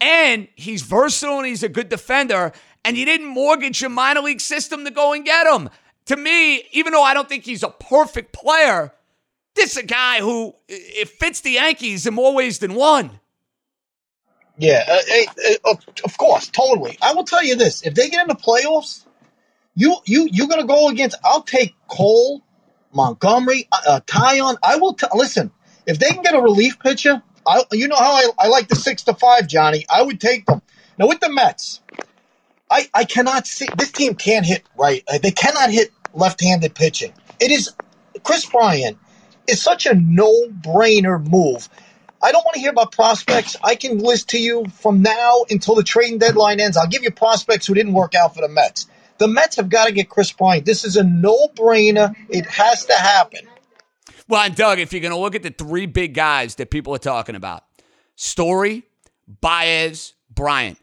and 0.03 0.49
he's 0.55 0.81
versatile 0.81 1.37
and 1.37 1.47
he's 1.47 1.63
a 1.63 1.69
good 1.69 1.87
defender. 1.87 2.51
And 2.83 2.97
you 2.97 3.05
didn't 3.05 3.27
mortgage 3.27 3.79
your 3.79 3.89
minor 3.89 4.19
league 4.19 4.41
system 4.41 4.83
to 4.83 4.91
go 4.91 5.13
and 5.13 5.23
get 5.23 5.47
him. 5.47 5.69
To 6.07 6.17
me, 6.17 6.63
even 6.73 6.91
though 6.91 7.01
I 7.01 7.13
don't 7.13 7.29
think 7.29 7.45
he's 7.45 7.63
a 7.63 7.69
perfect 7.69 8.33
player, 8.33 8.91
this 9.55 9.71
is 9.71 9.77
a 9.77 9.85
guy 9.85 10.19
who 10.19 10.53
it 10.67 11.07
fits 11.07 11.39
the 11.39 11.51
Yankees 11.51 12.05
in 12.05 12.13
more 12.13 12.33
ways 12.33 12.59
than 12.59 12.73
one. 12.73 13.21
Yeah, 14.57 14.83
uh, 14.87 15.41
uh, 15.65 15.75
of 16.03 16.17
course, 16.17 16.49
totally. 16.49 16.97
I 17.01 17.13
will 17.13 17.23
tell 17.23 17.43
you 17.43 17.55
this: 17.55 17.81
if 17.83 17.95
they 17.95 18.09
get 18.09 18.21
in 18.21 18.27
the 18.27 18.35
playoffs, 18.35 19.03
you 19.73 19.95
you 20.05 20.27
you're 20.31 20.47
gonna 20.47 20.67
go 20.67 20.89
against. 20.89 21.15
I'll 21.23 21.41
take 21.41 21.73
Cole, 21.87 22.43
Montgomery, 22.93 23.67
uh, 23.71 23.79
uh 23.87 23.99
Taillon. 24.01 24.57
I 24.61 24.75
will 24.75 24.93
t- 24.93 25.07
listen. 25.15 25.51
If 25.85 25.99
they 25.99 26.09
can 26.09 26.23
get 26.23 26.35
a 26.35 26.41
relief 26.41 26.79
pitcher, 26.79 27.21
I, 27.45 27.63
you 27.71 27.87
know 27.87 27.97
how 27.97 28.13
I, 28.13 28.29
I 28.39 28.47
like 28.47 28.67
the 28.67 28.75
six 28.75 29.03
to 29.03 29.13
five, 29.13 29.47
Johnny. 29.47 29.85
I 29.89 30.01
would 30.01 30.19
take 30.19 30.45
them. 30.45 30.61
Now 30.97 31.07
with 31.07 31.19
the 31.19 31.29
Mets, 31.29 31.81
I, 32.69 32.87
I 32.93 33.03
cannot 33.05 33.47
see 33.47 33.67
this 33.77 33.91
team 33.91 34.15
can't 34.15 34.45
hit 34.45 34.63
right. 34.77 35.03
Uh, 35.07 35.17
they 35.17 35.31
cannot 35.31 35.69
hit 35.69 35.91
left-handed 36.13 36.73
pitching. 36.73 37.13
It 37.39 37.51
is 37.51 37.73
Kris 38.23 38.45
Bryant 38.45 38.97
is 39.47 39.61
such 39.61 39.85
a 39.85 39.93
no-brainer 39.93 41.21
move. 41.29 41.67
I 42.21 42.31
don't 42.31 42.45
want 42.45 42.53
to 42.53 42.61
hear 42.61 42.71
about 42.71 42.93
prospects. 42.93 43.57
I 43.61 43.75
can 43.75 43.97
list 43.97 44.29
to 44.29 44.39
you 44.39 44.65
from 44.81 45.01
now 45.01 45.43
until 45.49 45.75
the 45.75 45.83
trading 45.83 46.19
deadline 46.19 46.61
ends. 46.61 46.77
I'll 46.77 46.87
give 46.87 47.03
you 47.03 47.11
prospects 47.11 47.67
who 47.67 47.73
didn't 47.73 47.93
work 47.93 48.15
out 48.15 48.33
for 48.33 48.41
the 48.41 48.47
Mets. 48.47 48.87
The 49.17 49.27
Mets 49.27 49.57
have 49.57 49.69
got 49.69 49.87
to 49.87 49.91
get 49.91 50.09
Kris 50.09 50.31
Bryant. 50.31 50.65
This 50.65 50.85
is 50.85 50.95
a 50.95 51.03
no-brainer. 51.03 52.15
It 52.29 52.45
has 52.45 52.85
to 52.85 52.93
happen. 52.93 53.47
Well, 54.27 54.43
and 54.43 54.55
Doug, 54.55 54.79
if 54.79 54.93
you're 54.93 55.01
going 55.01 55.13
to 55.13 55.19
look 55.19 55.35
at 55.35 55.43
the 55.43 55.51
three 55.51 55.85
big 55.85 56.13
guys 56.13 56.55
that 56.55 56.71
people 56.71 56.95
are 56.95 56.99
talking 56.99 57.35
about 57.35 57.63
Story, 58.15 58.83
Baez, 59.27 60.13
Bryant, 60.29 60.79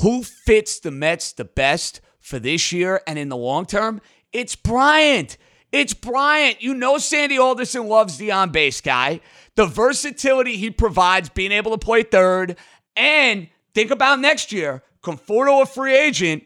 who 0.00 0.22
fits 0.22 0.80
the 0.80 0.90
Mets 0.90 1.32
the 1.32 1.44
best 1.44 2.00
for 2.20 2.38
this 2.38 2.72
year 2.72 3.00
and 3.06 3.18
in 3.18 3.28
the 3.28 3.36
long 3.36 3.66
term? 3.66 4.00
It's 4.32 4.56
Bryant. 4.56 5.36
It's 5.70 5.94
Bryant. 5.94 6.62
You 6.62 6.74
know 6.74 6.98
Sandy 6.98 7.38
Alderson 7.38 7.88
loves 7.88 8.18
the 8.18 8.32
on 8.32 8.50
base 8.50 8.80
guy. 8.80 9.20
The 9.54 9.66
versatility 9.66 10.56
he 10.56 10.70
provides, 10.70 11.28
being 11.28 11.52
able 11.52 11.72
to 11.72 11.78
play 11.78 12.02
third. 12.02 12.56
And 12.94 13.48
think 13.74 13.90
about 13.90 14.20
next 14.20 14.52
year 14.52 14.82
Conforto, 15.02 15.62
a 15.62 15.66
free 15.66 15.96
agent. 15.96 16.44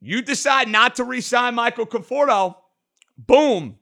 You 0.00 0.22
decide 0.22 0.68
not 0.68 0.94
to 0.96 1.04
re 1.04 1.20
sign 1.20 1.56
Michael 1.56 1.86
Conforto. 1.86 2.54
Boom 3.16 3.77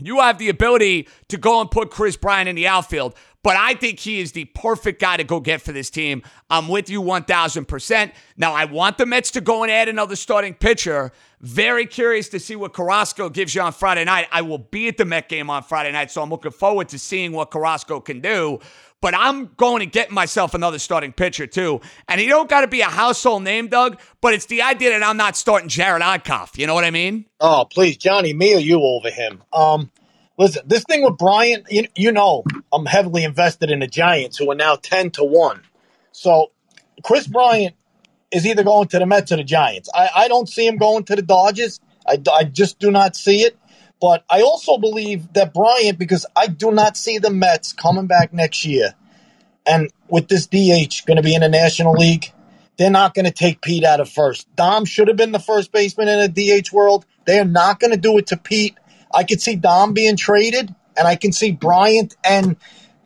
you 0.00 0.20
have 0.20 0.38
the 0.38 0.48
ability 0.48 1.08
to 1.28 1.36
go 1.36 1.60
and 1.60 1.70
put 1.70 1.90
Kris 1.90 2.16
Bryant 2.16 2.48
in 2.48 2.56
the 2.56 2.66
outfield, 2.66 3.14
but 3.42 3.56
I 3.56 3.74
think 3.74 4.00
he 4.00 4.20
is 4.20 4.32
the 4.32 4.44
perfect 4.46 5.00
guy 5.00 5.16
to 5.16 5.24
go 5.24 5.40
get 5.40 5.62
for 5.62 5.72
this 5.72 5.90
team. 5.90 6.22
I'm 6.50 6.68
with 6.68 6.90
you 6.90 7.00
1000%. 7.00 8.12
Now, 8.36 8.52
I 8.52 8.64
want 8.64 8.98
the 8.98 9.06
Mets 9.06 9.30
to 9.32 9.40
go 9.40 9.62
and 9.62 9.72
add 9.72 9.88
another 9.88 10.16
starting 10.16 10.54
pitcher. 10.54 11.12
Very 11.40 11.86
curious 11.86 12.28
to 12.30 12.40
see 12.40 12.56
what 12.56 12.72
Carrasco 12.72 13.28
gives 13.28 13.54
you 13.54 13.62
on 13.62 13.72
Friday 13.72 14.04
night. 14.04 14.26
I 14.32 14.42
will 14.42 14.58
be 14.58 14.88
at 14.88 14.96
the 14.96 15.04
Met 15.04 15.28
game 15.28 15.50
on 15.50 15.62
Friday 15.62 15.92
night, 15.92 16.10
so 16.10 16.20
I'm 16.20 16.30
looking 16.30 16.50
forward 16.50 16.88
to 16.90 16.98
seeing 16.98 17.32
what 17.32 17.50
Carrasco 17.50 18.00
can 18.00 18.20
do. 18.20 18.58
But 19.00 19.14
I'm 19.14 19.46
going 19.56 19.80
to 19.80 19.86
get 19.86 20.10
myself 20.10 20.54
another 20.54 20.78
starting 20.78 21.12
pitcher, 21.12 21.46
too. 21.46 21.80
And 22.08 22.20
he 22.20 22.26
don't 22.26 22.48
got 22.48 22.62
to 22.62 22.66
be 22.66 22.80
a 22.80 22.86
household 22.86 23.44
name, 23.44 23.68
Doug, 23.68 24.00
but 24.20 24.34
it's 24.34 24.46
the 24.46 24.62
idea 24.62 24.90
that 24.90 25.06
I'm 25.06 25.16
not 25.16 25.36
starting 25.36 25.68
Jerad 25.68 26.00
Eickhoff. 26.00 26.58
You 26.58 26.66
know 26.66 26.74
what 26.74 26.84
I 26.84 26.90
mean? 26.90 27.26
Oh, 27.40 27.64
please, 27.70 27.96
Johnny, 27.96 28.32
me 28.32 28.56
or 28.56 28.58
you 28.58 28.80
over 28.82 29.10
him. 29.10 29.42
Um, 29.52 29.90
Listen, 30.38 30.62
this 30.66 30.84
thing 30.84 31.02
with 31.02 31.18
Bryant, 31.18 31.66
you, 31.68 31.88
you 31.96 32.12
know, 32.12 32.44
I'm 32.72 32.86
heavily 32.86 33.24
invested 33.24 33.72
in 33.72 33.80
the 33.80 33.88
Giants, 33.88 34.38
who 34.38 34.48
are 34.52 34.54
now 34.54 34.76
10 34.76 35.10
to 35.12 35.24
1. 35.24 35.62
So 36.12 36.52
Chris 37.02 37.26
Bryant 37.26 37.74
is 38.30 38.46
either 38.46 38.62
going 38.62 38.86
to 38.88 39.00
the 39.00 39.06
Mets 39.06 39.32
or 39.32 39.36
the 39.36 39.44
Giants. 39.44 39.88
I, 39.92 40.08
I 40.14 40.28
don't 40.28 40.48
see 40.48 40.64
him 40.64 40.76
going 40.76 41.02
to 41.04 41.16
the 41.16 41.22
Dodgers. 41.22 41.80
I, 42.06 42.22
I 42.32 42.44
just 42.44 42.78
do 42.78 42.92
not 42.92 43.16
see 43.16 43.42
it. 43.42 43.58
But 44.00 44.24
I 44.30 44.42
also 44.42 44.78
believe 44.78 45.32
that 45.32 45.52
Bryant, 45.52 45.98
because 45.98 46.24
I 46.36 46.46
do 46.46 46.70
not 46.70 46.96
see 46.96 47.18
the 47.18 47.30
Mets 47.30 47.72
coming 47.72 48.06
back 48.06 48.32
next 48.32 48.64
year, 48.64 48.94
and 49.66 49.90
with 50.08 50.28
this 50.28 50.46
DH 50.46 51.04
going 51.06 51.16
to 51.16 51.22
be 51.22 51.34
in 51.34 51.40
the 51.40 51.48
National 51.48 51.92
League, 51.92 52.32
they're 52.76 52.90
not 52.90 53.12
going 53.12 53.24
to 53.24 53.32
take 53.32 53.60
Pete 53.60 53.84
out 53.84 54.00
of 54.00 54.08
first. 54.08 54.46
Dom 54.54 54.84
should 54.84 55.08
have 55.08 55.16
been 55.16 55.32
the 55.32 55.40
first 55.40 55.72
baseman 55.72 56.08
in 56.08 56.20
a 56.20 56.28
DH 56.28 56.72
world. 56.72 57.04
They 57.26 57.40
are 57.40 57.44
not 57.44 57.80
going 57.80 57.90
to 57.90 57.96
do 57.96 58.16
it 58.18 58.28
to 58.28 58.36
Pete. 58.36 58.76
I 59.12 59.24
could 59.24 59.40
see 59.40 59.56
Dom 59.56 59.94
being 59.94 60.16
traded, 60.16 60.72
and 60.96 61.08
I 61.08 61.16
can 61.16 61.32
see 61.32 61.50
Bryant 61.50 62.16
and 62.24 62.56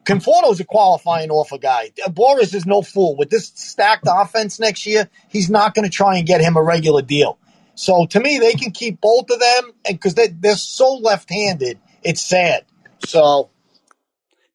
Conforto's 0.04 0.60
a 0.60 0.64
qualifying 0.64 1.30
offer 1.30 1.58
guy. 1.58 1.90
Boris 2.10 2.54
is 2.54 2.66
no 2.66 2.82
fool. 2.82 3.16
With 3.16 3.30
this 3.30 3.52
stacked 3.54 4.06
offense 4.08 4.60
next 4.60 4.84
year, 4.84 5.08
he's 5.28 5.48
not 5.48 5.74
going 5.74 5.84
to 5.84 5.90
try 5.90 6.18
and 6.18 6.26
get 6.26 6.40
him 6.40 6.56
a 6.56 6.62
regular 6.62 7.02
deal. 7.02 7.38
So 7.74 8.06
to 8.06 8.20
me, 8.20 8.38
they 8.38 8.52
can 8.52 8.70
keep 8.70 9.00
both 9.00 9.30
of 9.30 9.40
them, 9.40 9.72
and 9.86 9.96
because 9.96 10.14
they, 10.14 10.28
they're 10.28 10.56
so 10.56 10.94
left-handed, 10.94 11.78
it's 12.02 12.20
sad. 12.20 12.64
So, 13.06 13.50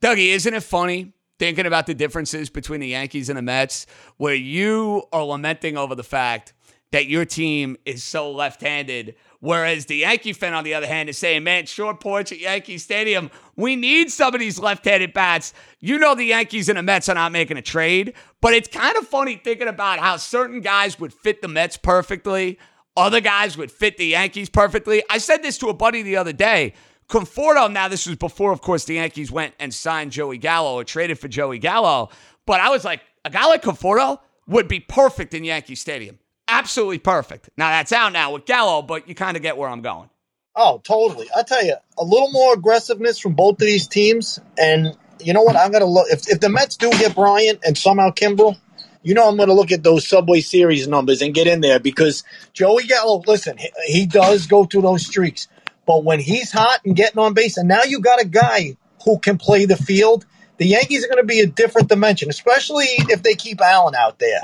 Dougie, 0.02 0.30
isn't 0.30 0.54
it 0.54 0.64
funny 0.64 1.14
thinking 1.40 1.66
about 1.66 1.86
the 1.88 1.94
differences 1.94 2.50
between 2.50 2.80
the 2.80 2.88
Yankees 2.88 3.30
and 3.30 3.38
the 3.38 3.42
Mets, 3.42 3.86
where 4.18 4.34
you 4.34 5.04
are 5.12 5.24
lamenting 5.24 5.78
over 5.78 5.96
the 5.96 6.04
fact 6.04 6.54
that 6.92 7.08
your 7.08 7.26
team 7.26 7.76
is 7.86 8.04
so 8.04 8.32
left-handed, 8.32 9.16
whereas 9.40 9.88
the 9.88 9.98
Yankee 9.98 10.32
fan, 10.32 10.54
on 10.54 10.64
the 10.64 10.74
other 10.74 10.88
hand, 10.88 11.10
is 11.10 11.18
saying, 11.18 11.44
"Man, 11.44 11.66
short 11.66 12.00
porch 12.00 12.32
at 12.32 12.40
Yankee 12.40 12.78
Stadium, 12.78 13.30
we 13.56 13.76
need 13.76 14.10
some 14.10 14.34
of 14.34 14.40
these 14.40 14.58
left-handed 14.58 15.14
bats." 15.14 15.54
You 15.80 15.98
know, 15.98 16.16
the 16.16 16.24
Yankees 16.24 16.70
and 16.70 16.78
the 16.78 16.84
Mets 16.84 17.10
are 17.10 17.16
not 17.16 17.34
making 17.34 17.58
a 17.58 17.62
trade, 17.62 18.14
but 18.42 18.54
it's 18.54 18.70
kind 18.70 18.96
of 18.96 19.06
funny 19.06 19.36
thinking 19.36 19.68
about 19.68 20.00
how 20.00 20.16
certain 20.16 20.62
guys 20.62 20.98
would 21.00 21.14
fit 21.14 21.42
the 21.42 21.50
Mets 21.50 21.76
perfectly, 21.76 22.58
other 22.98 23.22
guys 23.22 23.58
would 23.58 23.72
fit 23.72 23.98
the 23.98 24.08
Yankees 24.08 24.50
perfectly. 24.50 25.04
I 25.10 25.20
said 25.20 25.44
this 25.44 25.58
to 25.60 25.68
a 25.70 25.74
buddy 25.74 26.02
the 26.02 26.18
other 26.18 26.34
day. 26.34 26.74
Conforto, 27.08 27.72
now 27.72 27.88
this 27.88 28.06
was 28.06 28.18
before, 28.18 28.52
of 28.52 28.60
course, 28.62 28.84
the 28.84 28.96
Yankees 28.96 29.32
went 29.32 29.54
and 29.60 29.74
signed 29.74 30.12
Joey 30.12 30.38
Gallo 30.38 30.74
or 30.74 30.84
traded 30.84 31.20
for 31.20 31.30
Joey 31.30 31.60
Gallo. 31.60 32.10
But 32.46 32.60
I 32.60 32.70
was 32.70 32.84
like, 32.84 33.02
a 33.24 33.30
guy 33.30 33.46
like 33.46 33.62
Conforto 33.62 34.20
would 34.48 34.68
be 34.68 34.82
perfect 34.82 35.34
in 35.34 35.46
Yankee 35.46 35.76
Stadium. 35.76 36.20
Absolutely 36.50 36.98
perfect. 37.00 37.50
Now 37.58 37.70
that's 37.70 37.92
out 37.94 38.14
now 38.14 38.34
with 38.34 38.46
Gallo, 38.46 38.82
but 38.82 39.08
you 39.08 39.16
kind 39.16 39.38
of 39.38 39.44
get 39.44 39.58
where 39.58 39.70
I'm 39.70 39.82
going. 39.82 40.10
oh, 40.56 40.82
totally. 40.84 41.28
I 41.36 41.44
tell 41.44 41.64
you, 41.64 41.76
a 41.98 42.04
little 42.04 42.32
more 42.32 42.54
aggressiveness 42.54 43.20
from 43.20 43.34
both 43.34 43.54
of 43.54 43.60
these 43.68 43.88
teams, 43.88 44.40
and 44.58 44.98
you 45.20 45.34
know 45.34 45.44
what? 45.44 45.56
I'm 45.56 45.72
to 45.72 45.86
look 45.86 46.08
if 46.10 46.30
if 46.30 46.40
the 46.40 46.50
Mets 46.50 46.78
do 46.78 46.90
get 46.92 47.16
Bryant 47.16 47.60
and 47.66 47.78
somehow 47.78 48.12
Kimbrel. 48.12 48.58
You 49.04 49.14
know, 49.14 49.28
I'm 49.28 49.38
going 49.38 49.50
to 49.50 49.54
look 49.54 49.72
at 49.72 49.84
those 49.84 50.08
Subway 50.08 50.42
Series 50.42 50.88
numbers 50.88 51.22
and 51.22 51.34
get 51.34 51.48
in 51.48 51.62
there 51.62 51.80
because 51.80 52.24
Joey 52.54 52.86
Gallo, 52.86 53.22
listen, 53.26 53.58
he, 53.58 53.70
he 53.86 54.06
does 54.06 54.48
go 54.48 54.66
through 54.66 54.82
those 54.82 55.06
streaks. 55.06 55.48
But 55.86 56.04
when 56.04 56.20
he's 56.20 56.52
hot 56.52 56.82
and 56.86 56.96
getting 56.96 57.20
on 57.20 57.34
base, 57.34 57.58
and 57.58 57.68
now 57.68 57.84
you 57.84 58.02
got 58.02 58.22
a 58.22 58.28
guy 58.28 58.76
who 59.06 59.20
can 59.20 59.38
play 59.38 59.66
the 59.66 59.78
field, 59.78 60.26
the 60.58 60.68
Yankees 60.68 61.06
are 61.06 61.08
going 61.08 61.22
to 61.22 61.26
be 61.26 61.40
a 61.40 61.48
different 61.48 61.88
dimension, 61.88 62.30
especially 62.30 62.88
if 63.10 63.24
they 63.24 63.36
keep 63.36 63.62
Allen 63.62 63.96
out 63.96 64.20
there. 64.20 64.42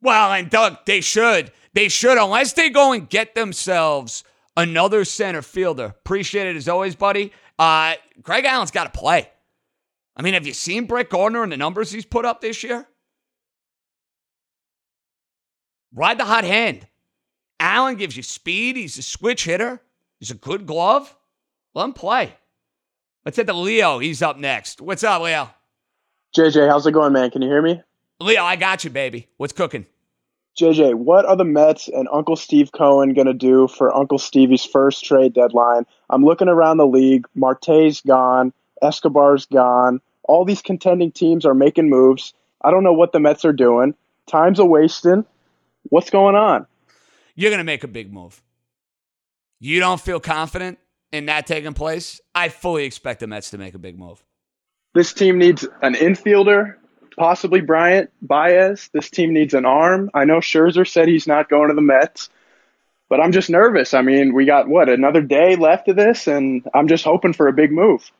Well, 0.00 0.32
and 0.32 0.48
Doug, 0.48 0.78
they 0.86 1.00
should. 1.00 1.50
They 1.72 1.88
should, 1.88 2.18
unless 2.18 2.52
they 2.52 2.70
go 2.70 2.92
and 2.92 3.08
get 3.08 3.34
themselves 3.34 4.24
another 4.56 5.04
center 5.04 5.42
fielder. 5.42 5.86
Appreciate 5.86 6.46
it 6.46 6.56
as 6.56 6.68
always, 6.68 6.94
buddy. 6.94 7.32
Uh, 7.58 7.94
Greg 8.22 8.44
Allen's 8.44 8.70
got 8.70 8.92
to 8.92 8.98
play. 8.98 9.28
I 10.16 10.22
mean, 10.22 10.34
have 10.34 10.46
you 10.46 10.52
seen 10.52 10.86
Brett 10.86 11.10
Gardner 11.10 11.42
and 11.42 11.52
the 11.52 11.56
numbers 11.56 11.90
he's 11.90 12.04
put 12.04 12.24
up 12.24 12.40
this 12.40 12.62
year? 12.62 12.86
Ride 15.94 16.18
the 16.18 16.24
hot 16.24 16.44
hand. 16.44 16.86
Allen 17.58 17.96
gives 17.96 18.16
you 18.16 18.22
speed. 18.22 18.76
He's 18.76 18.96
a 18.96 19.02
switch 19.02 19.44
hitter. 19.44 19.80
He's 20.18 20.30
a 20.30 20.34
good 20.34 20.66
glove. 20.66 21.14
Let 21.74 21.84
him 21.84 21.92
play. 21.92 22.34
Let's 23.24 23.36
hit 23.36 23.46
the 23.46 23.52
Leo. 23.52 23.98
He's 23.98 24.22
up 24.22 24.38
next. 24.38 24.80
What's 24.80 25.04
up, 25.04 25.22
Leo? 25.22 25.50
JJ, 26.36 26.68
how's 26.68 26.86
it 26.86 26.92
going, 26.92 27.12
man? 27.12 27.30
Can 27.30 27.42
you 27.42 27.48
hear 27.48 27.60
me? 27.60 27.82
Leo, 28.20 28.42
I 28.42 28.56
got 28.56 28.84
you, 28.84 28.90
baby. 28.90 29.28
What's 29.36 29.52
cooking? 29.52 29.86
JJ, 30.58 30.94
what 30.94 31.24
are 31.24 31.36
the 31.36 31.44
Mets 31.44 31.88
and 31.88 32.08
Uncle 32.12 32.36
Steve 32.36 32.72
Cohen 32.72 33.14
going 33.14 33.26
to 33.26 33.34
do 33.34 33.66
for 33.68 33.94
Uncle 33.94 34.18
Stevie's 34.18 34.64
first 34.64 35.04
trade 35.04 35.32
deadline? 35.32 35.86
I'm 36.08 36.24
looking 36.24 36.48
around 36.48 36.76
the 36.76 36.86
league. 36.86 37.26
Marte's 37.34 38.00
gone. 38.00 38.52
Escobar's 38.82 39.46
gone. 39.46 40.00
All 40.24 40.44
these 40.44 40.62
contending 40.62 41.12
teams 41.12 41.44
are 41.44 41.54
making 41.54 41.90
moves. 41.90 42.32
I 42.62 42.70
don't 42.70 42.84
know 42.84 42.92
what 42.92 43.12
the 43.12 43.20
Mets 43.20 43.44
are 43.44 43.52
doing. 43.52 43.94
Time's 44.26 44.58
a 44.58 44.64
wasting. 44.64 45.24
What's 45.90 46.10
going 46.10 46.36
on? 46.36 46.66
You're 47.34 47.50
going 47.50 47.58
to 47.58 47.64
make 47.64 47.84
a 47.84 47.88
big 47.88 48.12
move. 48.12 48.42
You 49.58 49.80
don't 49.80 50.00
feel 50.00 50.20
confident 50.20 50.78
in 51.12 51.26
that 51.26 51.46
taking 51.46 51.74
place? 51.74 52.20
I 52.34 52.48
fully 52.48 52.84
expect 52.84 53.20
the 53.20 53.26
Mets 53.26 53.50
to 53.50 53.58
make 53.58 53.74
a 53.74 53.78
big 53.78 53.98
move. 53.98 54.24
This 54.94 55.12
team 55.12 55.38
needs 55.38 55.66
an 55.82 55.94
infielder, 55.94 56.76
possibly 57.16 57.60
Bryant 57.60 58.10
Baez. 58.22 58.88
This 58.92 59.10
team 59.10 59.32
needs 59.32 59.54
an 59.54 59.64
arm. 59.64 60.10
I 60.14 60.24
know 60.24 60.38
Scherzer 60.38 60.88
said 60.88 61.08
he's 61.08 61.26
not 61.26 61.48
going 61.48 61.68
to 61.68 61.74
the 61.74 61.82
Mets, 61.82 62.30
but 63.08 63.20
I'm 63.20 63.32
just 63.32 63.50
nervous. 63.50 63.94
I 63.94 64.02
mean, 64.02 64.34
we 64.34 64.46
got 64.46 64.68
what 64.68 64.88
another 64.88 65.20
day 65.20 65.56
left 65.56 65.88
of 65.88 65.96
this, 65.96 66.26
and 66.26 66.66
I'm 66.72 66.88
just 66.88 67.04
hoping 67.04 67.32
for 67.32 67.48
a 67.48 67.52
big 67.52 67.72
move. 67.72 68.10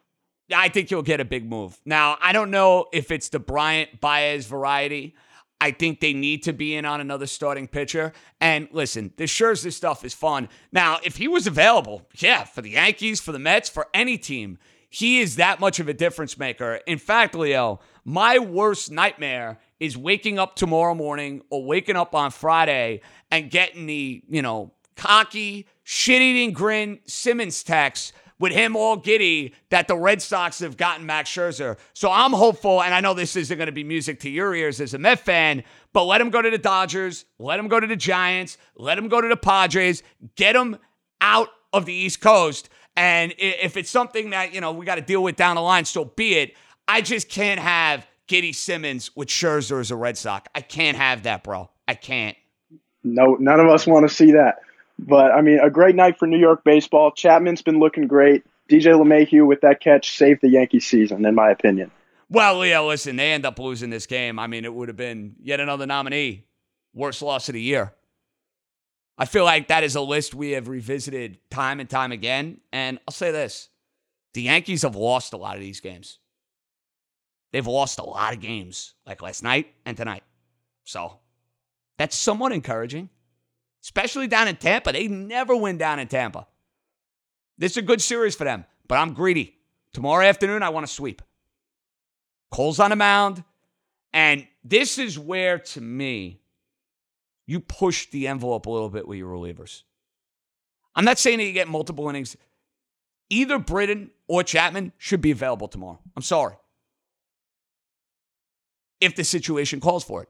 I 0.53 0.69
think 0.69 0.91
you'll 0.91 1.03
get 1.03 1.21
a 1.21 1.25
big 1.25 1.49
move. 1.49 1.81
Now, 1.85 2.19
I 2.21 2.33
don't 2.33 2.51
know 2.51 2.87
if 2.93 3.11
it's 3.11 3.29
the 3.29 3.39
Bryant 3.39 4.01
Baez 4.01 4.47
variety. 4.47 5.15
I 5.61 5.73
think 5.73 6.01
they 6.01 6.15
need 6.15 6.43
to 6.45 6.53
be 6.53 6.75
in 6.75 6.85
on 6.85 7.01
another 7.01 7.27
starting 7.27 7.69
pitcher. 7.69 8.13
And 8.41 8.69
listen, 8.73 9.13
the 9.17 9.25
Scherzer 9.25 9.73
stuff 9.73 10.05
is 10.05 10.15
fun. 10.15 10.49
Now, 10.73 10.99
if 11.05 11.17
he 11.17 11.29
was 11.29 11.47
available, 11.47 12.09
yeah, 12.17 12.45
for 12.45 12.63
the 12.63 12.71
Yankees, 12.71 13.21
for 13.21 13.33
the 13.33 13.39
Mets, 13.39 13.69
for 13.69 13.87
any 13.93 14.17
team, 14.17 14.59
he 14.89 15.21
is 15.21 15.37
that 15.37 15.61
much 15.61 15.79
of 15.79 15.89
a 15.89 15.95
difference 15.95 16.39
maker. 16.39 16.81
In 16.87 16.99
fact, 16.99 17.35
Leo, 17.35 17.81
my 18.05 18.39
worst 18.39 18.91
nightmare 18.91 19.59
is 19.79 19.97
waking 19.97 20.39
up 20.39 20.57
tomorrow 20.57 20.95
morning 20.95 21.43
or 21.51 21.65
waking 21.65 21.97
up 21.97 22.15
on 22.15 22.31
Friday 22.31 23.03
and 23.31 23.51
getting 23.51 23.87
the, 23.87 24.23
you 24.29 24.43
know, 24.43 24.73
cocky, 24.97 25.67
shit 25.85 26.21
eating 26.21 26.53
grin 26.53 26.99
Simmons 27.07 27.63
text 27.63 28.13
with 28.41 28.53
him 28.53 28.75
all 28.75 28.97
giddy 28.97 29.55
that 29.69 29.87
the 29.87 29.97
Red 29.97 30.21
Sox 30.21 30.59
have 30.59 30.77
gotten 30.77 31.07
Max 31.07 31.31
Scherzer. 31.31 31.77
So 31.93 32.11
I'm 32.11 32.33
hopeful, 32.33 32.83
and 32.83 32.93
I 32.93 33.01
know 33.01 33.15
this 33.15 33.37
isn't 33.37 33.57
going 33.57 33.67
to 33.67 33.73
be 33.73 33.85
music 33.85 34.19
to 34.21 34.31
your 34.31 34.53
ears 34.55 34.81
as 34.81 34.95
a 34.95 34.99
Met 34.99 35.21
fan, 35.21 35.63
but 35.93 36.05
let 36.05 36.21
him 36.21 36.31
go 36.31 36.43
to 36.43 36.51
the 36.51 36.59
Dodgers, 36.59 37.27
let 37.39 37.61
him 37.61 37.69
go 37.69 37.79
to 37.79 37.87
the 37.87 37.95
Giants, 37.95 38.59
let 38.75 38.99
him 38.99 39.09
go 39.09 39.21
to 39.21 39.29
the 39.29 39.37
Padres, 39.37 40.03
get 40.35 40.57
him 40.57 40.79
out 41.21 41.51
of 41.73 41.85
the 41.85 41.93
East 41.93 42.21
Coast. 42.21 42.71
And 42.97 43.33
if 43.39 43.77
it's 43.77 43.91
something 43.91 44.31
that, 44.31 44.53
you 44.53 44.61
know, 44.61 44.73
we 44.73 44.85
got 44.85 44.97
to 44.97 45.03
deal 45.03 45.23
with 45.23 45.37
down 45.37 45.57
the 45.57 45.63
line, 45.63 45.85
so 45.85 46.07
be 46.07 46.35
it. 46.35 46.57
I 46.89 47.03
just 47.03 47.29
can't 47.29 47.61
have 47.61 48.07
Giddy 48.27 48.53
Simmons 48.53 49.15
with 49.15 49.29
Scherzer 49.29 49.81
as 49.81 49.91
a 49.91 49.97
Red 49.97 50.17
Sox. 50.17 50.49
I 50.55 50.63
can't 50.63 50.97
have 50.97 51.25
that, 51.25 51.45
bro. 51.45 51.71
I 51.87 51.95
can't. 51.95 52.37
No, 53.05 53.35
none 53.35 53.61
of 53.61 53.69
us 53.69 53.87
want 53.87 54.09
to 54.09 54.15
see 54.15 54.33
that. 54.33 54.61
But 55.07 55.33
I 55.33 55.41
mean, 55.41 55.59
a 55.61 55.71
great 55.71 55.95
night 55.95 56.19
for 56.19 56.27
New 56.27 56.39
York 56.39 56.63
baseball. 56.65 57.11
Chapman's 57.11 57.63
been 57.63 57.79
looking 57.79 58.07
great. 58.07 58.45
DJ 58.69 58.95
LeMahieu 58.95 59.47
with 59.47 59.63
that 59.63 59.81
catch 59.81 60.17
saved 60.17 60.43
the 60.43 60.49
Yankees 60.49 60.87
season, 60.87 61.25
in 61.25 61.35
my 61.35 61.51
opinion. 61.51 61.91
Well, 62.29 62.59
Leo, 62.59 62.87
listen, 62.87 63.17
they 63.17 63.33
end 63.33 63.45
up 63.45 63.59
losing 63.59 63.91
this 63.91 64.07
game. 64.07 64.39
I 64.39 64.47
mean, 64.47 64.65
it 64.65 64.73
would 64.73 64.89
have 64.89 64.97
been 64.97 65.35
yet 65.43 65.59
another 65.59 65.87
nominee. 65.87 66.45
Worst 66.95 67.23
loss 67.23 67.49
of 67.49 67.55
the 67.55 67.63
year. 67.63 67.93
I 69.19 69.25
feel 69.25 69.45
like 69.45 69.69
that 69.69 69.85
is 69.85 69.97
a 69.97 70.01
list 70.01 70.35
we 70.35 70.53
have 70.53 70.69
revisited 70.69 71.39
time 71.51 71.81
and 71.81 71.91
time 71.91 72.13
again. 72.13 72.61
And 72.73 72.99
I'll 73.07 73.13
say 73.13 73.33
this 73.33 73.69
the 74.35 74.43
Yankees 74.43 74.83
have 74.83 74.97
lost 74.97 75.33
a 75.33 75.37
lot 75.37 75.57
of 75.57 75.61
these 75.61 75.81
games. 75.81 76.19
They've 77.53 77.67
lost 77.67 77.99
a 77.99 78.05
lot 78.05 78.33
of 78.33 78.41
games, 78.41 78.95
like 79.07 79.23
last 79.23 79.43
night 79.43 79.75
and 79.85 79.97
tonight. 79.97 80.23
So 80.85 81.19
that's 81.99 82.17
somewhat 82.17 82.53
encouraging, 82.53 83.11
especially 83.83 84.27
down 84.27 84.49
in 84.49 84.57
Tampa. 84.57 84.93
They 84.93 85.09
never 85.09 85.57
win 85.57 85.79
down 85.79 85.99
in 85.99 86.09
Tampa. 86.09 86.47
This 87.59 87.73
is 87.73 87.79
a 87.79 87.83
good 87.83 88.01
series 88.01 88.35
for 88.35 88.45
them, 88.45 88.65
but 88.89 88.99
I'm 88.99 89.13
greedy. 89.13 89.57
Tomorrow 89.93 90.25
afternoon, 90.27 90.63
I 90.63 90.69
want 90.69 90.87
to 90.87 90.93
sweep. 90.93 91.23
Cole's 92.51 92.81
on 92.81 92.91
the 92.91 92.97
mound. 92.97 93.45
And 94.13 94.47
this 94.65 94.99
is 94.99 95.19
where, 95.19 95.59
to 95.59 95.81
me, 95.81 96.41
you 97.47 97.61
push 97.61 98.07
the 98.11 98.29
envelope 98.29 98.67
a 98.67 98.71
little 98.71 98.91
bit 98.91 99.07
with 99.07 99.19
your 99.19 99.31
relievers. 99.31 99.83
I'm 100.95 101.05
not 101.05 101.19
saying 101.19 101.39
that 101.39 101.45
you 101.45 101.53
get 101.53 101.69
multiple 101.69 102.09
innings. 102.09 102.37
Either 103.29 103.59
Britton 103.59 104.11
or 104.27 104.43
Chapman 104.43 104.93
should 104.99 105.21
be 105.21 105.31
available 105.31 105.69
tomorrow. 105.69 106.01
I'm 106.17 106.23
sorry. 106.23 106.57
If 109.01 109.15
the 109.15 109.25
situation 109.25 109.81
calls 109.81 110.05
for 110.05 110.23
it. 110.23 110.29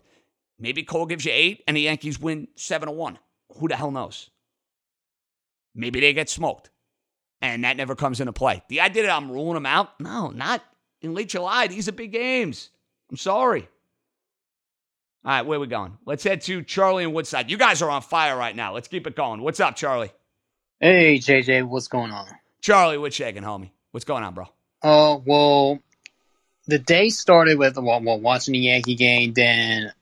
Maybe 0.58 0.82
Cole 0.82 1.06
gives 1.06 1.24
you 1.24 1.32
eight 1.34 1.64
and 1.66 1.76
the 1.76 1.82
Yankees 1.82 2.20
win 2.20 2.48
7 2.54 2.86
to 2.86 2.92
1. 2.92 3.18
Who 3.58 3.68
the 3.68 3.76
hell 3.76 3.90
knows? 3.90 4.30
Maybe 5.74 6.00
they 6.00 6.12
get 6.12 6.28
smoked. 6.28 6.70
And 7.42 7.64
that 7.64 7.76
never 7.76 7.94
comes 7.94 8.20
into 8.20 8.32
play. 8.32 8.62
The 8.68 8.80
idea 8.80 9.04
that 9.04 9.16
I'm 9.16 9.30
ruling 9.30 9.54
them 9.54 9.66
out? 9.66 9.98
No, 9.98 10.28
not 10.28 10.62
in 11.00 11.14
late 11.14 11.30
July. 11.30 11.68
These 11.68 11.88
are 11.88 11.92
big 11.92 12.12
games. 12.12 12.70
I'm 13.10 13.16
sorry. 13.16 13.68
All 15.24 15.32
right, 15.32 15.42
where 15.42 15.60
we 15.60 15.66
going? 15.66 15.98
Let's 16.06 16.24
head 16.24 16.40
to 16.42 16.62
Charlie 16.62 17.04
and 17.04 17.12
Woodside. 17.12 17.50
You 17.50 17.58
guys 17.58 17.82
are 17.82 17.90
on 17.90 18.02
fire 18.02 18.36
right 18.36 18.56
now. 18.56 18.74
Let's 18.74 18.88
keep 18.88 19.06
it 19.06 19.16
going. 19.16 19.42
What's 19.42 19.60
up, 19.60 19.76
Charlie? 19.76 20.12
Hey, 20.80 21.18
JJ, 21.18 21.66
what's 21.66 21.88
going 21.88 22.10
on? 22.10 22.26
Charlie, 22.62 22.98
what's 22.98 23.16
shaking, 23.16 23.42
homie? 23.42 23.70
What's 23.90 24.04
going 24.04 24.22
on, 24.22 24.34
bro? 24.34 24.46
Uh, 24.82 25.18
well, 25.24 25.78
the 26.66 26.78
day 26.78 27.10
started 27.10 27.58
with 27.58 27.76
well, 27.76 28.00
well, 28.02 28.20
watching 28.20 28.52
the 28.52 28.60
Yankee 28.60 28.94
game. 28.94 29.34
Then 29.34 29.92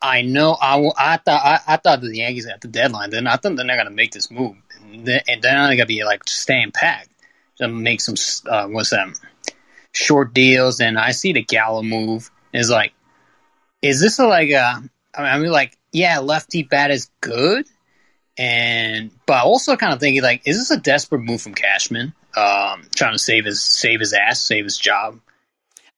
I 0.00 0.22
know 0.22 0.56
I, 0.60 0.78
I 0.98 1.16
thought 1.16 1.42
I, 1.44 1.60
I 1.66 1.76
thought 1.76 2.00
the 2.00 2.14
Yankees 2.14 2.46
at 2.46 2.60
the 2.60 2.68
deadline. 2.68 3.10
Then 3.10 3.26
I 3.26 3.36
thought 3.36 3.56
they're 3.56 3.64
not 3.64 3.76
gonna 3.76 3.90
make 3.90 4.12
this 4.12 4.30
move, 4.30 4.56
and 4.92 5.06
then, 5.06 5.22
they're 5.40 5.76
gonna 5.76 5.86
be 5.86 6.04
like 6.04 6.28
staying 6.28 6.72
packed 6.72 7.08
to 7.56 7.68
make 7.68 8.00
some 8.00 8.14
uh, 8.50 8.66
what's 8.68 8.90
that 8.90 9.08
short 9.92 10.34
deals, 10.34 10.80
and 10.80 10.98
I 10.98 11.12
see 11.12 11.32
the 11.32 11.42
Gallo 11.42 11.82
move. 11.82 12.30
Is 12.52 12.70
like, 12.70 12.92
is 13.82 14.00
this 14.00 14.18
a, 14.18 14.26
like 14.26 14.50
a? 14.50 14.82
I 15.14 15.38
mean, 15.38 15.50
like, 15.50 15.76
yeah, 15.92 16.18
lefty 16.18 16.62
bat 16.62 16.90
is 16.90 17.10
good, 17.20 17.66
and 18.36 19.10
but 19.26 19.44
also 19.44 19.76
kind 19.76 19.92
of 19.92 20.00
thinking 20.00 20.22
like, 20.22 20.42
is 20.46 20.58
this 20.58 20.70
a 20.70 20.80
desperate 20.80 21.20
move 21.20 21.40
from 21.40 21.54
Cashman, 21.54 22.12
um, 22.36 22.82
trying 22.94 23.14
to 23.14 23.18
save 23.18 23.46
his 23.46 23.62
save 23.62 24.00
his 24.00 24.12
ass, 24.12 24.40
save 24.40 24.64
his 24.64 24.76
job? 24.76 25.18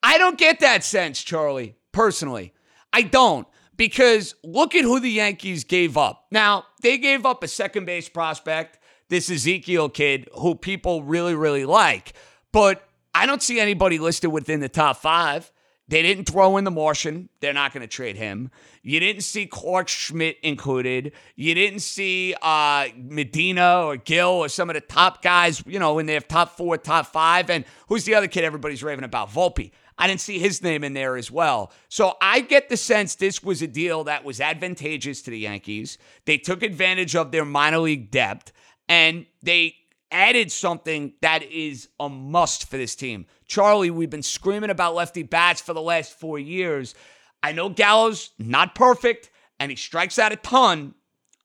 I 0.02 0.18
don't 0.18 0.38
get 0.38 0.60
that 0.60 0.84
sense, 0.84 1.22
Charlie. 1.22 1.74
Personally, 1.90 2.52
I 2.92 3.02
don't 3.02 3.46
because 3.78 4.34
look 4.44 4.74
at 4.74 4.84
who 4.84 5.00
the 5.00 5.10
Yankees 5.10 5.64
gave 5.64 5.96
up. 5.96 6.26
Now 6.30 6.66
they 6.82 6.98
gave 6.98 7.24
up 7.24 7.42
a 7.42 7.48
second 7.48 7.86
base 7.86 8.10
prospect, 8.10 8.78
this 9.08 9.30
Ezequiel 9.30 9.94
kid, 9.94 10.28
who 10.34 10.54
people 10.54 11.02
really 11.02 11.34
really 11.34 11.64
like, 11.64 12.12
but 12.52 12.86
I 13.14 13.24
don't 13.24 13.42
see 13.42 13.58
anybody 13.58 13.98
listed 13.98 14.30
within 14.30 14.60
the 14.60 14.68
top 14.68 14.98
five. 14.98 15.50
They 15.88 16.02
didn't 16.02 16.28
throw 16.28 16.58
in 16.58 16.64
the 16.64 16.70
Martian. 16.70 17.30
They're 17.40 17.54
not 17.54 17.72
going 17.72 17.80
to 17.80 17.86
trade 17.86 18.16
him. 18.16 18.50
You 18.82 19.00
didn't 19.00 19.22
see 19.22 19.46
Clarke 19.46 19.88
Schmidt 19.88 20.36
included. 20.42 21.12
You 21.34 21.54
didn't 21.54 21.80
see 21.80 22.34
uh, 22.42 22.88
Medina 22.94 23.84
or 23.86 23.96
Gil 23.96 24.28
or 24.28 24.50
some 24.50 24.68
of 24.68 24.74
the 24.74 24.82
top 24.82 25.22
guys, 25.22 25.64
you 25.66 25.78
know, 25.78 25.94
when 25.94 26.04
they 26.04 26.12
have 26.12 26.28
top 26.28 26.58
four, 26.58 26.76
top 26.76 27.06
five. 27.06 27.48
And 27.48 27.64
who's 27.88 28.04
the 28.04 28.14
other 28.14 28.28
kid 28.28 28.44
everybody's 28.44 28.82
raving 28.82 29.04
about? 29.04 29.30
Volpe. 29.30 29.70
I 29.98 30.06
didn't 30.06 30.20
see 30.20 30.38
his 30.38 30.62
name 30.62 30.84
in 30.84 30.94
there 30.94 31.16
as 31.16 31.30
well. 31.30 31.72
So 31.88 32.14
I 32.22 32.40
get 32.40 32.68
the 32.68 32.76
sense 32.76 33.16
this 33.16 33.42
was 33.42 33.62
a 33.62 33.66
deal 33.66 34.04
that 34.04 34.24
was 34.24 34.40
advantageous 34.40 35.22
to 35.22 35.30
the 35.30 35.38
Yankees. 35.38 35.98
They 36.24 36.38
took 36.38 36.62
advantage 36.62 37.16
of 37.16 37.32
their 37.32 37.44
minor 37.44 37.78
league 37.78 38.10
depth 38.10 38.52
and 38.88 39.26
they 39.42 39.74
added 40.10 40.52
something 40.52 41.12
that 41.20 41.42
is 41.42 41.88
a 41.98 42.08
must 42.08 42.70
for 42.70 42.76
this 42.76 42.94
team. 42.94 43.26
Charlie, 43.46 43.90
we've 43.90 44.08
been 44.08 44.22
screaming 44.22 44.70
about 44.70 44.94
lefty 44.94 45.22
bats 45.22 45.60
for 45.60 45.74
the 45.74 45.82
last 45.82 46.18
four 46.18 46.38
years. 46.38 46.94
I 47.42 47.52
know 47.52 47.68
Gallo's 47.68 48.30
not 48.38 48.74
perfect 48.74 49.30
and 49.58 49.70
he 49.70 49.76
strikes 49.76 50.18
out 50.18 50.32
a 50.32 50.36
ton. 50.36 50.94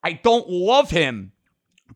I 0.04 0.14
don't 0.14 0.48
love 0.48 0.92
him, 0.92 1.32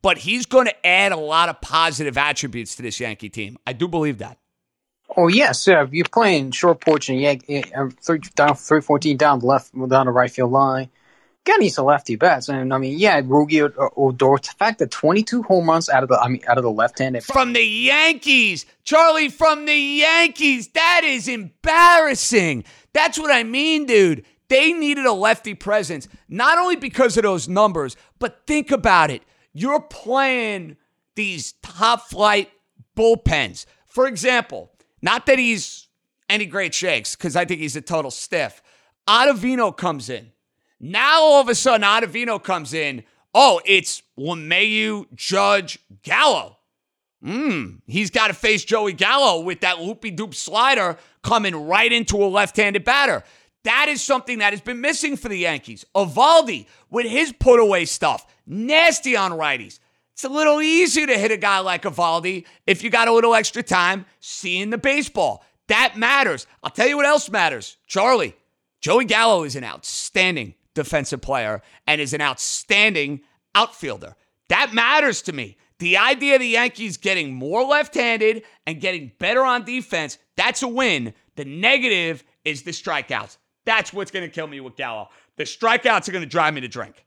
but 0.02 0.18
he's 0.18 0.46
going 0.46 0.66
to 0.66 0.88
add 0.88 1.12
a 1.12 1.18
lot 1.18 1.50
of 1.50 1.62
positive 1.62 2.18
attributes 2.18 2.76
to 2.76 2.82
this 2.82 3.00
Yankee 3.00 3.30
team. 3.30 3.58
I 3.66 3.74
do 3.74 3.88
believe 3.88 4.18
that. 4.18 4.40
Oh 5.16 5.28
yes, 5.28 5.66
yeah. 5.68 5.86
You're 5.90 6.06
playing 6.12 6.52
short 6.52 6.82
porch 6.82 7.10
and 7.10 7.20
Yankee 7.20 7.74
uh, 7.74 7.90
three 8.02 8.20
down, 8.36 8.56
three 8.56 8.82
fourteen 8.82 9.18
down 9.18 9.40
the 9.40 9.46
left, 9.46 9.74
down 9.74 10.06
the 10.06 10.12
right 10.12 10.30
field 10.30 10.52
line. 10.52 10.90
Got 11.48 11.62
needs 11.62 11.76
some 11.76 11.86
lefty 11.86 12.18
bats, 12.18 12.50
and 12.50 12.74
I 12.74 12.78
mean, 12.78 13.00
yeah, 13.00 13.22
Rougned 13.22 13.74
Odor. 13.96 14.36
The 14.36 14.54
fact 14.60 14.80
that 14.80 14.92
22 14.92 15.44
home 15.44 15.70
runs 15.70 15.88
out 15.88 16.04
of 16.04 16.10
the, 16.10 16.20
I 16.20 16.28
mean, 16.28 16.42
out 16.46 16.58
of 16.58 16.66
the 16.66 16.72
left 16.72 17.00
hand 17.00 17.24
from 17.24 17.54
the 17.54 17.64
Yankees, 17.64 18.66
Charlie, 18.84 19.30
from 19.30 19.66
the 19.66 19.74
Yankees. 19.74 20.68
That 20.74 21.04
is 21.06 21.30
embarrassing. 21.30 22.66
That's 22.92 23.18
what 23.18 23.32
I 23.34 23.44
mean, 23.44 23.86
dude. 23.86 24.26
They 24.50 24.74
needed 24.74 25.06
a 25.06 25.14
lefty 25.14 25.54
presence, 25.54 26.10
not 26.28 26.58
only 26.58 26.76
because 26.76 27.16
of 27.16 27.24
those 27.24 27.48
numbers, 27.48 27.96
but 28.20 28.46
think 28.46 28.70
about 28.70 29.10
it. 29.10 29.24
You're 29.54 29.80
playing 29.80 30.76
these 31.16 31.54
top 31.64 32.10
flight 32.10 32.52
bullpens. 32.98 33.66
For 33.86 34.06
example, 34.06 34.74
not 35.02 35.26
that 35.26 35.40
he's 35.40 35.88
any 36.30 36.46
great 36.46 36.74
shakes, 36.74 37.16
because 37.16 37.36
I 37.36 37.46
think 37.46 37.62
he's 37.62 37.76
a 37.76 37.82
total 37.82 38.12
stiff. 38.12 38.62
Ottavino 39.08 39.76
comes 39.76 40.10
in. 40.10 40.32
Now 40.80 41.22
all 41.22 41.42
of 41.42 41.50
a 41.50 41.56
sudden, 41.56 41.84
Ottavino 41.84 42.44
comes 42.44 42.74
in. 42.74 43.04
Oh, 43.34 43.62
it's 43.66 44.04
LeMahieu, 44.18 45.08
Judge, 45.16 45.80
Gallo. 46.04 46.58
Hmm, 47.24 47.78
he's 47.88 48.12
got 48.12 48.28
to 48.28 48.34
face 48.34 48.64
Joey 48.64 48.94
Gallo 48.94 49.42
with 49.42 49.62
that 49.62 49.80
loopy 49.80 50.12
doop 50.12 50.36
slider 50.36 50.98
coming 51.24 51.56
right 51.68 51.92
into 51.92 52.18
a 52.24 52.28
left 52.28 52.58
handed 52.58 52.84
batter. 52.84 53.24
That 53.64 53.88
is 53.90 54.02
something 54.02 54.40
that 54.40 54.54
has 54.54 54.62
been 54.62 54.82
missing 54.82 55.18
for 55.18 55.28
the 55.28 55.40
Yankees. 55.40 55.84
Eovaldi 55.96 56.68
with 56.90 57.06
his 57.08 57.34
put 57.34 57.60
away 57.60 57.86
stuff, 57.86 58.26
nasty 58.46 59.16
on 59.16 59.32
righties. 59.32 59.80
It's 60.18 60.24
a 60.24 60.30
little 60.30 60.64
easier 60.64 61.06
to 61.06 61.16
hit 61.16 61.30
a 61.30 61.38
guy 61.38 61.60
like 61.60 61.84
Eovaldi 61.84 62.46
if 62.66 62.82
you 62.82 62.90
got 62.90 63.08
a 63.08 63.14
little 63.14 63.36
extra 63.36 63.62
time 63.62 64.08
seeing 64.20 64.72
the 64.72 64.78
baseball. 64.80 65.46
That 65.68 65.96
matters. 65.96 66.48
I'll 66.64 66.72
tell 66.72 66.88
you 66.88 66.98
what 66.98 67.06
else 67.06 67.30
matters. 67.30 67.78
Charlie, 67.86 68.36
Joey 68.82 69.06
Gallo 69.06 69.44
is 69.44 69.56
an 69.56 69.64
outstanding 69.64 70.56
defensive 70.74 71.22
player 71.22 71.62
and 71.86 72.02
is 72.02 72.14
an 72.14 72.22
outstanding 72.22 73.22
outfielder. 73.54 74.16
That 74.50 74.74
matters 74.74 75.22
to 75.22 75.34
me. 75.34 75.56
The 75.78 75.98
idea 75.98 76.34
of 76.34 76.42
the 76.42 76.48
Yankees 76.48 76.98
getting 76.98 77.36
more 77.36 77.64
left 77.64 77.94
handed 77.94 78.42
and 78.66 78.82
getting 78.82 79.12
better 79.20 79.44
on 79.44 79.66
defense, 79.66 80.18
that's 80.36 80.64
a 80.64 80.68
win. 80.68 81.14
The 81.36 81.46
negative 81.46 82.24
is 82.44 82.64
the 82.64 82.72
strikeouts. 82.72 83.38
That's 83.66 83.94
what's 83.94 84.10
going 84.10 84.28
to 84.28 84.34
kill 84.34 84.48
me 84.48 84.62
with 84.62 84.78
Gallo. 84.78 85.10
The 85.36 85.44
strikeouts 85.44 86.10
are 86.10 86.12
going 86.12 86.24
to 86.24 86.28
drive 86.28 86.56
me 86.56 86.62
to 86.62 86.68
drink. 86.68 87.06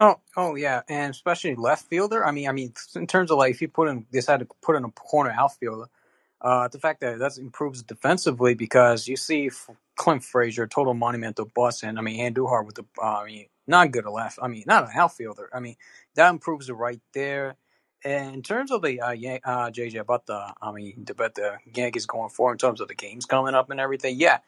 Oh, 0.00 0.16
oh 0.36 0.54
yeah, 0.56 0.82
and 0.88 1.10
especially 1.10 1.56
left 1.56 1.88
fielder. 1.88 2.24
I 2.26 2.32
mean, 2.32 2.48
I 2.48 2.52
mean, 2.52 2.72
in 2.96 3.08
terms 3.08 3.32
of 3.32 3.38
like 3.38 3.52
if 3.52 3.62
you 3.62 3.68
put 3.68 3.88
in 3.88 4.06
decide 4.12 4.40
to 4.40 4.48
put 4.62 4.76
in 4.76 4.84
a 4.84 4.90
corner 4.92 5.32
outfielder, 5.32 5.86
uh, 6.42 6.68
the 6.68 6.78
fact 6.78 7.00
that 7.02 7.18
that 7.18 7.38
improves 7.38 7.82
defensively 7.82 8.54
because 8.54 9.08
you 9.08 9.16
see 9.16 9.50
Clint 9.96 10.24
Frazier, 10.24 10.68
total 10.68 10.94
monumental 10.94 11.46
bust, 11.54 11.82
and 11.82 11.98
I 11.98 12.02
mean 12.02 12.20
Andujar 12.32 12.64
with 12.64 12.76
the, 12.76 12.84
uh, 13.02 13.22
I 13.22 13.26
mean, 13.26 13.46
not 13.66 13.90
good 13.92 14.06
at 14.06 14.12
left. 14.12 14.38
I 14.42 14.48
mean, 14.48 14.64
not 14.68 14.84
an 14.84 14.90
outfielder. 14.94 15.50
I 15.52 15.60
mean, 15.60 15.76
that 16.14 16.30
improves 16.30 16.70
it 16.70 16.74
right 16.74 17.00
there. 17.14 17.56
And 18.04 18.36
in 18.36 18.42
terms 18.44 18.70
of 18.70 18.84
the 18.84 19.02
uh, 19.02 19.12
Yan- 19.12 19.40
uh, 19.44 19.70
JJ 19.72 20.00
about 20.00 20.26
the, 20.28 20.54
I 20.62 20.72
mean, 20.72 21.06
about 21.10 21.34
the 21.34 21.58
Yankees 21.74 22.06
going 22.06 22.30
forward 22.30 22.52
in 22.54 22.58
terms 22.58 22.80
of 22.80 22.88
the 22.88 22.94
games 22.94 23.26
coming 23.26 23.56
up 23.56 23.70
and 23.72 23.80
everything, 23.80 24.16
yeah. 24.20 24.38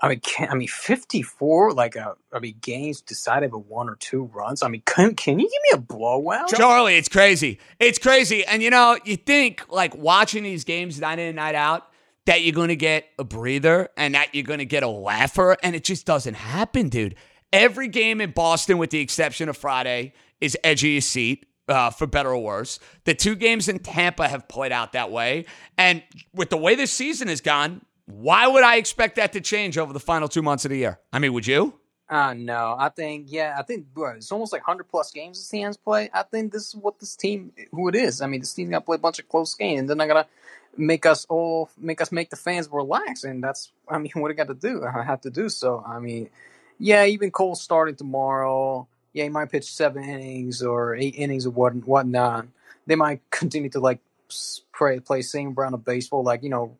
I 0.00 0.08
mean, 0.08 0.20
can, 0.20 0.48
I 0.48 0.54
mean, 0.54 0.68
fifty-four 0.68 1.72
like 1.72 1.96
a, 1.96 2.10
uh, 2.10 2.14
I 2.32 2.38
mean, 2.38 2.56
games 2.60 3.00
decided 3.00 3.52
with 3.52 3.66
one 3.66 3.88
or 3.88 3.96
two 3.96 4.30
runs. 4.32 4.62
I 4.62 4.68
mean, 4.68 4.82
can 4.86 5.14
can 5.16 5.40
you 5.40 5.46
give 5.46 5.78
me 5.78 5.84
a 5.84 5.94
blowout, 5.94 6.48
Charlie? 6.50 6.96
It's 6.96 7.08
crazy. 7.08 7.58
It's 7.80 7.98
crazy. 7.98 8.44
And 8.44 8.62
you 8.62 8.70
know, 8.70 8.96
you 9.04 9.16
think 9.16 9.64
like 9.68 9.96
watching 9.96 10.44
these 10.44 10.62
games 10.64 11.00
night 11.00 11.18
in 11.18 11.26
and 11.26 11.36
night 11.36 11.56
out 11.56 11.84
that 12.26 12.42
you're 12.42 12.54
going 12.54 12.68
to 12.68 12.76
get 12.76 13.06
a 13.18 13.24
breather 13.24 13.88
and 13.96 14.14
that 14.14 14.34
you're 14.34 14.44
going 14.44 14.60
to 14.60 14.64
get 14.66 14.84
a 14.84 14.88
laugher, 14.88 15.56
and 15.62 15.74
it 15.74 15.82
just 15.82 16.06
doesn't 16.06 16.34
happen, 16.34 16.88
dude. 16.88 17.16
Every 17.52 17.88
game 17.88 18.20
in 18.20 18.30
Boston, 18.30 18.78
with 18.78 18.90
the 18.90 19.00
exception 19.00 19.48
of 19.48 19.56
Friday, 19.56 20.12
is 20.40 20.56
edge 20.62 20.84
of 20.84 20.90
your 20.90 21.00
seat. 21.00 21.44
Uh, 21.66 21.90
for 21.90 22.06
better 22.06 22.30
or 22.30 22.42
worse, 22.42 22.80
the 23.04 23.12
two 23.12 23.36
games 23.36 23.68
in 23.68 23.78
Tampa 23.78 24.26
have 24.26 24.48
played 24.48 24.72
out 24.72 24.94
that 24.94 25.10
way, 25.10 25.44
and 25.76 26.02
with 26.32 26.48
the 26.48 26.56
way 26.56 26.74
this 26.74 26.90
season 26.90 27.28
has 27.28 27.42
gone, 27.42 27.82
why 28.08 28.46
would 28.46 28.64
I 28.64 28.76
expect 28.76 29.16
that 29.16 29.34
to 29.34 29.40
change 29.40 29.76
over 29.76 29.92
the 29.92 30.00
final 30.00 30.28
two 30.28 30.40
months 30.40 30.64
of 30.64 30.70
the 30.70 30.78
year? 30.78 30.98
I 31.12 31.18
mean, 31.18 31.34
would 31.34 31.46
you? 31.46 31.74
Uh, 32.08 32.32
no, 32.32 32.74
I 32.78 32.88
think, 32.88 33.26
yeah, 33.28 33.54
I 33.58 33.62
think 33.62 33.92
bro, 33.92 34.12
it's 34.16 34.32
almost 34.32 34.50
like 34.50 34.66
100 34.66 34.84
plus 34.84 35.10
games 35.10 35.38
this 35.38 35.48
team 35.48 35.70
play. 35.84 36.08
I 36.14 36.22
think 36.22 36.52
this 36.52 36.68
is 36.68 36.74
what 36.74 36.98
this 36.98 37.14
team, 37.16 37.52
who 37.70 37.88
it 37.88 37.94
is. 37.94 38.22
I 38.22 38.26
mean, 38.26 38.40
this 38.40 38.54
team's 38.54 38.70
to 38.70 38.80
play 38.80 38.94
a 38.94 38.98
bunch 38.98 39.18
of 39.18 39.28
close 39.28 39.54
games. 39.54 39.80
and 39.80 39.88
They're 39.90 39.96
not 39.96 40.08
going 40.08 40.24
to 40.24 40.30
make 40.78 41.04
us 41.04 41.26
all, 41.28 41.68
make 41.76 42.00
us 42.00 42.10
make 42.10 42.30
the 42.30 42.36
fans 42.36 42.66
relax. 42.72 43.24
And 43.24 43.44
that's, 43.44 43.72
I 43.86 43.98
mean, 43.98 44.12
what 44.14 44.30
I 44.30 44.34
got 44.34 44.48
to 44.48 44.54
do. 44.54 44.84
I 44.86 45.02
have 45.02 45.20
to 45.22 45.30
do 45.30 45.50
so. 45.50 45.84
I 45.86 45.98
mean, 45.98 46.30
yeah, 46.78 47.04
even 47.04 47.30
Cole 47.30 47.56
starting 47.56 47.94
tomorrow. 47.94 48.88
Yeah, 49.12 49.24
he 49.24 49.30
might 49.30 49.50
pitch 49.50 49.70
seven 49.70 50.02
innings 50.02 50.62
or 50.62 50.94
eight 50.94 51.14
innings 51.16 51.44
or 51.44 51.50
what, 51.50 51.74
whatnot. 51.74 52.46
They 52.86 52.94
might 52.94 53.20
continue 53.30 53.68
to 53.70 53.80
like 53.80 53.98
play, 54.72 55.00
play 55.00 55.20
same 55.20 55.52
brand 55.52 55.74
of 55.74 55.84
baseball, 55.84 56.22
like, 56.22 56.42
you 56.42 56.48
know, 56.48 56.78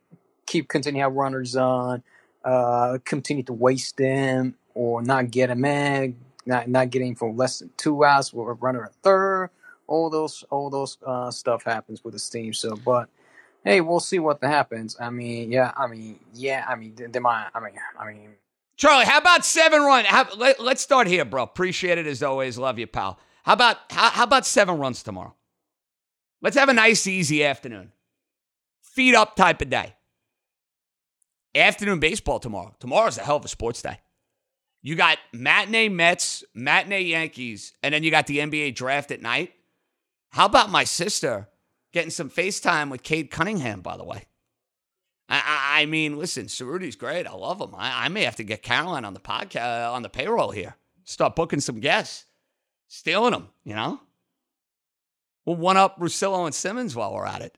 keep 0.48 0.68
continue 0.68 1.02
have 1.02 1.12
runners 1.12 1.54
on, 1.54 2.02
uh, 2.44 2.98
continue 3.04 3.42
to 3.44 3.52
waste 3.52 3.96
them 3.98 4.54
or 4.74 5.02
not 5.02 5.30
get 5.30 5.48
them 5.48 5.64
in, 5.64 6.16
not 6.46 6.68
not 6.68 6.90
getting 6.90 7.14
for 7.14 7.32
less 7.32 7.60
than 7.60 7.70
two 7.76 8.04
outs 8.04 8.32
with 8.32 8.48
a 8.48 8.52
runner 8.54 8.84
at 8.84 8.94
third. 9.02 9.50
All 9.86 10.10
those 10.10 10.44
all 10.50 10.70
those 10.70 10.98
uh, 11.06 11.30
stuff 11.30 11.62
happens 11.64 12.02
with 12.02 12.14
this 12.14 12.28
team. 12.28 12.52
So, 12.52 12.76
but 12.76 13.08
hey, 13.64 13.80
we'll 13.80 14.00
see 14.00 14.18
what 14.18 14.42
happens. 14.42 14.96
I 14.98 15.10
mean, 15.10 15.52
yeah, 15.52 15.72
I 15.76 15.86
mean, 15.86 16.18
yeah, 16.34 16.64
I 16.66 16.74
mean, 16.74 16.94
they 16.96 17.20
might. 17.20 17.48
I 17.54 17.60
mean, 17.60 17.74
I 17.98 18.06
mean. 18.06 18.30
Charlie, 18.76 19.06
how 19.06 19.18
about 19.18 19.44
seven 19.44 19.82
run? 19.82 20.04
How, 20.04 20.28
let, 20.36 20.60
us 20.60 20.80
start 20.80 21.08
here, 21.08 21.24
bro. 21.24 21.42
Appreciate 21.42 21.98
it 21.98 22.06
as 22.06 22.22
always. 22.22 22.56
Love 22.56 22.78
you, 22.78 22.86
pal. 22.86 23.18
How 23.42 23.54
about 23.54 23.78
how, 23.90 24.10
how 24.10 24.24
about 24.24 24.46
seven 24.46 24.78
runs 24.78 25.02
tomorrow? 25.02 25.34
Let's 26.40 26.56
have 26.56 26.68
a 26.68 26.74
nice, 26.74 27.06
easy 27.08 27.44
afternoon. 27.44 27.90
Feet 28.80 29.16
up 29.16 29.34
type 29.34 29.60
of 29.60 29.68
day 29.68 29.96
afternoon 31.54 32.00
baseball 32.00 32.38
tomorrow. 32.38 32.74
Tomorrow's 32.78 33.18
a 33.18 33.22
hell 33.22 33.36
of 33.36 33.44
a 33.44 33.48
sports 33.48 33.82
day. 33.82 33.98
You 34.82 34.94
got 34.94 35.18
matinee 35.32 35.88
Mets, 35.88 36.44
matinee 36.54 37.02
Yankees, 37.02 37.72
and 37.82 37.92
then 37.92 38.02
you 38.02 38.10
got 38.10 38.26
the 38.26 38.38
NBA 38.38 38.74
draft 38.74 39.10
at 39.10 39.20
night. 39.20 39.52
How 40.30 40.46
about 40.46 40.70
my 40.70 40.84
sister 40.84 41.48
getting 41.92 42.10
some 42.10 42.30
FaceTime 42.30 42.90
with 42.90 43.02
Cade 43.02 43.30
Cunningham, 43.30 43.80
by 43.80 43.96
the 43.96 44.04
way? 44.04 44.26
I, 45.28 45.42
I, 45.44 45.82
I 45.82 45.86
mean, 45.86 46.16
listen, 46.16 46.46
Cerruti's 46.46 46.96
great. 46.96 47.26
I 47.26 47.32
love 47.32 47.60
him. 47.60 47.74
I, 47.74 48.06
I, 48.06 48.08
may 48.08 48.24
have 48.24 48.36
to 48.36 48.44
get 48.44 48.62
Caroline 48.62 49.04
on 49.04 49.14
the 49.14 49.20
podcast, 49.20 49.84
uh, 49.86 49.92
on 49.92 50.02
the 50.02 50.08
payroll 50.08 50.50
here. 50.50 50.76
Start 51.04 51.36
booking 51.36 51.60
some 51.60 51.80
guests, 51.80 52.24
stealing 52.86 53.32
them, 53.32 53.48
you 53.64 53.74
know? 53.74 54.00
We'll 55.44 55.56
one 55.56 55.76
up 55.76 55.98
Russillo 55.98 56.46
and 56.46 56.54
Simmons 56.54 56.94
while 56.94 57.14
we're 57.14 57.26
at 57.26 57.42
it. 57.42 57.56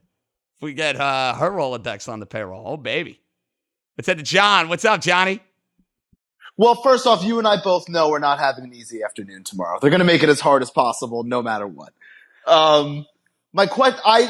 If 0.59 0.62
we 0.62 0.74
get 0.74 0.97
uh, 0.97 1.34
her 1.34 1.51
Rolodex 1.51 2.09
on 2.09 2.20
the 2.20 2.26
payroll, 2.26 2.64
oh, 2.66 2.76
baby. 2.76 3.20
Let's 3.97 4.07
head 4.07 4.18
to 4.18 4.24
John. 4.24 4.68
What's 4.68 4.84
up, 4.84 5.01
Johnny? 5.01 5.41
Well, 6.57 6.74
first 6.74 7.07
off, 7.07 7.24
you 7.24 7.38
and 7.38 7.49
I 7.49 7.57
both 7.62 7.88
know 7.88 8.11
we're 8.11 8.18
not 8.18 8.38
having 8.38 8.64
an 8.64 8.74
easy 8.74 9.03
afternoon 9.03 9.45
tomorrow. 9.45 9.78
They're 9.80 9.91
going 9.91 10.01
to 10.01 10.07
make 10.07 10.22
it 10.22 10.28
as 10.28 10.41
hard 10.41 10.62
as 10.62 10.70
possible, 10.70 11.24
no 11.24 11.43
matter 11.43 11.66
what. 11.66 11.93
Um, 12.47 13.07
my 13.53 13.66
question, 13.66 14.01
I, 14.05 14.22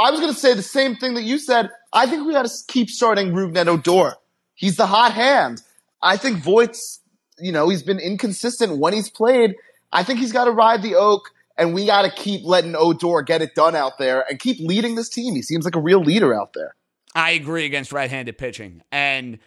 I 0.00 0.10
was 0.10 0.20
going 0.20 0.32
to 0.32 0.38
say 0.38 0.54
the 0.54 0.62
same 0.62 0.96
thing 0.96 1.14
that 1.14 1.22
you 1.22 1.38
said. 1.38 1.70
I 1.92 2.06
think 2.06 2.26
we 2.26 2.32
got 2.32 2.46
to 2.46 2.52
keep 2.68 2.90
starting 2.90 3.32
Rougned 3.32 3.68
Odor. 3.68 4.16
He's 4.54 4.76
the 4.76 4.86
hot 4.86 5.12
hand. 5.12 5.62
I 6.02 6.16
think 6.16 6.38
Voit's, 6.38 7.00
you 7.38 7.52
know, 7.52 7.68
he's 7.68 7.82
been 7.82 8.00
inconsistent 8.00 8.78
when 8.78 8.92
he's 8.92 9.10
played. 9.10 9.54
I 9.92 10.02
think 10.02 10.18
he's 10.18 10.32
got 10.32 10.44
to 10.46 10.50
ride 10.50 10.82
the 10.82 10.96
oak, 10.96 11.30
and 11.56 11.72
we 11.72 11.86
got 11.86 12.02
to 12.02 12.10
keep 12.10 12.44
letting 12.44 12.74
Odor 12.76 13.22
get 13.22 13.42
it 13.42 13.54
done 13.54 13.76
out 13.76 13.98
there 13.98 14.24
and 14.28 14.38
keep 14.38 14.58
leading 14.60 14.96
this 14.96 15.08
team. 15.08 15.34
He 15.34 15.42
seems 15.42 15.64
like 15.64 15.76
a 15.76 15.80
real 15.80 16.00
leader 16.00 16.34
out 16.34 16.52
there. 16.52 16.74
I 17.14 17.32
agree 17.32 17.64
against 17.64 17.92
right-handed 17.92 18.38
pitching, 18.38 18.82
and 18.90 19.38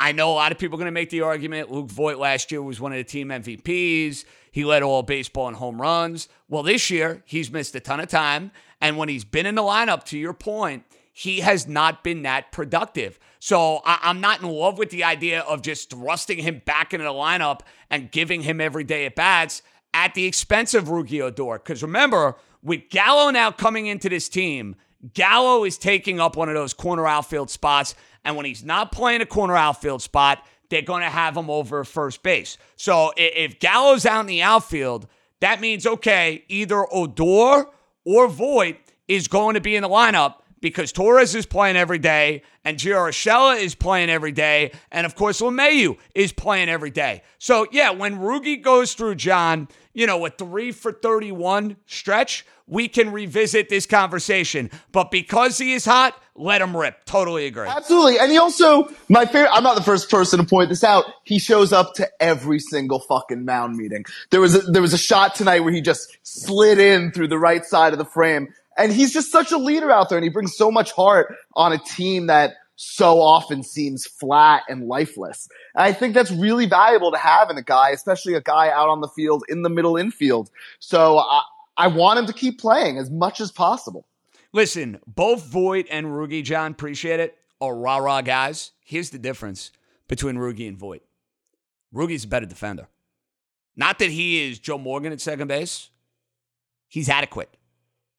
I 0.00 0.12
know 0.12 0.32
a 0.32 0.34
lot 0.34 0.50
of 0.50 0.58
people 0.58 0.76
are 0.76 0.78
going 0.78 0.86
to 0.86 0.92
make 0.92 1.10
the 1.10 1.20
argument. 1.20 1.70
Luke 1.70 1.90
Voit 1.90 2.18
last 2.18 2.50
year 2.50 2.62
was 2.62 2.80
one 2.80 2.92
of 2.92 2.98
the 2.98 3.04
team 3.04 3.28
MVPs. 3.28 4.24
He 4.50 4.64
led 4.64 4.82
all 4.82 5.02
baseball 5.02 5.46
in 5.48 5.54
home 5.54 5.80
runs. 5.80 6.28
Well, 6.48 6.62
this 6.62 6.90
year 6.90 7.22
he's 7.26 7.52
missed 7.52 7.74
a 7.74 7.80
ton 7.80 8.00
of 8.00 8.08
time, 8.08 8.50
and 8.80 8.96
when 8.96 9.08
he's 9.08 9.24
been 9.24 9.46
in 9.46 9.54
the 9.54 9.62
lineup, 9.62 10.04
to 10.04 10.18
your 10.18 10.32
point, 10.32 10.84
he 11.12 11.40
has 11.40 11.68
not 11.68 12.02
been 12.02 12.22
that 12.22 12.50
productive. 12.50 13.18
So 13.40 13.82
I- 13.84 14.10
am 14.10 14.20
not 14.20 14.42
in 14.42 14.48
love 14.48 14.78
with 14.78 14.90
the 14.90 15.04
idea 15.04 15.40
of 15.40 15.62
just 15.62 15.90
thrusting 15.90 16.38
him 16.38 16.62
back 16.64 16.94
into 16.94 17.04
the 17.04 17.12
lineup 17.12 17.60
and 17.90 18.10
giving 18.10 18.42
him 18.42 18.60
every 18.60 18.84
day 18.84 19.06
at 19.06 19.14
bats 19.14 19.62
at 19.92 20.14
the 20.14 20.24
expense 20.24 20.72
of 20.72 20.84
Rougned 20.84 21.20
Odor. 21.20 21.58
Because 21.58 21.82
remember, 21.82 22.36
with 22.62 22.88
Gallo 22.90 23.30
now 23.30 23.50
coming 23.50 23.86
into 23.86 24.08
this 24.08 24.28
team, 24.28 24.76
Gallo 25.14 25.64
is 25.64 25.78
taking 25.78 26.20
up 26.20 26.36
one 26.36 26.48
of 26.48 26.54
those 26.54 26.74
corner 26.74 27.06
outfield 27.06 27.50
spots. 27.50 27.94
And 28.24 28.36
when 28.36 28.46
he's 28.46 28.64
not 28.64 28.92
playing 28.92 29.22
a 29.22 29.26
corner 29.26 29.56
outfield 29.56 30.02
spot, 30.02 30.44
they're 30.68 30.82
going 30.82 31.02
to 31.02 31.10
have 31.10 31.36
him 31.36 31.50
over 31.50 31.84
first 31.84 32.22
base. 32.22 32.58
So 32.76 33.12
if 33.16 33.58
Gallo's 33.58 34.06
out 34.06 34.20
in 34.20 34.26
the 34.26 34.42
outfield, 34.42 35.06
that 35.40 35.60
means, 35.60 35.86
okay, 35.86 36.44
either 36.48 36.86
Odor 36.92 37.66
or 38.04 38.28
Voit 38.28 38.76
is 39.08 39.26
going 39.26 39.54
to 39.54 39.60
be 39.60 39.74
in 39.74 39.82
the 39.82 39.88
lineup 39.88 40.36
because 40.60 40.92
Torres 40.92 41.34
is 41.34 41.46
playing 41.46 41.76
every 41.76 41.98
day 41.98 42.42
and 42.64 42.76
Gio 42.76 43.58
is 43.58 43.74
playing 43.74 44.10
every 44.10 44.32
day. 44.32 44.72
And 44.92 45.06
of 45.06 45.14
course, 45.14 45.40
LeMahieu 45.40 45.96
is 46.14 46.32
playing 46.32 46.68
every 46.68 46.90
day. 46.90 47.22
So, 47.38 47.66
yeah, 47.72 47.90
when 47.90 48.18
Rugi 48.18 48.62
goes 48.62 48.94
through 48.94 49.14
John, 49.16 49.68
you 49.94 50.06
know, 50.06 50.24
a 50.26 50.30
three 50.30 50.70
for 50.70 50.92
31 50.92 51.76
stretch, 51.86 52.44
we 52.70 52.88
can 52.88 53.12
revisit 53.12 53.68
this 53.68 53.84
conversation. 53.84 54.70
But 54.92 55.10
because 55.10 55.58
he 55.58 55.74
is 55.74 55.84
hot, 55.84 56.14
let 56.36 56.62
him 56.62 56.74
rip. 56.74 57.04
Totally 57.04 57.46
agree. 57.46 57.68
Absolutely. 57.68 58.18
And 58.18 58.30
he 58.30 58.38
also, 58.38 58.88
my 59.08 59.26
favorite, 59.26 59.50
I'm 59.52 59.64
not 59.64 59.76
the 59.76 59.82
first 59.82 60.08
person 60.08 60.38
to 60.38 60.46
point 60.46 60.70
this 60.70 60.84
out. 60.84 61.04
He 61.24 61.38
shows 61.38 61.72
up 61.72 61.94
to 61.94 62.08
every 62.20 62.60
single 62.60 63.00
fucking 63.00 63.44
mound 63.44 63.76
meeting. 63.76 64.04
There 64.30 64.40
was 64.40 64.54
a, 64.54 64.60
there 64.60 64.80
was 64.80 64.94
a 64.94 64.98
shot 64.98 65.34
tonight 65.34 65.60
where 65.60 65.72
he 65.72 65.82
just 65.82 66.16
slid 66.22 66.78
in 66.78 67.10
through 67.12 67.28
the 67.28 67.38
right 67.38 67.64
side 67.64 67.92
of 67.92 67.98
the 67.98 68.04
frame. 68.04 68.54
And 68.78 68.92
he's 68.92 69.12
just 69.12 69.30
such 69.30 69.52
a 69.52 69.58
leader 69.58 69.90
out 69.90 70.08
there 70.08 70.16
and 70.16 70.24
he 70.24 70.30
brings 70.30 70.56
so 70.56 70.70
much 70.70 70.92
heart 70.92 71.34
on 71.54 71.72
a 71.72 71.78
team 71.78 72.28
that 72.28 72.54
so 72.76 73.20
often 73.20 73.62
seems 73.62 74.06
flat 74.06 74.62
and 74.68 74.86
lifeless. 74.86 75.48
And 75.74 75.84
I 75.84 75.92
think 75.92 76.14
that's 76.14 76.30
really 76.30 76.64
valuable 76.64 77.10
to 77.10 77.18
have 77.18 77.50
in 77.50 77.58
a 77.58 77.62
guy, 77.62 77.90
especially 77.90 78.34
a 78.34 78.40
guy 78.40 78.70
out 78.70 78.88
on 78.88 79.02
the 79.02 79.08
field 79.08 79.44
in 79.50 79.60
the 79.60 79.68
middle 79.68 79.98
infield. 79.98 80.50
So 80.78 81.18
I, 81.18 81.42
I 81.80 81.86
want 81.86 82.18
him 82.18 82.26
to 82.26 82.34
keep 82.34 82.60
playing 82.60 82.98
as 82.98 83.10
much 83.10 83.40
as 83.40 83.50
possible. 83.50 84.06
Listen, 84.52 85.00
both 85.06 85.46
Voit 85.46 85.86
and 85.90 86.08
Rugi, 86.08 86.44
John, 86.44 86.72
appreciate 86.72 87.20
it, 87.20 87.38
are 87.58 87.74
rah 87.74 87.96
rah 87.96 88.20
guys. 88.20 88.72
Here's 88.84 89.08
the 89.08 89.18
difference 89.18 89.70
between 90.06 90.36
Rugi 90.36 90.68
and 90.68 90.76
Voit 90.76 91.02
Rugi's 91.94 92.24
a 92.24 92.28
better 92.28 92.44
defender. 92.44 92.88
Not 93.76 93.98
that 93.98 94.10
he 94.10 94.46
is 94.46 94.58
Joe 94.58 94.76
Morgan 94.76 95.10
at 95.10 95.22
second 95.22 95.48
base, 95.48 95.88
he's 96.86 97.08
adequate. 97.08 97.56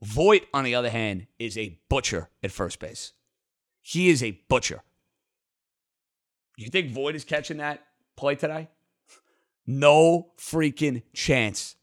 Voit, 0.01 0.47
on 0.55 0.64
the 0.64 0.74
other 0.74 0.89
hand, 0.89 1.28
is 1.38 1.55
a 1.55 1.78
butcher 1.88 2.30
at 2.41 2.51
first 2.51 2.80
base. 2.80 3.14
He 3.84 4.09
is 4.09 4.24
a 4.24 4.41
butcher. 4.49 4.82
You 6.57 6.70
think 6.70 6.89
Voit 6.89 7.14
is 7.14 7.24
catching 7.24 7.57
that 7.57 7.84
play 8.16 8.34
today? 8.34 8.70
No 9.68 10.32
freaking 10.39 11.03
chance. 11.14 11.76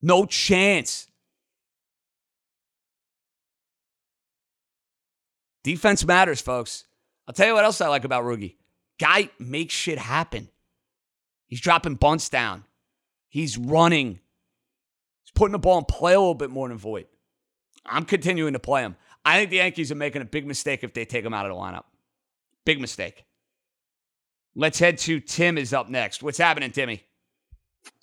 No 0.00 0.26
chance. 0.26 1.08
Defense 5.64 6.04
matters, 6.04 6.40
folks. 6.40 6.84
I'll 7.26 7.34
tell 7.34 7.46
you 7.46 7.54
what 7.54 7.64
else 7.64 7.80
I 7.80 7.88
like 7.88 8.04
about 8.04 8.24
Rugi. 8.24 8.56
Guy 8.98 9.30
makes 9.38 9.74
shit 9.74 9.98
happen. 9.98 10.48
He's 11.46 11.60
dropping 11.60 11.96
bunts 11.96 12.28
down. 12.28 12.64
He's 13.28 13.58
running. 13.58 14.20
He's 15.24 15.32
putting 15.34 15.52
the 15.52 15.58
ball 15.58 15.78
in 15.78 15.84
play 15.84 16.14
a 16.14 16.18
little 16.18 16.34
bit 16.34 16.50
more 16.50 16.68
than 16.68 16.78
Voit. 16.78 17.08
I'm 17.84 18.04
continuing 18.04 18.54
to 18.54 18.58
play 18.58 18.82
him. 18.82 18.96
I 19.24 19.38
think 19.38 19.50
the 19.50 19.56
Yankees 19.56 19.92
are 19.92 19.96
making 19.96 20.22
a 20.22 20.26
big 20.26 20.46
mistake 20.46 20.84
if 20.84 20.94
they 20.94 21.04
take 21.04 21.24
him 21.24 21.34
out 21.34 21.44
of 21.46 21.52
the 21.52 21.60
lineup. 21.60 21.84
Big 22.64 22.80
mistake. 22.80 23.24
Let's 24.54 24.78
head 24.78 24.98
to 24.98 25.20
Tim 25.20 25.58
is 25.58 25.72
up 25.72 25.88
next. 25.88 26.22
What's 26.22 26.38
happening, 26.38 26.70
Timmy? 26.70 27.02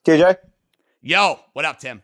KJ? 0.05 0.37
Yo, 1.07 1.39
what 1.53 1.65
up, 1.65 1.77
Tim? 1.77 2.01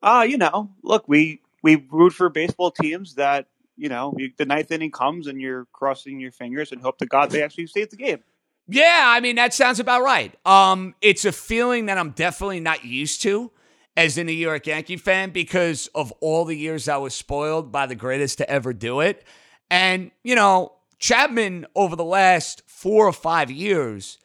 Uh, 0.00 0.24
you 0.28 0.38
know, 0.38 0.70
look, 0.84 1.08
we 1.08 1.40
we 1.64 1.84
root 1.90 2.12
for 2.12 2.28
baseball 2.28 2.70
teams 2.70 3.16
that, 3.16 3.48
you 3.76 3.88
know, 3.88 4.14
you, 4.16 4.30
the 4.36 4.46
ninth 4.46 4.70
inning 4.70 4.92
comes 4.92 5.26
and 5.26 5.40
you're 5.40 5.66
crossing 5.72 6.20
your 6.20 6.30
fingers 6.30 6.70
and 6.70 6.80
hope 6.80 6.98
to 6.98 7.06
God 7.06 7.32
they 7.32 7.42
actually 7.42 7.66
save 7.66 7.90
the 7.90 7.96
game. 7.96 8.20
Yeah, 8.68 9.06
I 9.08 9.18
mean 9.18 9.34
that 9.34 9.52
sounds 9.52 9.80
about 9.80 10.02
right. 10.02 10.32
Um, 10.46 10.94
it's 11.00 11.24
a 11.24 11.32
feeling 11.32 11.86
that 11.86 11.98
I'm 11.98 12.10
definitely 12.10 12.60
not 12.60 12.84
used 12.84 13.22
to 13.22 13.50
as 13.96 14.16
a 14.16 14.22
New 14.22 14.30
York 14.30 14.68
Yankee 14.68 14.98
fan 14.98 15.30
because 15.30 15.88
of 15.96 16.12
all 16.20 16.44
the 16.44 16.56
years 16.56 16.88
I 16.88 16.98
was 16.98 17.12
spoiled 17.12 17.72
by 17.72 17.86
the 17.86 17.96
greatest 17.96 18.38
to 18.38 18.48
ever 18.48 18.72
do 18.72 19.00
it. 19.00 19.24
And, 19.68 20.12
you 20.22 20.36
know, 20.36 20.74
Chapman 21.00 21.66
over 21.74 21.96
the 21.96 22.04
last 22.04 22.62
four 22.68 23.08
or 23.08 23.12
five 23.12 23.50
years 23.50 24.19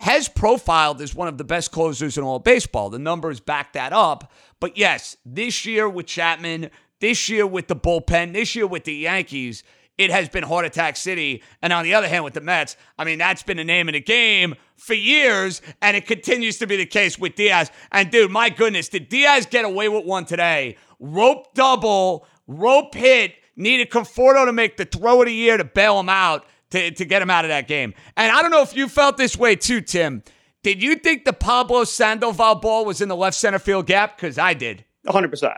has 0.00 0.28
profiled 0.28 1.02
as 1.02 1.14
one 1.14 1.28
of 1.28 1.36
the 1.36 1.44
best 1.44 1.70
closers 1.70 2.16
in 2.16 2.24
all 2.24 2.38
baseball. 2.38 2.88
The 2.88 2.98
numbers 2.98 3.38
back 3.38 3.74
that 3.74 3.92
up. 3.92 4.32
But 4.58 4.78
yes, 4.78 5.16
this 5.26 5.66
year 5.66 5.88
with 5.88 6.06
Chapman, 6.06 6.70
this 7.00 7.28
year 7.28 7.46
with 7.46 7.68
the 7.68 7.76
bullpen, 7.76 8.32
this 8.32 8.56
year 8.56 8.66
with 8.66 8.84
the 8.84 8.94
Yankees, 8.94 9.62
it 9.98 10.10
has 10.10 10.30
been 10.30 10.42
Heart 10.42 10.64
Attack 10.64 10.96
City. 10.96 11.42
And 11.60 11.70
on 11.70 11.84
the 11.84 11.92
other 11.92 12.08
hand, 12.08 12.24
with 12.24 12.32
the 12.32 12.40
Mets, 12.40 12.78
I 12.98 13.04
mean, 13.04 13.18
that's 13.18 13.42
been 13.42 13.58
the 13.58 13.64
name 13.64 13.88
of 13.88 13.92
the 13.92 14.00
game 14.00 14.54
for 14.76 14.94
years, 14.94 15.60
and 15.82 15.94
it 15.94 16.06
continues 16.06 16.56
to 16.58 16.66
be 16.66 16.78
the 16.78 16.86
case 16.86 17.18
with 17.18 17.34
Diaz. 17.34 17.70
And 17.92 18.10
dude, 18.10 18.30
my 18.30 18.48
goodness, 18.48 18.88
did 18.88 19.10
Diaz 19.10 19.44
get 19.44 19.66
away 19.66 19.90
with 19.90 20.06
one 20.06 20.24
today? 20.24 20.78
Rope 20.98 21.52
double, 21.52 22.26
rope 22.46 22.94
hit, 22.94 23.34
needed 23.54 23.90
Conforto 23.90 24.46
to 24.46 24.52
make 24.52 24.78
the 24.78 24.86
throw 24.86 25.20
of 25.20 25.26
the 25.26 25.34
year 25.34 25.58
to 25.58 25.64
bail 25.64 26.00
him 26.00 26.08
out, 26.08 26.46
to, 26.70 26.90
to 26.90 27.04
get 27.04 27.22
him 27.22 27.30
out 27.30 27.44
of 27.44 27.48
that 27.48 27.68
game. 27.68 27.94
And 28.16 28.32
I 28.32 28.42
don't 28.42 28.50
know 28.50 28.62
if 28.62 28.74
you 28.76 28.88
felt 28.88 29.16
this 29.16 29.36
way 29.36 29.56
too, 29.56 29.80
Tim. 29.80 30.22
Did 30.62 30.82
you 30.82 30.96
think 30.96 31.24
the 31.24 31.32
Pablo 31.32 31.84
Sandoval 31.84 32.56
ball 32.56 32.84
was 32.84 33.00
in 33.00 33.08
the 33.08 33.16
left 33.16 33.36
center 33.36 33.58
field 33.58 33.86
gap? 33.86 34.16
Because 34.16 34.38
I 34.38 34.54
did. 34.54 34.84
100%. 35.06 35.54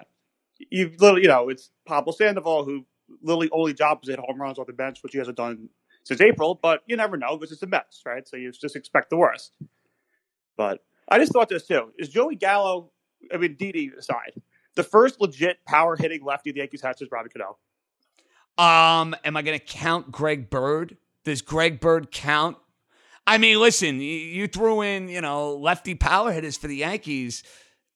You 0.70 0.92
literally, 0.98 1.22
you 1.22 1.28
know, 1.28 1.48
it's 1.48 1.70
Pablo 1.86 2.12
Sandoval 2.12 2.64
who 2.64 2.86
literally 3.20 3.50
only 3.52 3.74
job 3.74 3.98
was 4.00 4.08
hit 4.08 4.18
home 4.18 4.40
runs 4.40 4.58
off 4.58 4.66
the 4.66 4.72
bench, 4.72 5.02
which 5.02 5.12
he 5.12 5.18
hasn't 5.18 5.36
done 5.36 5.68
since 6.04 6.20
April. 6.20 6.58
But 6.60 6.82
you 6.86 6.96
never 6.96 7.16
know 7.16 7.36
because 7.36 7.50
it's 7.50 7.60
the 7.60 7.66
Mets, 7.66 8.02
right? 8.06 8.26
So 8.26 8.36
you 8.36 8.52
just 8.52 8.76
expect 8.76 9.10
the 9.10 9.16
worst. 9.16 9.52
But 10.56 10.84
I 11.08 11.18
just 11.18 11.32
thought 11.32 11.48
this 11.48 11.66
too: 11.66 11.92
is 11.98 12.08
Joey 12.08 12.36
Gallo? 12.36 12.90
I 13.32 13.38
mean, 13.38 13.56
Didi 13.56 13.90
aside, 13.98 14.40
the 14.76 14.82
first 14.82 15.20
legit 15.20 15.64
power 15.66 15.96
hitting 15.96 16.24
lefty 16.24 16.52
the 16.52 16.58
Yankees 16.58 16.82
had 16.82 16.98
since 16.98 17.10
Robbie 17.10 17.30
Cano. 17.30 17.58
Um, 18.58 19.16
am 19.24 19.36
I 19.36 19.42
going 19.42 19.58
to 19.58 19.64
count 19.64 20.12
Greg 20.12 20.50
Bird? 20.50 20.96
Does 21.24 21.42
Greg 21.42 21.80
Bird 21.80 22.10
count? 22.10 22.56
I 23.26 23.38
mean, 23.38 23.60
listen, 23.60 24.00
you 24.00 24.48
threw 24.48 24.82
in, 24.82 25.08
you 25.08 25.20
know, 25.20 25.54
lefty 25.54 25.94
power 25.94 26.32
hitters 26.32 26.56
for 26.56 26.66
the 26.66 26.76
Yankees. 26.76 27.44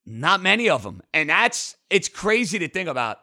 Not 0.04 0.40
many 0.40 0.68
of 0.68 0.84
them. 0.84 1.02
And 1.12 1.30
that's, 1.30 1.76
it's 1.90 2.08
crazy 2.08 2.60
to 2.60 2.68
think 2.68 2.88
about. 2.88 3.18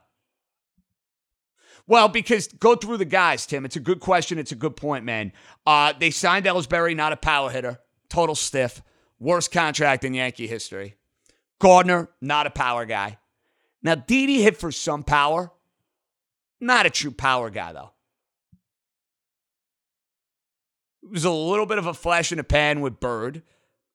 Well, 1.87 2.09
because 2.09 2.47
go 2.47 2.75
through 2.75 2.97
the 2.97 3.05
guys, 3.05 3.45
Tim. 3.45 3.65
It's 3.65 3.75
a 3.75 3.81
good 3.81 3.99
question. 3.99 4.37
It's 4.37 4.51
a 4.51 4.55
good 4.55 4.75
point, 4.75 5.05
man. 5.05 5.31
Uh, 5.65 5.93
they 5.97 6.11
signed 6.11 6.45
Ellsbury, 6.45 6.95
not 6.95 7.13
a 7.13 7.17
power 7.17 7.49
hitter, 7.49 7.79
total 8.09 8.35
stiff, 8.35 8.81
worst 9.19 9.51
contract 9.51 10.03
in 10.03 10.13
Yankee 10.13 10.47
history. 10.47 10.95
Gardner, 11.59 12.09
not 12.21 12.47
a 12.47 12.49
power 12.49 12.85
guy. 12.85 13.17
Now, 13.81 13.95
Didi 13.95 14.41
hit 14.41 14.57
for 14.57 14.71
some 14.71 15.03
power, 15.03 15.51
not 16.59 16.85
a 16.85 16.89
true 16.89 17.11
power 17.11 17.49
guy, 17.49 17.73
though. 17.73 17.91
It 21.03 21.11
was 21.11 21.25
a 21.25 21.31
little 21.31 21.65
bit 21.65 21.77
of 21.77 21.85
a 21.85 21.93
flash 21.93 22.31
in 22.31 22.37
the 22.37 22.43
pan 22.43 22.81
with 22.81 22.99
Bird. 22.99 23.43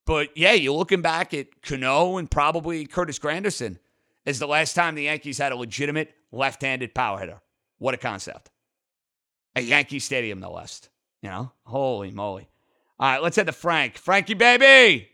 But 0.04 0.36
yeah, 0.36 0.52
you're 0.52 0.72
looking 0.72 1.02
back 1.02 1.34
at 1.34 1.62
Cano 1.62 2.16
and 2.16 2.30
probably 2.30 2.86
Curtis 2.86 3.18
Granderson 3.18 3.78
as 4.24 4.38
the 4.38 4.46
last 4.46 4.74
time 4.74 4.94
the 4.94 5.04
Yankees 5.04 5.38
had 5.38 5.52
a 5.52 5.56
legitimate 5.56 6.14
left 6.32 6.62
handed 6.62 6.94
power 6.94 7.18
hitter. 7.18 7.40
What 7.78 7.94
a 7.94 7.98
concept. 7.98 8.50
At 9.54 9.64
Yankee 9.64 9.98
Stadium, 9.98 10.40
no 10.40 10.52
less. 10.52 10.88
You 11.22 11.30
know? 11.30 11.52
Holy 11.64 12.10
moly. 12.10 12.48
All 13.00 13.10
right, 13.10 13.22
let's 13.22 13.36
head 13.36 13.46
to 13.46 13.52
Frank. 13.52 13.96
Frankie, 13.96 14.34
baby. 14.34 15.08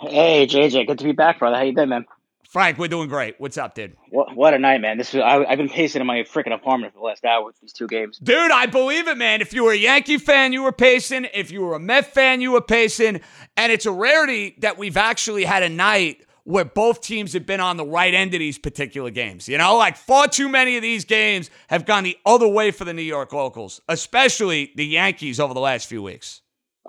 Hey, 0.00 0.46
JJ, 0.46 0.86
good 0.86 0.98
to 0.98 1.04
be 1.04 1.12
back, 1.12 1.38
brother. 1.38 1.56
How 1.56 1.62
you 1.62 1.74
been, 1.74 1.88
man? 1.90 2.06
Frank, 2.50 2.78
we're 2.78 2.88
doing 2.88 3.08
great. 3.08 3.36
What's 3.38 3.56
up, 3.56 3.76
dude? 3.76 3.96
What, 4.08 4.34
what 4.34 4.54
a 4.54 4.58
night, 4.58 4.80
man. 4.80 4.98
This 4.98 5.14
is, 5.14 5.20
I, 5.20 5.44
I've 5.44 5.56
been 5.56 5.68
pacing 5.68 6.00
in 6.00 6.06
my 6.08 6.24
freaking 6.24 6.52
apartment 6.52 6.92
for 6.92 6.98
the 6.98 7.04
last 7.04 7.24
hour 7.24 7.44
with 7.44 7.54
these 7.60 7.72
two 7.72 7.86
games. 7.86 8.18
Dude, 8.18 8.50
I 8.50 8.66
believe 8.66 9.06
it, 9.06 9.16
man. 9.16 9.40
If 9.40 9.52
you 9.52 9.62
were 9.62 9.70
a 9.70 9.76
Yankee 9.76 10.18
fan, 10.18 10.52
you 10.52 10.64
were 10.64 10.72
pacing. 10.72 11.28
If 11.32 11.52
you 11.52 11.60
were 11.60 11.74
a 11.74 11.78
Met 11.78 12.12
fan, 12.12 12.40
you 12.40 12.50
were 12.50 12.60
pacing. 12.60 13.20
And 13.56 13.70
it's 13.70 13.86
a 13.86 13.92
rarity 13.92 14.56
that 14.58 14.78
we've 14.78 14.96
actually 14.96 15.44
had 15.44 15.62
a 15.62 15.68
night 15.68 16.26
where 16.42 16.64
both 16.64 17.02
teams 17.02 17.34
have 17.34 17.46
been 17.46 17.60
on 17.60 17.76
the 17.76 17.86
right 17.86 18.12
end 18.12 18.34
of 18.34 18.40
these 18.40 18.58
particular 18.58 19.10
games. 19.10 19.48
You 19.48 19.56
know, 19.56 19.76
like 19.76 19.96
far 19.96 20.26
too 20.26 20.48
many 20.48 20.76
of 20.76 20.82
these 20.82 21.04
games 21.04 21.50
have 21.68 21.86
gone 21.86 22.02
the 22.02 22.18
other 22.26 22.48
way 22.48 22.72
for 22.72 22.84
the 22.84 22.92
New 22.92 23.02
York 23.02 23.32
locals, 23.32 23.80
especially 23.86 24.72
the 24.74 24.86
Yankees 24.86 25.38
over 25.38 25.54
the 25.54 25.60
last 25.60 25.86
few 25.86 26.02
weeks. 26.02 26.42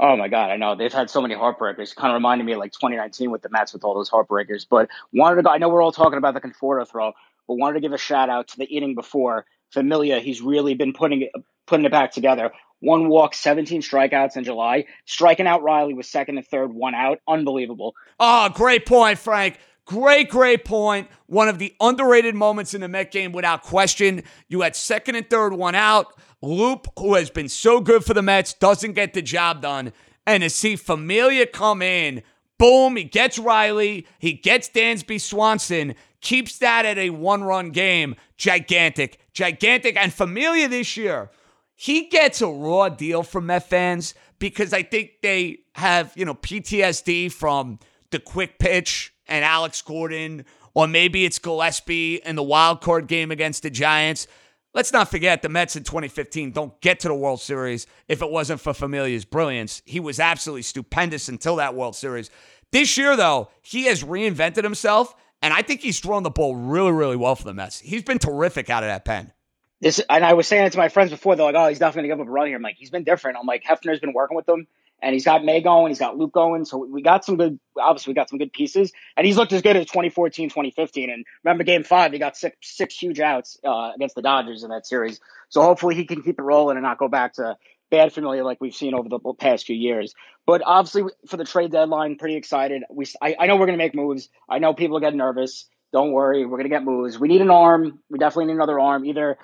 Oh 0.03 0.17
my 0.17 0.29
God, 0.29 0.49
I 0.49 0.57
know 0.57 0.75
they've 0.75 0.91
had 0.91 1.11
so 1.11 1.21
many 1.21 1.35
heartbreakers. 1.35 1.95
Kind 1.95 2.11
of 2.11 2.15
reminded 2.15 2.43
me 2.43 2.53
of 2.53 2.59
like 2.59 2.71
2019 2.71 3.29
with 3.29 3.43
the 3.43 3.49
Mets 3.49 3.71
with 3.71 3.83
all 3.83 3.93
those 3.93 4.09
heartbreakers. 4.09 4.65
But 4.67 4.89
wanted 5.13 5.35
to 5.35 5.43
go. 5.43 5.51
I 5.51 5.59
know 5.59 5.69
we're 5.69 5.83
all 5.83 5.91
talking 5.91 6.17
about 6.17 6.33
the 6.33 6.41
Conforto 6.41 6.87
throw, 6.87 7.13
but 7.47 7.53
wanted 7.53 7.75
to 7.75 7.81
give 7.81 7.93
a 7.93 7.99
shout 7.99 8.27
out 8.27 8.47
to 8.49 8.57
the 8.57 8.65
inning 8.65 8.95
before 8.95 9.45
Familia. 9.69 10.19
He's 10.19 10.41
really 10.41 10.73
been 10.73 10.93
putting 10.93 11.21
it 11.21 11.31
putting 11.67 11.85
it 11.85 11.91
back 11.91 12.11
together. 12.11 12.51
One 12.79 13.09
walk, 13.09 13.35
17 13.35 13.83
strikeouts 13.83 14.37
in 14.37 14.43
July. 14.43 14.85
Striking 15.05 15.45
out 15.45 15.61
Riley 15.61 15.93
was 15.93 16.09
second 16.09 16.37
and 16.37 16.47
third, 16.47 16.73
one 16.73 16.95
out. 16.95 17.19
Unbelievable. 17.27 17.93
Oh, 18.19 18.49
great 18.49 18.87
point, 18.87 19.19
Frank. 19.19 19.59
Great, 19.85 20.29
great 20.29 20.65
point. 20.65 21.09
One 21.27 21.47
of 21.47 21.59
the 21.59 21.75
underrated 21.79 22.33
moments 22.33 22.73
in 22.73 22.81
the 22.81 22.87
Met 22.87 23.11
game, 23.11 23.33
without 23.33 23.61
question. 23.61 24.23
You 24.47 24.61
had 24.61 24.75
second 24.75 25.15
and 25.15 25.29
third, 25.29 25.53
one 25.53 25.75
out. 25.75 26.07
Loup, 26.41 26.87
who 26.97 27.15
has 27.15 27.29
been 27.29 27.49
so 27.49 27.79
good 27.79 28.03
for 28.03 28.13
the 28.13 28.21
Mets, 28.21 28.53
doesn't 28.53 28.93
get 28.93 29.13
the 29.13 29.21
job 29.21 29.61
done. 29.61 29.93
And 30.25 30.43
to 30.43 30.49
see 30.49 30.75
Familia 30.75 31.45
come 31.45 31.81
in, 31.81 32.23
boom, 32.57 32.95
he 32.95 33.03
gets 33.03 33.39
Riley, 33.39 34.07
he 34.19 34.33
gets 34.33 34.69
Dansby 34.69 35.19
Swanson, 35.19 35.95
keeps 36.21 36.57
that 36.59 36.85
at 36.85 36.97
a 36.97 37.09
one 37.11 37.43
run 37.43 37.71
game. 37.71 38.15
Gigantic, 38.37 39.19
gigantic. 39.33 39.97
And 39.97 40.13
Familia 40.13 40.67
this 40.67 40.97
year, 40.97 41.29
he 41.75 42.07
gets 42.07 42.41
a 42.41 42.47
raw 42.47 42.89
deal 42.89 43.23
from 43.23 43.47
Met 43.47 43.67
fans 43.67 44.13
because 44.39 44.73
I 44.73 44.83
think 44.83 45.21
they 45.21 45.59
have, 45.75 46.13
you 46.15 46.25
know, 46.25 46.35
PTSD 46.35 47.31
from 47.31 47.79
the 48.11 48.19
quick 48.19 48.59
pitch 48.59 49.13
and 49.27 49.43
Alex 49.45 49.81
Gordon, 49.81 50.45
or 50.73 50.87
maybe 50.87 51.25
it's 51.25 51.39
Gillaspie 51.39 52.19
in 52.19 52.35
the 52.35 52.43
wild 52.43 52.81
card 52.81 53.07
game 53.07 53.31
against 53.31 53.63
the 53.63 53.69
Giants. 53.69 54.27
Let's 54.73 54.93
not 54.93 55.11
forget 55.11 55.41
the 55.41 55.49
Mets 55.49 55.75
in 55.75 55.83
2015 55.83 56.51
don't 56.51 56.79
get 56.79 57.01
to 57.01 57.09
the 57.09 57.15
World 57.15 57.41
Series 57.41 57.87
if 58.07 58.21
it 58.21 58.31
wasn't 58.31 58.61
for 58.61 58.73
Familia's 58.73 59.25
brilliance. 59.25 59.81
He 59.85 59.99
was 59.99 60.19
absolutely 60.19 60.61
stupendous 60.61 61.27
until 61.27 61.57
that 61.57 61.75
World 61.75 61.95
Series. 61.95 62.29
This 62.71 62.97
year, 62.97 63.17
though, 63.17 63.49
he 63.61 63.83
has 63.85 64.03
reinvented 64.03 64.63
himself, 64.63 65.13
and 65.41 65.53
I 65.53 65.61
think 65.61 65.81
he's 65.81 65.99
thrown 65.99 66.23
the 66.23 66.29
ball 66.29 66.55
really, 66.55 66.93
really 66.93 67.17
well 67.17 67.35
for 67.35 67.43
the 67.43 67.53
Mets. 67.53 67.81
He's 67.81 68.03
been 68.03 68.19
terrific 68.19 68.69
out 68.69 68.83
of 68.83 68.87
that 68.87 69.03
pen. 69.03 69.33
This 69.81 69.99
and 70.09 70.23
I 70.23 70.33
was 70.33 70.47
saying 70.47 70.67
it 70.67 70.71
to 70.71 70.77
my 70.77 70.89
friends 70.89 71.09
before. 71.09 71.35
They're 71.35 71.45
like, 71.45 71.55
"Oh, 71.55 71.67
he's 71.67 71.79
definitely 71.79 72.09
gonna 72.09 72.19
give 72.19 72.27
up 72.27 72.29
a 72.29 72.31
run 72.31 72.47
here." 72.47 72.55
I'm 72.55 72.61
like, 72.61 72.77
"He's 72.77 72.91
been 72.91 73.03
different." 73.03 73.37
I'm 73.37 73.47
like, 73.47 73.63
Hefner's 73.63 73.99
been 73.99 74.13
working 74.13 74.37
with 74.37 74.45
them, 74.45 74.67
and 75.01 75.13
he's 75.13 75.25
got 75.25 75.43
May 75.43 75.61
going, 75.61 75.89
he's 75.89 75.99
got 75.99 76.17
Luke 76.17 76.31
going. 76.31 76.65
So 76.65 76.77
we 76.77 77.01
got 77.01 77.25
some 77.25 77.37
good. 77.37 77.59
Obviously, 77.79 78.11
we 78.11 78.15
got 78.15 78.29
some 78.29 78.39
good 78.39 78.53
pieces, 78.53 78.91
and 79.17 79.25
he's 79.25 79.37
looked 79.37 79.53
as 79.53 79.61
good 79.61 79.75
as 79.75 79.85
2014, 79.85 80.49
2015. 80.49 81.09
And 81.09 81.25
remember, 81.43 81.63
Game 81.63 81.83
Five, 81.83 82.11
he 82.11 82.19
got 82.19 82.37
six 82.37 82.55
six 82.61 82.97
huge 82.97 83.19
outs 83.19 83.57
uh, 83.65 83.91
against 83.95 84.15
the 84.15 84.21
Dodgers 84.21 84.63
in 84.63 84.69
that 84.69 84.85
series. 84.85 85.19
So 85.49 85.61
hopefully, 85.61 85.95
he 85.95 86.05
can 86.05 86.21
keep 86.21 86.39
it 86.39 86.43
rolling 86.43 86.77
and 86.77 86.83
not 86.83 86.97
go 86.97 87.07
back 87.07 87.33
to 87.33 87.57
bad 87.89 88.13
Familia 88.13 88.43
like 88.43 88.61
we've 88.61 88.75
seen 88.75 88.93
over 88.93 89.09
the 89.09 89.19
past 89.33 89.65
few 89.65 89.75
years. 89.75 90.13
But 90.45 90.61
obviously, 90.65 91.03
for 91.27 91.37
the 91.37 91.45
trade 91.45 91.71
deadline, 91.71 92.17
pretty 92.17 92.35
excited. 92.35 92.83
We 92.89 93.05
I, 93.21 93.35
I 93.39 93.45
know 93.47 93.57
we're 93.57 93.67
gonna 93.67 93.77
make 93.77 93.95
moves. 93.95 94.29
I 94.49 94.59
know 94.59 94.73
people 94.73 94.99
getting 94.99 95.17
nervous. 95.17 95.67
Don't 95.93 96.13
worry, 96.13 96.45
we're 96.45 96.57
gonna 96.57 96.69
get 96.69 96.83
moves. 96.83 97.19
We 97.19 97.27
need 97.27 97.41
an 97.41 97.51
arm. 97.51 97.99
We 98.09 98.17
definitely 98.19 98.45
need 98.45 98.55
another 98.55 98.79
arm. 98.79 99.05
Either 99.05 99.37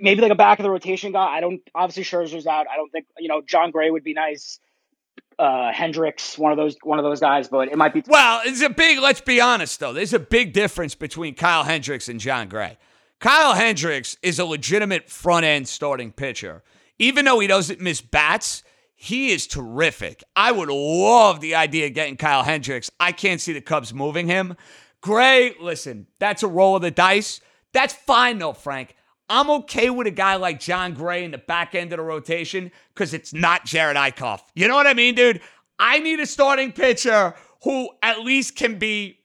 maybe 0.00 0.20
like 0.20 0.32
a 0.32 0.36
back 0.36 0.58
of 0.58 0.62
the 0.62 0.70
rotation 0.70 1.12
guy. 1.12 1.26
I 1.26 1.40
don't 1.40 1.60
obviously 1.74 2.04
Scherzer's 2.04 2.46
out. 2.46 2.66
I 2.70 2.76
don't 2.76 2.90
think 2.90 3.06
you 3.18 3.28
know 3.28 3.42
Jon 3.42 3.70
Gray 3.70 3.90
would 3.90 4.04
be 4.04 4.14
nice. 4.14 4.58
Uh, 5.36 5.72
Hendricks, 5.72 6.38
one 6.38 6.52
of 6.52 6.58
those 6.58 6.76
one 6.82 6.98
of 6.98 7.04
those 7.04 7.20
guys, 7.20 7.48
but 7.48 7.68
it 7.68 7.76
might 7.76 7.92
be. 7.92 8.02
Well, 8.06 8.42
it's 8.44 8.62
a 8.62 8.70
big. 8.70 9.00
Let's 9.00 9.20
be 9.20 9.40
honest 9.40 9.80
though. 9.80 9.92
There's 9.92 10.12
a 10.12 10.18
big 10.18 10.52
difference 10.52 10.94
between 10.94 11.34
Kyle 11.34 11.64
Hendricks 11.64 12.08
and 12.08 12.20
Jon 12.20 12.48
Gray. 12.48 12.78
Kyle 13.20 13.54
Hendricks 13.54 14.16
is 14.22 14.38
a 14.38 14.44
legitimate 14.44 15.08
front 15.08 15.44
end 15.44 15.66
starting 15.66 16.12
pitcher. 16.12 16.62
Even 16.98 17.24
though 17.24 17.40
he 17.40 17.46
doesn't 17.46 17.80
miss 17.80 18.00
bats, 18.00 18.62
he 18.94 19.32
is 19.32 19.46
terrific. 19.46 20.22
I 20.36 20.52
would 20.52 20.68
love 20.68 21.40
the 21.40 21.54
idea 21.56 21.86
of 21.86 21.94
getting 21.94 22.16
Kyle 22.16 22.44
Hendricks. 22.44 22.90
I 23.00 23.12
can't 23.12 23.40
see 23.40 23.52
the 23.52 23.60
Cubs 23.60 23.92
moving 23.92 24.28
him. 24.28 24.56
Gray, 25.00 25.54
listen, 25.60 26.06
that's 26.18 26.42
a 26.42 26.48
roll 26.48 26.76
of 26.76 26.82
the 26.82 26.90
dice. 26.90 27.40
That's 27.72 27.92
fine 27.92 28.38
though, 28.38 28.52
Frank. 28.52 28.94
I'm 29.28 29.48
okay 29.50 29.90
with 29.90 30.06
a 30.06 30.10
guy 30.10 30.36
like 30.36 30.60
Jon 30.60 30.92
Gray 30.92 31.24
in 31.24 31.30
the 31.30 31.38
back 31.38 31.74
end 31.74 31.92
of 31.92 31.98
the 31.98 32.04
rotation 32.04 32.70
because 32.92 33.14
it's 33.14 33.32
not 33.32 33.66
Jerad 33.66 33.96
Eickhoff. 33.96 34.40
You 34.54 34.68
know 34.68 34.74
what 34.74 34.86
I 34.86 34.94
mean, 34.94 35.14
dude? 35.14 35.40
I 35.78 35.98
need 35.98 36.20
a 36.20 36.26
starting 36.26 36.72
pitcher 36.72 37.34
who 37.62 37.88
at 38.02 38.20
least 38.20 38.56
can 38.56 38.78
be 38.78 39.20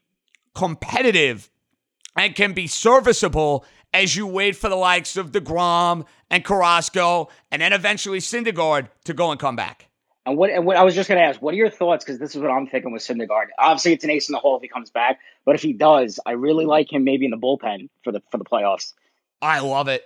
competitive 0.55 1.49
and 2.15 2.33
can 2.35 2.53
be 2.53 2.67
serviceable 2.67 3.65
as 3.93 4.15
you 4.15 4.25
wait 4.25 4.55
for 4.55 4.69
the 4.69 4.75
likes 4.75 5.17
of 5.17 5.31
DeGrom 5.31 6.05
and 6.29 6.45
Carrasco 6.45 7.29
and 7.51 7.61
then 7.61 7.73
eventually 7.73 8.19
Syndergaard 8.19 8.89
to 9.05 9.13
go 9.13 9.31
and 9.31 9.39
come 9.39 9.55
back. 9.55 9.87
And 10.25 10.37
what, 10.37 10.49
and 10.51 10.65
what 10.65 10.77
I 10.77 10.83
was 10.83 10.95
just 10.95 11.09
going 11.09 11.19
to 11.19 11.25
ask, 11.25 11.41
what 11.41 11.53
are 11.53 11.57
your 11.57 11.69
thoughts? 11.69 12.05
Because 12.05 12.19
this 12.19 12.35
is 12.35 12.41
what 12.41 12.51
I'm 12.51 12.67
thinking 12.67 12.91
with 12.91 13.01
Syndergaard. 13.01 13.47
Obviously, 13.57 13.93
it's 13.93 14.03
an 14.03 14.11
ace 14.11 14.29
in 14.29 14.33
the 14.33 14.39
hole 14.39 14.57
if 14.57 14.61
he 14.61 14.67
comes 14.67 14.91
back, 14.91 15.19
but 15.43 15.55
if 15.55 15.61
he 15.61 15.73
does, 15.73 16.19
I 16.25 16.31
really 16.31 16.65
like 16.65 16.91
him 16.91 17.03
maybe 17.03 17.25
in 17.25 17.31
the 17.31 17.37
bullpen 17.37 17.89
for 18.03 18.11
the 18.11 18.21
for 18.29 18.37
the 18.37 18.45
playoffs. 18.45 18.93
I 19.41 19.59
love 19.59 19.87
it. 19.87 20.03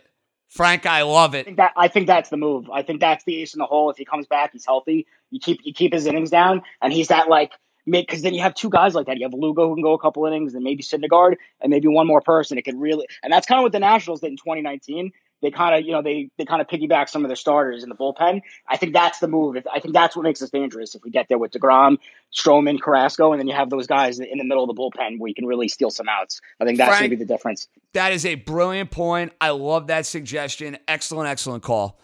Frank, 0.49 0.85
I 0.85 1.01
love 1.01 1.33
it. 1.33 1.39
I 1.39 1.43
think, 1.43 1.57
that, 1.57 1.73
I 1.75 1.87
think 1.87 2.07
that's 2.07 2.29
the 2.29 2.37
move. 2.37 2.69
I 2.69 2.83
think 2.83 2.99
that's 2.99 3.23
the 3.23 3.41
ace 3.41 3.55
in 3.55 3.59
the 3.59 3.65
hole. 3.65 3.89
If 3.89 3.97
he 3.97 4.05
comes 4.05 4.27
back, 4.27 4.51
he's 4.53 4.65
healthy. 4.65 5.07
You 5.31 5.39
keep 5.39 5.61
you 5.63 5.73
keep 5.73 5.93
his 5.93 6.05
innings 6.05 6.29
down, 6.29 6.61
and 6.79 6.93
he's 6.93 7.07
that 7.07 7.27
like 7.27 7.53
because 7.87 8.21
then 8.21 8.33
you 8.33 8.41
have 8.41 8.53
two 8.53 8.69
guys 8.69 8.93
like 8.95 9.07
that. 9.07 9.17
You 9.17 9.25
have 9.25 9.33
Lugo 9.33 9.67
who 9.67 9.75
can 9.75 9.83
go 9.83 9.93
a 9.93 9.99
couple 9.99 10.25
innings, 10.25 10.53
and 10.53 10.63
maybe 10.63 10.83
Syndergaard, 10.83 11.37
and 11.59 11.71
maybe 11.71 11.87
one 11.87 12.05
more 12.05 12.21
person. 12.21 12.57
It 12.57 12.63
could 12.63 12.79
really, 12.79 13.07
and 13.23 13.33
that's 13.33 13.47
kind 13.47 13.59
of 13.59 13.63
what 13.63 13.71
the 13.71 13.79
Nationals 13.79 14.21
did 14.21 14.29
in 14.29 14.37
2019. 14.37 15.11
They 15.43 15.51
kind 15.51 15.75
of, 15.75 15.85
you 15.85 15.91
know, 15.91 16.01
they 16.01 16.29
they 16.37 16.45
kind 16.45 16.61
of 16.61 16.67
piggyback 16.67 17.09
some 17.09 17.23
of 17.23 17.29
their 17.29 17.35
starters 17.35 17.83
in 17.83 17.89
the 17.89 17.95
bullpen. 17.95 18.41
I 18.67 18.77
think 18.77 18.93
that's 18.93 19.19
the 19.19 19.27
move. 19.27 19.57
I 19.71 19.79
think 19.79 19.93
that's 19.93 20.15
what 20.15 20.23
makes 20.23 20.41
us 20.41 20.49
dangerous 20.49 20.95
if 20.95 21.03
we 21.03 21.11
get 21.11 21.27
there 21.27 21.37
with 21.37 21.51
Degrom, 21.51 21.97
Stroman, 22.33 22.81
Carrasco, 22.81 23.33
and 23.33 23.39
then 23.39 23.47
you 23.47 23.53
have 23.53 23.69
those 23.69 23.85
guys 23.85 24.19
in 24.19 24.37
the 24.39 24.43
middle 24.43 24.63
of 24.63 24.75
the 24.75 24.81
bullpen 24.81 25.19
where 25.19 25.27
you 25.27 25.35
can 25.35 25.45
really 25.45 25.67
steal 25.67 25.91
some 25.91 26.07
outs. 26.09 26.41
I 26.59 26.65
think 26.65 26.79
that's 26.79 26.97
going 26.97 27.11
to 27.11 27.15
be 27.17 27.23
the 27.23 27.31
difference. 27.31 27.67
That 27.93 28.13
is 28.13 28.25
a 28.25 28.35
brilliant 28.35 28.89
point. 28.89 29.33
I 29.39 29.51
love 29.51 29.87
that 29.87 30.05
suggestion. 30.07 30.77
Excellent, 30.87 31.29
excellent 31.29 31.61
call. 31.61 31.99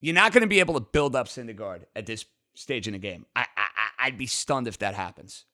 You're 0.00 0.14
not 0.14 0.32
going 0.32 0.42
to 0.42 0.48
be 0.48 0.60
able 0.60 0.74
to 0.74 0.80
build 0.80 1.16
up 1.16 1.28
Syndergaard 1.28 1.84
at 1.94 2.04
this 2.04 2.26
stage 2.54 2.86
in 2.86 2.92
the 2.92 2.98
game. 2.98 3.24
I, 3.34 3.46
I 3.56 3.66
I'd 4.06 4.18
be 4.18 4.26
stunned 4.26 4.68
if 4.68 4.78
that 4.78 4.94
happens. 4.94 5.44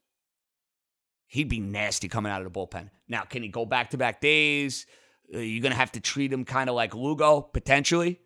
He'd 1.27 1.49
be 1.49 1.61
nasty 1.61 2.09
coming 2.09 2.31
out 2.31 2.43
of 2.43 2.53
the 2.53 2.59
bullpen. 2.59 2.91
Now, 3.09 3.23
can 3.23 3.43
he 3.43 3.49
go 3.49 3.65
back 3.65 3.91
to 3.91 3.97
back 3.97 4.21
days? 4.21 4.87
Uh, 5.35 5.39
you're 5.39 5.62
going 5.62 5.72
to 5.72 5.78
have 5.78 5.93
to 5.93 6.01
treat 6.01 6.33
him 6.33 6.45
kind 6.45 6.68
of 6.68 6.76
like 6.76 6.95
Lugo, 6.95 7.41
potentially. 7.41 8.20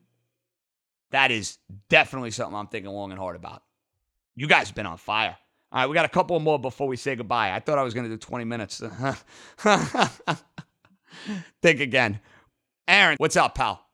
That 1.10 1.30
is 1.30 1.58
definitely 1.88 2.32
something 2.32 2.56
I'm 2.56 2.66
thinking 2.66 2.90
long 2.90 3.10
and 3.12 3.18
hard 3.18 3.36
about. 3.36 3.62
You 4.34 4.48
guys 4.48 4.66
have 4.68 4.74
been 4.74 4.86
on 4.86 4.98
fire. 4.98 5.36
All 5.72 5.80
right, 5.80 5.88
we 5.88 5.94
got 5.94 6.04
a 6.04 6.10
couple 6.10 6.38
more 6.40 6.58
before 6.58 6.88
we 6.88 6.96
say 6.96 7.16
goodbye. 7.16 7.52
I 7.52 7.60
thought 7.60 7.78
I 7.78 7.82
was 7.82 7.94
going 7.94 8.08
to 8.08 8.10
do 8.10 8.18
20 8.18 8.44
minutes. 8.44 8.82
Think 11.62 11.80
again. 11.80 12.20
Aaron, 12.86 13.16
what's 13.18 13.36
up, 13.36 13.54
pal? 13.56 13.84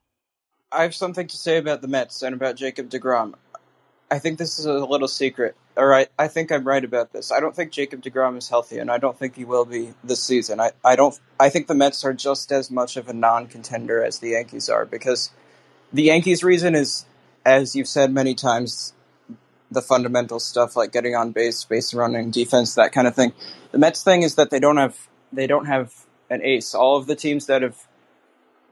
I 0.70 0.82
have 0.82 0.94
something 0.94 1.26
to 1.26 1.36
say 1.36 1.58
about 1.58 1.82
the 1.82 1.88
Mets 1.88 2.22
and 2.22 2.34
about 2.34 2.56
Jacob 2.56 2.88
DeGrom. 2.90 3.34
I 4.12 4.18
think 4.18 4.36
this 4.36 4.58
is 4.58 4.66
a 4.66 4.74
little 4.74 5.08
secret. 5.08 5.56
All 5.74 5.86
right, 5.86 6.06
I 6.18 6.28
think 6.28 6.52
I'm 6.52 6.68
right 6.68 6.84
about 6.84 7.14
this. 7.14 7.32
I 7.32 7.40
don't 7.40 7.56
think 7.56 7.72
Jacob 7.72 8.02
DeGrom 8.02 8.36
is 8.36 8.46
healthy, 8.46 8.76
and 8.76 8.90
I 8.90 8.98
don't 8.98 9.18
think 9.18 9.36
he 9.36 9.46
will 9.46 9.64
be 9.64 9.94
this 10.04 10.22
season. 10.22 10.60
I, 10.60 10.72
I 10.84 10.96
don't. 10.96 11.18
I 11.40 11.48
think 11.48 11.66
the 11.66 11.74
Mets 11.74 12.04
are 12.04 12.12
just 12.12 12.52
as 12.52 12.70
much 12.70 12.98
of 12.98 13.08
a 13.08 13.14
non-contender 13.14 14.04
as 14.04 14.18
the 14.18 14.32
Yankees 14.32 14.68
are 14.68 14.84
because 14.84 15.30
the 15.94 16.02
Yankees' 16.02 16.44
reason 16.44 16.74
is, 16.74 17.06
as 17.46 17.74
you've 17.74 17.88
said 17.88 18.12
many 18.12 18.34
times, 18.34 18.92
the 19.70 19.80
fundamental 19.80 20.40
stuff 20.40 20.76
like 20.76 20.92
getting 20.92 21.16
on 21.16 21.32
base, 21.32 21.64
base 21.64 21.94
running, 21.94 22.30
defense, 22.30 22.74
that 22.74 22.92
kind 22.92 23.08
of 23.08 23.14
thing. 23.14 23.32
The 23.70 23.78
Mets 23.78 24.04
thing 24.04 24.20
is 24.24 24.34
that 24.34 24.50
they 24.50 24.60
don't 24.60 24.76
have 24.76 25.08
they 25.32 25.46
don't 25.46 25.64
have 25.64 25.90
an 26.28 26.42
ace. 26.42 26.74
All 26.74 26.98
of 26.98 27.06
the 27.06 27.16
teams 27.16 27.46
that 27.46 27.62
have 27.62 27.78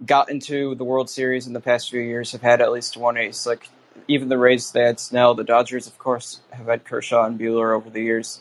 got 0.04 0.30
into 0.30 0.74
the 0.74 0.84
World 0.84 1.08
Series 1.08 1.46
in 1.46 1.54
the 1.54 1.60
past 1.60 1.88
few 1.88 2.02
years 2.02 2.32
have 2.32 2.42
had 2.42 2.60
at 2.60 2.70
least 2.72 2.98
one 2.98 3.16
ace. 3.16 3.46
Like 3.46 3.70
even 4.08 4.28
the 4.28 4.38
Rays, 4.38 4.70
they 4.72 4.82
had 4.82 5.00
Snell. 5.00 5.34
The 5.34 5.44
Dodgers, 5.44 5.86
of 5.86 5.98
course, 5.98 6.40
have 6.50 6.66
had 6.66 6.84
Kershaw 6.84 7.24
and 7.24 7.38
Buehler 7.38 7.74
over 7.74 7.90
the 7.90 8.02
years. 8.02 8.40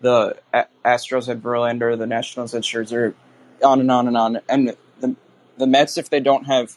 The 0.00 0.36
Astros 0.84 1.26
had 1.26 1.42
Verlander. 1.42 1.96
The 1.96 2.06
Nationals 2.06 2.52
had 2.52 2.62
Scherzer. 2.62 3.14
On 3.62 3.80
and 3.80 3.90
on 3.90 4.06
and 4.06 4.16
on. 4.16 4.40
And 4.48 4.76
the 5.00 5.16
the 5.56 5.66
Mets, 5.66 5.96
if 5.96 6.10
they 6.10 6.20
don't 6.20 6.44
have 6.44 6.76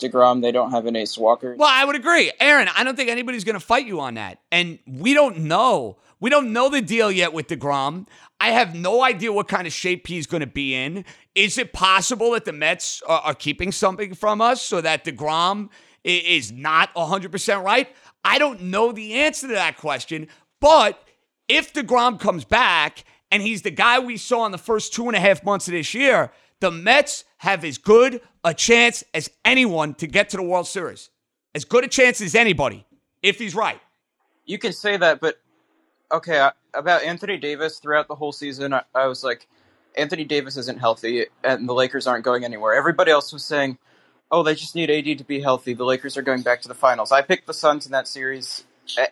Degrom. 0.00 0.42
They 0.42 0.50
don't 0.50 0.72
have 0.72 0.86
an 0.86 0.96
Ace 0.96 1.16
Walker. 1.16 1.54
Well, 1.56 1.68
I 1.70 1.84
would 1.84 1.94
agree, 1.94 2.32
Aaron. 2.40 2.68
I 2.74 2.82
don't 2.82 2.96
think 2.96 3.10
anybody's 3.10 3.44
going 3.44 3.54
to 3.54 3.64
fight 3.64 3.86
you 3.86 4.00
on 4.00 4.14
that, 4.14 4.40
and 4.50 4.78
we 4.86 5.14
don't 5.14 5.40
know. 5.40 5.98
We 6.18 6.28
don't 6.28 6.52
know 6.52 6.68
the 6.68 6.82
deal 6.82 7.10
yet 7.10 7.32
with 7.32 7.46
Degrom. 7.46 8.06
I 8.40 8.50
have 8.50 8.74
no 8.74 9.02
idea 9.02 9.32
what 9.32 9.48
kind 9.48 9.66
of 9.66 9.72
shape 9.72 10.06
he's 10.06 10.26
going 10.26 10.42
to 10.42 10.46
be 10.46 10.74
in. 10.74 11.04
Is 11.34 11.56
it 11.56 11.72
possible 11.72 12.32
that 12.32 12.44
the 12.44 12.52
Mets 12.52 13.02
are, 13.06 13.20
are 13.20 13.34
keeping 13.34 13.72
something 13.72 14.14
from 14.14 14.40
us 14.40 14.60
so 14.60 14.80
that 14.80 15.04
Degrom 15.04 15.70
is 16.04 16.52
not 16.52 16.94
100% 16.94 17.64
right? 17.64 17.88
I 18.24 18.38
don't 18.38 18.62
know 18.62 18.92
the 18.92 19.14
answer 19.14 19.48
to 19.48 19.54
that 19.54 19.76
question, 19.76 20.28
but 20.60 21.02
if 21.48 21.72
DeGrom 21.72 22.20
comes 22.20 22.44
back 22.44 23.04
and 23.30 23.42
he's 23.42 23.62
the 23.62 23.70
guy 23.70 23.98
we 23.98 24.16
saw 24.16 24.46
in 24.46 24.52
the 24.52 24.58
first 24.58 24.92
two 24.92 25.06
and 25.08 25.16
a 25.16 25.20
half 25.20 25.44
months 25.44 25.68
of 25.68 25.72
this 25.72 25.94
year, 25.94 26.32
the 26.60 26.70
Mets 26.70 27.24
have 27.38 27.64
as 27.64 27.78
good 27.78 28.20
a 28.44 28.54
chance 28.54 29.02
as 29.14 29.30
anyone 29.44 29.94
to 29.94 30.06
get 30.06 30.30
to 30.30 30.36
the 30.36 30.42
World 30.42 30.66
Series. 30.66 31.10
As 31.54 31.64
good 31.64 31.84
a 31.84 31.88
chance 31.88 32.20
as 32.20 32.34
anybody, 32.34 32.86
if 33.22 33.38
he's 33.38 33.54
right. 33.54 33.80
You 34.44 34.58
can 34.58 34.72
say 34.72 34.96
that, 34.96 35.20
but 35.20 35.40
okay, 36.12 36.38
uh, 36.38 36.52
about 36.74 37.02
Anthony 37.02 37.36
Davis 37.36 37.78
throughout 37.78 38.08
the 38.08 38.14
whole 38.14 38.32
season, 38.32 38.72
I, 38.74 38.82
I 38.94 39.06
was 39.06 39.24
like, 39.24 39.48
Anthony 39.96 40.24
Davis 40.24 40.56
isn't 40.56 40.78
healthy, 40.78 41.26
and 41.42 41.68
the 41.68 41.74
Lakers 41.74 42.06
aren't 42.06 42.24
going 42.24 42.44
anywhere. 42.44 42.74
Everybody 42.74 43.10
else 43.10 43.32
was 43.32 43.44
saying, 43.44 43.78
oh, 44.30 44.42
they 44.42 44.54
just 44.54 44.74
need 44.74 44.90
AD 44.90 45.18
to 45.18 45.24
be 45.24 45.40
healthy. 45.40 45.74
The 45.74 45.84
Lakers 45.84 46.16
are 46.16 46.22
going 46.22 46.42
back 46.42 46.62
to 46.62 46.68
the 46.68 46.74
finals. 46.74 47.12
I 47.12 47.22
picked 47.22 47.46
the 47.46 47.54
Suns 47.54 47.86
in 47.86 47.92
that 47.92 48.08
series, 48.08 48.64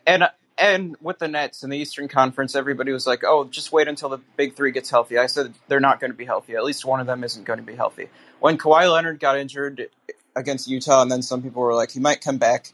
and 0.07 0.29
and 0.57 0.97
with 1.01 1.19
the 1.19 1.29
Nets 1.29 1.63
in 1.63 1.71
the 1.71 1.79
Eastern 1.79 2.09
Conference, 2.09 2.55
everybody 2.55 2.93
was 2.93 3.07
like, 3.07 3.23
oh, 3.25 3.45
just 3.45 3.73
wait 3.73 3.89
until 3.89 4.09
the 4.09 4.19
Big 4.37 4.55
Three 4.57 4.73
gets 4.73 4.91
healthy. 4.91 5.19
I 5.19 5.27
said 5.27 5.55
they're 5.69 5.81
not 5.81 6.01
going 6.01 6.11
to 6.11 6.17
be 6.17 6.25
healthy. 6.25 6.55
At 6.55 6.65
least 6.65 6.85
one 6.85 7.01
of 7.01 7.07
them 7.07 7.25
isn't 7.25 7.45
going 7.45 7.59
to 7.59 7.65
be 7.65 7.75
healthy. 7.75 8.09
When 8.41 8.59
Kawhi 8.59 8.93
Leonard 8.93 9.21
got 9.21 9.39
injured 9.39 9.89
against 10.35 10.69
Utah, 10.69 11.03
and 11.03 11.11
then 11.11 11.23
some 11.23 11.43
people 11.43 11.63
were 11.63 11.75
like, 11.75 11.91
he 11.91 12.01
might 12.01 12.21
come 12.21 12.39
back 12.39 12.73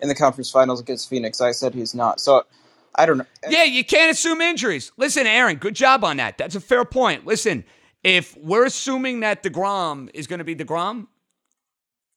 in 0.00 0.08
the 0.08 0.14
conference 0.14 0.50
finals 0.50 0.80
against 0.80 1.08
Phoenix. 1.08 1.40
I 1.40 1.52
said 1.52 1.74
he's 1.74 1.94
not. 1.94 2.20
So 2.20 2.44
I 2.94 3.06
don't 3.06 3.18
know. 3.18 3.26
Yeah, 3.48 3.64
you 3.64 3.84
can't 3.84 4.10
assume 4.10 4.40
injuries. 4.40 4.92
Listen, 4.96 5.26
Aaron, 5.26 5.56
good 5.56 5.74
job 5.74 6.04
on 6.04 6.18
that. 6.18 6.38
That's 6.38 6.54
a 6.54 6.60
fair 6.60 6.84
point. 6.84 7.26
Listen, 7.26 7.64
if 8.02 8.36
we're 8.36 8.66
assuming 8.66 9.20
that 9.20 9.42
DeGrom 9.42 10.10
is 10.14 10.26
going 10.26 10.38
to 10.38 10.44
be 10.44 10.54
DeGrom, 10.54 11.08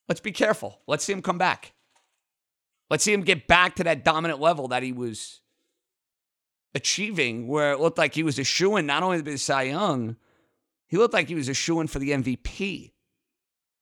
let's 0.07 0.21
be 0.21 0.31
careful. 0.31 0.81
Let's 0.87 1.03
see 1.03 1.13
him 1.13 1.21
come 1.21 1.37
back. 1.37 1.73
Let's 2.89 3.03
see 3.03 3.13
him 3.13 3.21
get 3.21 3.47
back 3.47 3.75
to 3.75 3.83
that 3.83 4.03
dominant 4.03 4.39
level 4.39 4.69
that 4.69 4.83
he 4.83 4.91
was 4.93 5.41
achieving, 6.73 7.47
where 7.47 7.73
it 7.73 7.79
looked 7.79 7.97
like 7.97 8.13
he 8.13 8.23
was 8.23 8.39
a 8.39 8.43
shoo 8.43 8.77
in 8.77 8.85
not 8.85 9.03
only 9.03 9.17
to 9.17 9.23
be 9.23 9.37
Cy 9.37 9.63
Young, 9.63 10.15
he 10.87 10.97
looked 10.97 11.13
like 11.13 11.27
he 11.27 11.35
was 11.35 11.49
a 11.49 11.53
shoo 11.53 11.81
in 11.81 11.87
for 11.87 11.99
the 11.99 12.11
MVP. 12.11 12.93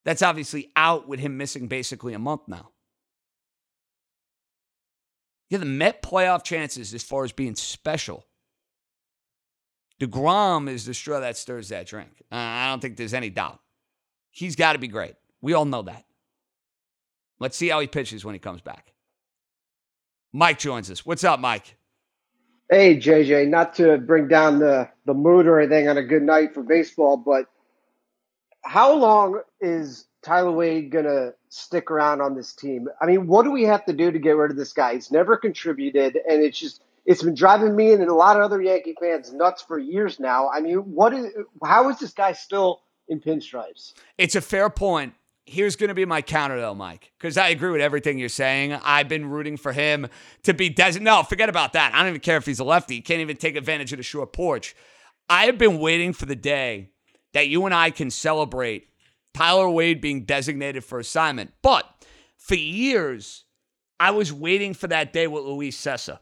That's 0.05 0.21
obviously 0.21 0.71
out 0.75 1.07
with 1.07 1.19
him 1.19 1.37
missing 1.37 1.67
basically 1.67 2.13
a 2.13 2.19
month 2.19 2.41
now. 2.47 2.71
Yeah, 5.49 5.59
the 5.59 5.65
Met 5.65 6.01
playoff 6.01 6.43
chances 6.43 6.93
as 6.93 7.03
far 7.03 7.23
as 7.23 7.31
being 7.31 7.55
special. 7.55 8.25
DeGrom 10.01 10.69
is 10.69 10.85
the 10.85 10.93
straw 10.93 11.19
that 11.19 11.37
stirs 11.37 11.69
that 11.69 11.87
drink. 11.87 12.23
I 12.31 12.69
don't 12.69 12.81
think 12.81 12.97
there's 12.97 13.13
any 13.13 13.29
doubt. 13.29 13.59
He's 14.31 14.55
got 14.55 14.73
to 14.73 14.79
be 14.79 14.87
great. 14.87 15.15
We 15.41 15.53
all 15.53 15.65
know 15.65 15.83
that. 15.83 16.03
Let's 17.39 17.57
see 17.57 17.69
how 17.69 17.79
he 17.79 17.87
pitches 17.87 18.23
when 18.23 18.33
he 18.33 18.39
comes 18.39 18.61
back. 18.61 18.93
Mike 20.31 20.59
joins 20.59 20.91
us. 20.91 21.05
What's 21.05 21.23
up, 21.23 21.39
Mike? 21.39 21.77
Hey 22.69 22.97
JJ, 22.97 23.47
not 23.47 23.75
to 23.75 23.97
bring 23.97 24.27
down 24.27 24.59
the 24.59 24.89
the 25.05 25.13
mood 25.13 25.45
or 25.45 25.59
anything 25.59 25.87
on 25.87 25.97
a 25.97 26.03
good 26.03 26.23
night 26.23 26.53
for 26.53 26.63
baseball, 26.63 27.15
but 27.15 27.45
how 28.63 28.95
long 28.95 29.39
is 29.61 30.07
Tyler 30.23 30.51
Wade 30.51 30.89
gonna 30.89 31.33
stick 31.49 31.91
around 31.91 32.21
on 32.21 32.35
this 32.35 32.53
team? 32.53 32.87
I 32.99 33.05
mean, 33.05 33.27
what 33.27 33.43
do 33.43 33.51
we 33.51 33.63
have 33.63 33.85
to 33.85 33.93
do 33.93 34.11
to 34.11 34.17
get 34.17 34.35
rid 34.35 34.49
of 34.49 34.57
this 34.57 34.73
guy? 34.73 34.95
He's 34.95 35.11
never 35.11 35.37
contributed, 35.37 36.17
and 36.27 36.43
it's 36.43 36.59
just 36.59 36.81
it's 37.05 37.21
been 37.21 37.35
driving 37.35 37.75
me 37.75 37.93
and 37.93 38.03
a 38.03 38.13
lot 38.13 38.35
of 38.35 38.41
other 38.41 38.59
Yankee 38.59 38.95
fans 38.99 39.31
nuts 39.31 39.61
for 39.61 39.77
years 39.77 40.19
now. 40.19 40.49
I 40.49 40.59
mean, 40.59 40.77
what 40.77 41.13
is 41.13 41.31
how 41.63 41.89
is 41.89 41.99
this 41.99 42.13
guy 42.13 42.33
still 42.33 42.81
in 43.07 43.19
pinstripes? 43.19 43.93
It's 44.17 44.35
a 44.35 44.41
fair 44.41 44.71
point. 44.71 45.13
Here's 45.47 45.75
going 45.75 45.89
to 45.89 45.93
be 45.93 46.05
my 46.05 46.23
counter, 46.23 46.59
though, 46.59 46.73
Mike, 46.73 47.11
because 47.19 47.37
I 47.37 47.49
agree 47.49 47.69
with 47.69 47.81
everything 47.81 48.17
you're 48.17 48.29
saying. 48.29 48.73
I've 48.83 49.07
been 49.07 49.29
rooting 49.29 49.57
for 49.57 49.73
him 49.73 50.07
to 50.43 50.55
be 50.55 50.69
designated. 50.69 51.05
No, 51.05 51.21
forget 51.21 51.49
about 51.49 51.73
that. 51.73 51.93
I 51.93 51.99
don't 51.99 52.09
even 52.09 52.21
care 52.21 52.37
if 52.37 52.47
he's 52.47 52.59
a 52.59 52.63
lefty. 52.63 52.95
He 52.95 53.01
can't 53.01 53.21
even 53.21 53.37
take 53.37 53.55
advantage 53.55 53.93
of 53.93 53.97
the 53.97 54.03
short 54.03 54.33
porch. 54.33 54.75
I 55.29 55.45
have 55.45 55.59
been 55.59 55.77
waiting 55.79 56.13
for 56.13 56.25
the 56.25 56.35
day 56.35 56.89
that 57.33 57.47
you 57.47 57.65
and 57.65 57.75
I 57.75 57.91
can 57.91 58.09
celebrate 58.09 58.87
Tyler 59.35 59.69
Wade 59.69 60.01
being 60.01 60.23
designated 60.23 60.83
for 60.83 60.97
assignment. 60.97 61.53
But 61.61 61.85
for 62.37 62.55
years, 62.55 63.43
I 63.99 64.11
was 64.11 64.33
waiting 64.33 64.73
for 64.73 64.87
that 64.87 65.13
day 65.13 65.27
with 65.27 65.43
Luis 65.43 65.79
Cessa. 65.79 66.19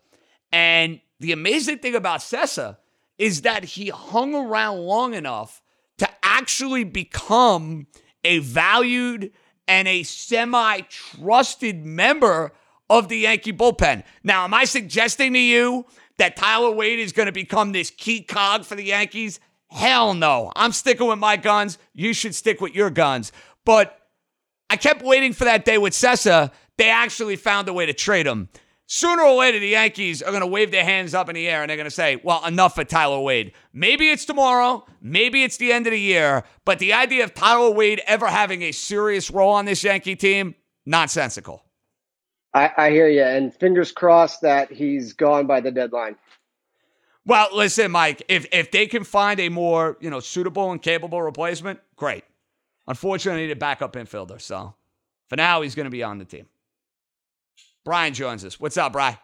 And 0.52 1.00
the 1.20 1.32
amazing 1.32 1.80
thing 1.80 1.96
about 1.96 2.20
Sessa 2.20 2.78
is 3.18 3.44
that 3.44 3.64
he 3.64 3.90
hung 3.90 4.36
around 4.36 4.80
long 4.80 5.14
enough 5.14 5.62
to 6.00 6.10
actually 6.24 6.84
become 6.84 7.88
a 8.24 8.40
valued 8.40 9.32
and 9.68 9.88
a 9.88 10.04
semi 10.04 10.82
trusted 10.82 11.86
member 11.86 12.52
of 12.90 13.08
the 13.08 13.20
Yankee 13.20 13.54
bullpen. 13.54 14.04
Now, 14.24 14.44
am 14.44 14.54
I 14.54 14.66
suggesting 14.66 15.34
to 15.34 15.40
you 15.40 15.86
that 16.18 16.36
Tyler 16.36 16.72
Wade 16.72 17.00
is 17.00 17.12
going 17.12 17.26
to 17.28 17.32
become 17.32 17.72
this 17.72 17.90
key 17.90 18.22
cog 18.22 18.66
for 18.66 18.76
the 18.76 18.84
Yankees? 18.84 19.40
Hell 19.68 20.14
no. 20.14 20.52
I'm 20.56 20.72
sticking 20.72 21.08
with 21.08 21.20
my 21.20 21.36
guns. 21.38 21.78
You 21.94 22.14
should 22.14 22.36
stick 22.36 22.62
with 22.62 22.76
your 22.76 22.90
guns. 22.90 23.32
But 23.66 24.00
I 24.70 24.76
kept 24.76 25.02
waiting 25.02 25.34
for 25.34 25.46
that 25.46 25.66
day 25.66 25.78
with 25.78 25.94
Cessa. 25.94 26.52
They 26.78 26.90
actually 26.90 27.36
found 27.36 27.68
a 27.68 27.74
way 27.74 27.86
to 27.86 27.94
trade 27.94 28.28
him. 28.28 28.50
Sooner 28.86 29.24
or 29.24 29.36
later, 29.36 29.60
the 29.60 29.70
Yankees 29.70 30.22
are 30.22 30.32
going 30.32 30.42
to 30.42 30.48
wave 30.48 30.72
their 30.72 30.84
hands 30.84 31.14
up 31.14 31.30
in 31.30 31.36
the 31.36 31.48
air 31.48 31.62
and 31.62 31.70
they're 31.70 31.78
going 31.78 31.86
to 31.86 31.92
say, 31.92 32.22
well, 32.24 32.46
enough 32.46 32.76
for 32.76 32.84
Tyler 32.84 33.20
Wade. 33.20 33.54
Maybe 33.72 34.10
it's 34.10 34.26
tomorrow. 34.26 34.86
Maybe 35.02 35.44
it's 35.44 35.58
the 35.58 35.72
end 35.72 35.88
of 35.88 35.92
the 35.92 36.00
year. 36.00 36.44
But 36.66 36.80
the 36.80 36.94
idea 36.94 37.24
of 37.24 37.34
Tyler 37.34 37.72
Wade 37.72 38.02
ever 38.06 38.28
having 38.28 38.62
a 38.62 38.72
serious 38.72 39.32
role 39.32 39.54
on 39.54 39.66
this 39.66 39.84
Yankee 39.84 40.16
team, 40.16 40.56
nonsensical. 40.86 41.64
I, 42.54 42.72
I 42.78 42.90
hear 42.92 43.08
you, 43.08 43.24
and 43.24 43.54
fingers 43.54 43.92
crossed 43.92 44.42
that 44.42 44.72
he's 44.72 45.14
gone 45.14 45.48
by 45.48 45.60
the 45.60 45.72
deadline. 45.72 46.18
Well, 47.26 47.48
listen, 47.54 47.90
Mike, 47.90 48.22
if, 48.28 48.46
if 48.52 48.70
they 48.70 48.86
can 48.86 49.06
find 49.06 49.40
a 49.40 49.50
more, 49.50 49.98
you 50.02 50.10
know, 50.10 50.20
suitable 50.20 50.72
and 50.72 50.82
capable 50.82 51.22
replacement, 51.22 51.80
great. 51.96 52.26
Unfortunately, 52.86 53.44
I 53.44 53.46
need 53.48 53.54
a 53.54 53.56
backup 53.56 53.94
infielder. 53.94 54.42
So 54.42 54.76
for 55.30 55.38
now, 55.38 55.62
he's 55.62 55.74
going 55.74 55.86
to 55.86 55.90
be 55.90 56.04
on 56.04 56.18
the 56.18 56.26
team. 56.26 56.48
Brian 57.84 58.14
joins 58.14 58.46
us. 58.46 58.60
What's 58.60 58.78
up, 58.78 58.94
Brian? 58.94 59.18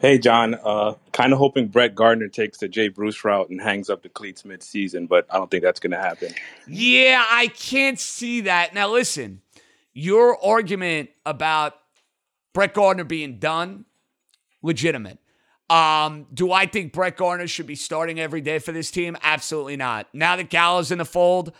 Hey, 0.00 0.18
John. 0.18 0.54
Uh, 0.54 0.94
kind 1.12 1.32
of 1.32 1.38
hoping 1.38 1.68
Brett 1.68 1.94
Gardner 1.94 2.28
takes 2.28 2.58
the 2.58 2.68
Jay 2.68 2.88
Bruce 2.88 3.24
route 3.24 3.50
and 3.50 3.60
hangs 3.60 3.90
up 3.90 4.02
the 4.02 4.08
cleats 4.08 4.44
mid-season, 4.44 5.06
but 5.06 5.26
I 5.28 5.38
don't 5.38 5.50
think 5.50 5.64
that's 5.64 5.80
going 5.80 5.90
to 5.90 5.98
happen. 5.98 6.32
Yeah, 6.66 7.24
I 7.28 7.48
can't 7.48 7.98
see 7.98 8.42
that. 8.42 8.74
Now, 8.74 8.88
listen, 8.88 9.42
your 9.92 10.42
argument 10.44 11.10
about 11.26 11.74
Brett 12.54 12.74
Gardner 12.74 13.04
being 13.04 13.38
done, 13.38 13.84
legitimate. 14.62 15.18
Um, 15.68 16.26
do 16.32 16.52
I 16.52 16.66
think 16.66 16.92
Brett 16.92 17.16
Gardner 17.16 17.46
should 17.46 17.66
be 17.66 17.74
starting 17.74 18.18
every 18.18 18.40
day 18.40 18.58
for 18.60 18.72
this 18.72 18.90
team? 18.90 19.16
Absolutely 19.22 19.76
not. 19.76 20.06
Now 20.14 20.36
that 20.36 20.48
Gallo's 20.48 20.90
in 20.90 20.98
the 20.98 21.04
fold, 21.04 21.52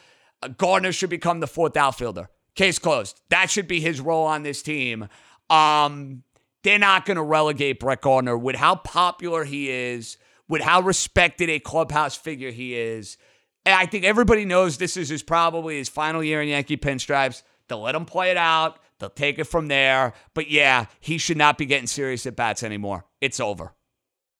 uh, 0.42 0.48
Gardner 0.48 0.92
should 0.92 1.10
become 1.10 1.40
the 1.40 1.46
fourth 1.46 1.76
outfielder. 1.76 2.30
Case 2.58 2.80
closed. 2.80 3.20
That 3.30 3.50
should 3.50 3.68
be 3.68 3.78
his 3.78 4.00
role 4.00 4.26
on 4.26 4.42
this 4.42 4.62
team. 4.62 5.08
Um, 5.48 6.24
they're 6.64 6.76
not 6.76 7.06
going 7.06 7.16
to 7.16 7.22
relegate 7.22 7.78
Brett 7.78 8.00
Gardner 8.00 8.36
with 8.36 8.56
how 8.56 8.74
popular 8.74 9.44
he 9.44 9.70
is, 9.70 10.16
with 10.48 10.60
how 10.62 10.80
respected 10.80 11.48
a 11.50 11.60
clubhouse 11.60 12.16
figure 12.16 12.50
he 12.50 12.74
is. 12.74 13.16
And 13.64 13.76
I 13.76 13.86
think 13.86 14.04
everybody 14.04 14.44
knows 14.44 14.76
this 14.76 14.96
is 14.96 15.08
his 15.08 15.22
probably 15.22 15.78
his 15.78 15.88
final 15.88 16.20
year 16.20 16.42
in 16.42 16.48
Yankee 16.48 16.76
pinstripes. 16.76 17.44
They'll 17.68 17.82
let 17.82 17.94
him 17.94 18.06
play 18.06 18.32
it 18.32 18.36
out. 18.36 18.80
They'll 18.98 19.08
take 19.08 19.38
it 19.38 19.44
from 19.44 19.68
there. 19.68 20.14
But 20.34 20.50
yeah, 20.50 20.86
he 20.98 21.16
should 21.16 21.36
not 21.36 21.58
be 21.58 21.64
getting 21.64 21.86
serious 21.86 22.26
at 22.26 22.34
bats 22.34 22.64
anymore. 22.64 23.04
It's 23.20 23.38
over. 23.38 23.72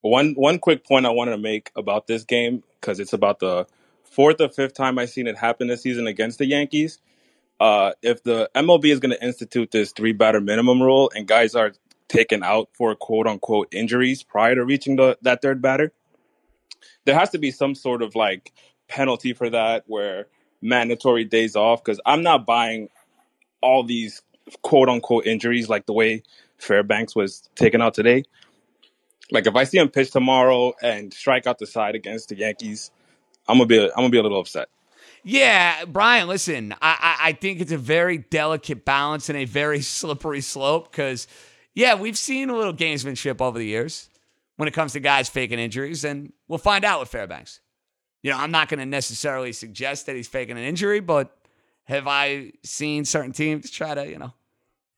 One 0.01 0.33
one 0.33 0.59
quick 0.59 0.85
point 0.85 1.05
I 1.05 1.11
wanted 1.11 1.31
to 1.31 1.37
make 1.37 1.71
about 1.73 2.07
this 2.07 2.25
game 2.25 2.63
because 2.81 2.99
it's 2.99 3.13
about 3.13 3.39
the 3.39 3.65
fourth 4.03 4.41
or 4.41 4.49
fifth 4.49 4.73
time 4.73 4.99
I've 4.99 5.09
seen 5.09 5.25
it 5.25 5.37
happen 5.37 5.69
this 5.69 5.83
season 5.83 6.05
against 6.05 6.37
the 6.37 6.47
Yankees. 6.47 6.99
Uh, 7.59 7.91
if 8.01 8.23
the 8.23 8.49
MLB 8.55 8.85
is 8.85 8.99
going 8.99 9.11
to 9.11 9.23
institute 9.23 9.71
this 9.71 9.91
three 9.91 10.13
batter 10.13 10.39
minimum 10.39 10.81
rule 10.81 11.11
and 11.13 11.27
guys 11.27 11.55
are 11.55 11.73
taken 12.07 12.41
out 12.43 12.69
for 12.73 12.95
quote 12.95 13.27
unquote 13.27 13.67
injuries 13.73 14.23
prior 14.23 14.55
to 14.55 14.63
reaching 14.65 14.95
the 14.95 15.17
that 15.21 15.41
third 15.41 15.61
batter, 15.61 15.91
there 17.05 17.17
has 17.17 17.31
to 17.31 17.37
be 17.37 17.51
some 17.51 17.75
sort 17.75 18.01
of 18.01 18.15
like 18.15 18.53
penalty 18.87 19.33
for 19.33 19.49
that 19.49 19.83
where 19.87 20.27
mandatory 20.61 21.25
days 21.25 21.55
off 21.55 21.83
because 21.83 21.99
I'm 22.05 22.23
not 22.23 22.45
buying 22.45 22.89
all 23.61 23.83
these 23.83 24.21
quote 24.61 24.89
unquote 24.89 25.25
injuries 25.25 25.69
like 25.69 25.85
the 25.85 25.93
way 25.93 26.23
Fairbanks 26.57 27.15
was 27.15 27.49
taken 27.55 27.81
out 27.81 27.93
today. 27.93 28.23
Like 29.31 29.47
if 29.47 29.55
I 29.55 29.63
see 29.63 29.77
him 29.77 29.89
pitch 29.89 30.11
tomorrow 30.11 30.73
and 30.81 31.13
strike 31.13 31.45
out 31.45 31.59
the 31.59 31.67
side 31.67 31.95
against 31.95 32.29
the 32.29 32.37
Yankees, 32.37 32.91
I'm 33.47 33.57
gonna 33.57 33.67
be 33.67 33.79
I'm 33.79 33.95
gonna 33.95 34.09
be 34.09 34.17
a 34.17 34.23
little 34.23 34.39
upset. 34.39 34.69
Yeah, 35.23 35.85
Brian, 35.85 36.27
listen, 36.27 36.73
I, 36.81 37.17
I, 37.19 37.29
I 37.29 37.33
think 37.33 37.59
it's 37.61 37.71
a 37.71 37.77
very 37.77 38.17
delicate 38.17 38.85
balance 38.85 39.29
and 39.29 39.37
a 39.37 39.45
very 39.45 39.81
slippery 39.81 40.41
slope 40.41 40.91
because, 40.91 41.27
yeah, 41.73 41.95
we've 41.95 42.17
seen 42.17 42.49
a 42.49 42.55
little 42.55 42.73
gamesmanship 42.73 43.41
over 43.41 43.57
the 43.57 43.65
years 43.65 44.09
when 44.55 44.67
it 44.67 44.73
comes 44.73 44.93
to 44.93 44.99
guys 44.99 45.29
faking 45.29 45.59
injuries, 45.59 46.03
and 46.03 46.33
we'll 46.47 46.59
find 46.59 46.83
out 46.83 46.99
with 46.99 47.09
Fairbanks. 47.09 47.61
You 48.21 48.31
know, 48.31 48.37
I'm 48.37 48.51
not 48.51 48.67
going 48.67 48.79
to 48.79 48.85
necessarily 48.85 49.53
suggest 49.53 50.05
that 50.05 50.15
he's 50.15 50.27
faking 50.27 50.57
an 50.57 50.63
injury, 50.63 50.99
but 50.99 51.35
have 51.85 52.07
I 52.07 52.51
seen 52.63 53.05
certain 53.05 53.31
teams 53.31 53.71
try 53.71 53.95
to, 53.95 54.05
you 54.05 54.17
know, 54.17 54.33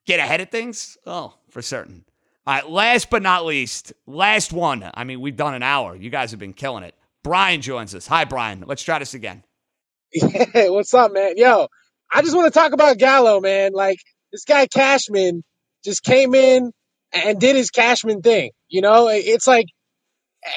get 0.06 0.20
ahead 0.20 0.42
of 0.42 0.50
things? 0.50 0.98
Oh, 1.06 1.36
for 1.50 1.62
certain. 1.62 2.06
All 2.48 2.56
right, 2.56 2.68
last 2.68 3.12
but 3.12 3.22
not 3.22 3.46
least, 3.46 3.94
last 4.08 4.52
one. 4.52 4.90
I 4.96 5.04
mean, 5.04 5.22
we've 5.22 5.36
done 5.36 5.54
an 5.54 5.62
hour. 5.62 5.96
You 5.96 6.10
guys 6.10 6.32
have 6.32 6.40
been 6.40 6.54
killing 6.54 6.84
it. 6.84 6.96
Brian 7.22 7.62
joins 7.62 7.94
us. 7.94 8.08
Hi, 8.08 8.26
Brian. 8.26 8.64
Let's 8.66 8.82
try 8.82 8.98
this 8.98 9.14
again. 9.14 9.44
Hey, 10.14 10.70
what's 10.70 10.94
up, 10.94 11.14
man? 11.14 11.36
Yo, 11.38 11.68
I 12.14 12.22
just 12.22 12.36
want 12.36 12.54
to 12.54 12.60
talk 12.60 12.74
about 12.74 12.98
Gallo, 12.98 13.40
man. 13.42 13.74
Like 13.74 14.00
this 14.32 14.46
guy 14.46 14.68
Cashman 14.68 15.44
just 15.86 16.04
came 16.04 16.36
in 16.36 16.72
and 17.14 17.40
did 17.40 17.56
his 17.56 17.72
Cashman 17.72 18.22
thing. 18.22 18.52
You 18.70 18.82
know, 18.82 19.08
it's 19.10 19.48
like 19.48 19.68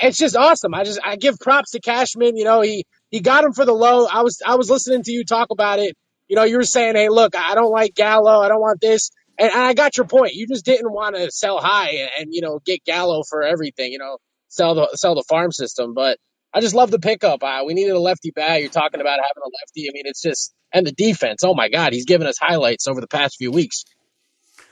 it's 0.02 0.18
just 0.18 0.36
awesome. 0.36 0.74
I 0.74 0.84
just 0.84 1.00
I 1.04 1.16
give 1.16 1.38
props 1.40 1.72
to 1.72 1.80
Cashman. 1.80 2.36
You 2.36 2.44
know, 2.44 2.62
he 2.62 2.84
he 3.10 3.20
got 3.20 3.44
him 3.44 3.52
for 3.52 3.64
the 3.64 3.74
low. 3.74 4.06
I 4.06 4.22
was 4.22 4.40
I 4.46 4.56
was 4.56 4.70
listening 4.70 5.04
to 5.04 5.12
you 5.12 5.24
talk 5.24 5.48
about 5.50 5.78
it. 5.80 5.96
You 6.28 6.36
know, 6.36 6.44
you 6.44 6.56
were 6.58 6.64
saying, 6.64 6.96
hey, 6.96 7.08
look, 7.10 7.36
I 7.36 7.54
don't 7.54 7.72
like 7.72 7.94
Gallo. 7.94 8.40
I 8.40 8.48
don't 8.48 8.60
want 8.60 8.80
this. 8.80 9.10
And, 9.38 9.50
and 9.52 9.60
I 9.62 9.74
got 9.74 9.96
your 9.96 10.06
point. 10.06 10.34
You 10.34 10.46
just 10.48 10.64
didn't 10.64 10.92
want 10.92 11.16
to 11.16 11.30
sell 11.30 11.58
high 11.60 11.90
and, 11.90 12.10
and 12.20 12.28
you 12.34 12.42
know 12.42 12.60
get 12.66 12.84
Gallo 12.84 13.22
for 13.28 13.42
everything. 13.42 13.92
You 13.92 13.98
know, 13.98 14.18
sell 14.48 14.74
the 14.74 14.88
sell 14.94 15.14
the 15.14 15.24
farm 15.28 15.52
system, 15.52 15.94
but. 15.94 16.18
I 16.54 16.60
just 16.60 16.74
love 16.74 16.90
the 16.90 17.00
pickup. 17.00 17.42
Uh, 17.42 17.64
we 17.66 17.74
needed 17.74 17.92
a 17.92 17.98
lefty 17.98 18.30
bat. 18.30 18.60
You're 18.60 18.70
talking 18.70 19.00
about 19.00 19.18
having 19.18 19.42
a 19.44 19.50
lefty. 19.60 19.88
I 19.88 19.92
mean, 19.92 20.04
it's 20.06 20.22
just 20.22 20.54
and 20.72 20.86
the 20.86 20.92
defense. 20.92 21.42
Oh 21.42 21.54
my 21.54 21.68
God, 21.68 21.92
he's 21.92 22.04
given 22.04 22.26
us 22.26 22.38
highlights 22.38 22.86
over 22.86 23.00
the 23.00 23.08
past 23.08 23.36
few 23.36 23.50
weeks. 23.50 23.84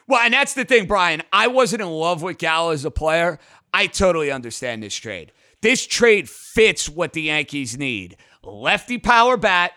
Well, 0.07 0.21
and 0.21 0.33
that's 0.33 0.55
the 0.55 0.65
thing, 0.65 0.87
Brian. 0.87 1.23
I 1.33 1.49
wasn't 1.49 1.83
in 1.83 1.89
love 1.89 2.23
with 2.23 2.39
Gallo 2.39 2.73
as 2.73 2.85
a 2.85 2.91
player. 2.91 3.39
I 3.75 3.87
totally 3.87 4.31
understand 4.31 4.83
this 4.83 4.95
trade. 4.95 5.33
This 5.61 5.87
trade 5.87 6.29
fits 6.29 6.89
what 6.89 7.13
the 7.13 7.23
Yankees 7.23 7.79
need. 7.79 8.17
Lefty 8.43 8.99
power 8.99 9.37
bat, 9.37 9.73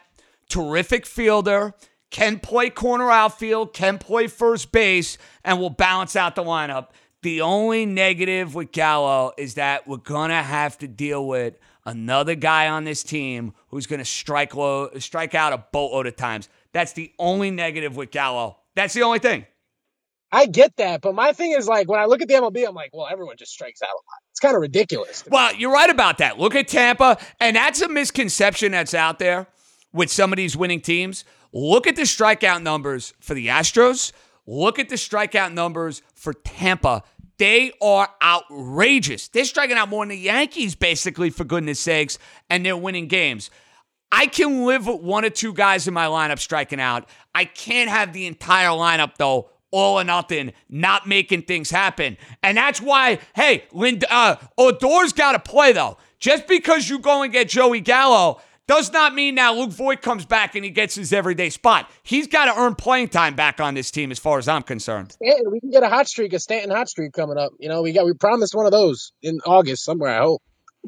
terrific 0.50 1.06
fielder, 1.06 1.74
can 2.10 2.40
play 2.40 2.70
corner 2.70 3.12
outfield, 3.12 3.74
can 3.74 3.98
play 3.98 4.28
first 4.28 4.72
base, 4.72 5.18
and 5.44 5.60
will 5.60 5.70
balance 5.70 6.16
out 6.16 6.36
the 6.36 6.44
lineup. 6.44 6.88
The 7.22 7.42
only 7.42 7.86
negative 7.86 8.56
with 8.56 8.72
Gallo 8.72 9.34
is 9.38 9.56
that 9.56 9.88
we're 9.88 9.98
to 9.98 10.34
have 10.34 10.78
to 10.80 10.88
deal 10.88 11.28
with 11.28 11.58
another 11.86 12.36
guy 12.36 12.68
on 12.68 12.84
this 12.84 13.04
team 13.04 13.54
who's 13.70 13.88
going 13.88 14.00
to 14.00 14.06
strike 14.06 14.56
low, 14.56 14.90
strike 15.00 15.36
out 15.36 15.54
a 15.54 15.66
boatload 15.72 16.08
of 16.08 16.16
times. 16.16 16.50
That's 16.74 16.94
the 16.94 17.12
only 17.20 17.52
negative 17.52 17.96
with 17.96 18.12
Gallo. 18.12 18.58
That's 18.76 18.94
the 18.94 19.04
only 19.04 19.20
thing. 19.20 19.46
I 20.32 20.48
get 20.48 20.76
that, 20.78 21.02
but 21.02 21.16
my 21.16 21.32
thing 21.32 21.52
is 21.52 21.68
like 21.68 21.88
when 21.88 22.00
I 22.00 22.06
look 22.06 22.22
at 22.22 22.28
the 22.28 22.34
MLB, 22.34 22.68
I'm 22.68 22.76
like, 22.76 22.90
well, 22.94 23.08
everyone 23.10 23.38
just 23.38 23.54
strikes 23.54 23.82
out 23.82 23.88
a 23.88 23.96
lot. 23.96 24.20
It's 24.32 24.40
kind 24.42 24.56
of 24.56 24.62
ridiculous. 24.62 25.24
Well, 25.30 25.56
you're 25.56 25.72
right 25.72 25.90
about 25.90 26.18
that. 26.18 26.38
Look 26.38 26.56
at 26.56 26.68
Tampa, 26.68 27.18
and 27.40 27.56
that's 27.56 27.82
a 27.82 27.88
misconception 27.88 28.74
that's 28.74 28.94
out 28.94 29.20
there 29.20 29.48
with 29.94 30.12
some 30.12 30.34
of 30.34 30.38
these 30.38 30.58
winning 30.58 30.82
teams. 30.82 31.24
Look 31.54 31.88
at 31.88 31.96
the 31.96 32.02
strikeout 32.02 32.64
numbers 32.64 33.14
for 33.22 33.34
the 33.34 33.48
Astros. 33.48 34.12
Look 34.46 34.78
at 34.78 34.90
the 34.90 34.96
strikeout 34.96 35.54
numbers 35.54 36.02
for 36.14 36.34
Tampa. 36.34 37.04
They 37.38 37.74
are 37.82 38.10
outrageous. 38.22 39.28
They're 39.28 39.46
striking 39.46 39.78
out 39.78 39.90
more 39.90 40.04
than 40.04 40.10
the 40.10 40.18
Yankees, 40.18 40.76
basically, 40.76 41.30
for 41.30 41.44
goodness 41.44 41.80
sakes, 41.80 42.18
and 42.50 42.66
they're 42.66 42.78
winning 42.78 43.08
games. 43.08 43.50
I 44.12 44.28
can 44.28 44.66
live 44.66 44.88
with 44.88 45.02
one 45.02 45.26
or 45.26 45.30
two 45.30 45.54
guys 45.54 45.88
in 45.88 45.94
my 45.94 46.06
lineup 46.06 46.40
striking 46.40 46.80
out. 46.80 47.10
I 47.34 47.46
can't 47.46 47.90
have 47.90 48.14
the 48.14 48.28
entire 48.28 48.70
lineup, 48.70 49.16
though, 49.18 49.50
all 49.72 50.00
or 50.00 50.04
nothing, 50.06 50.54
not 50.70 51.08
making 51.08 51.42
things 51.42 51.70
happen. 51.70 52.16
And 52.42 52.58
that's 52.58 52.82
why, 52.82 53.20
hey, 53.36 53.66
Lind- 53.74 54.06
uh, 54.10 54.38
Odor's 54.58 55.12
got 55.12 55.34
to 55.34 55.40
play, 55.40 55.74
though. 55.74 55.98
Just 56.20 56.48
because 56.48 56.90
you 56.90 57.00
go 57.00 57.24
and 57.24 57.34
get 57.34 57.50
Joey 57.50 57.82
Gallo 57.82 58.42
does 58.68 58.92
not 58.92 59.14
mean 59.14 59.36
now 59.36 59.54
Luke 59.54 59.72
Voit 59.72 60.02
comes 60.02 60.26
back 60.26 60.56
and 60.56 60.64
he 60.64 60.72
gets 60.72 60.96
his 60.96 61.14
everyday 61.14 61.50
spot. 61.50 61.90
He's 62.04 62.28
got 62.28 62.46
to 62.46 62.60
earn 62.60 62.76
playing 62.76 63.10
time 63.10 63.36
back 63.36 63.60
on 63.60 63.76
this 63.76 63.92
team, 63.92 64.12
as 64.12 64.20
far 64.20 64.40
as 64.40 64.48
I'm 64.48 64.64
concerned. 64.64 65.12
Stanton, 65.12 65.52
we 65.52 65.60
can 65.60 65.70
get 65.70 65.84
a 65.84 65.90
hot 65.90 66.08
streak, 66.08 66.34
a 66.34 66.40
Stanton 66.40 66.72
hot 66.72 66.90
streak 66.90 67.14
coming 67.14 67.38
up. 67.38 67.52
You 67.60 67.70
know, 67.70 67.82
we 67.82 67.94
got 67.94 68.06
we 68.06 68.14
promised 68.14 68.56
one 68.56 68.66
of 68.66 68.72
those 68.72 69.12
in 69.22 69.40
August 69.46 69.84
somewhere. 69.84 70.16
I 70.16 70.24
hope. 70.24 70.42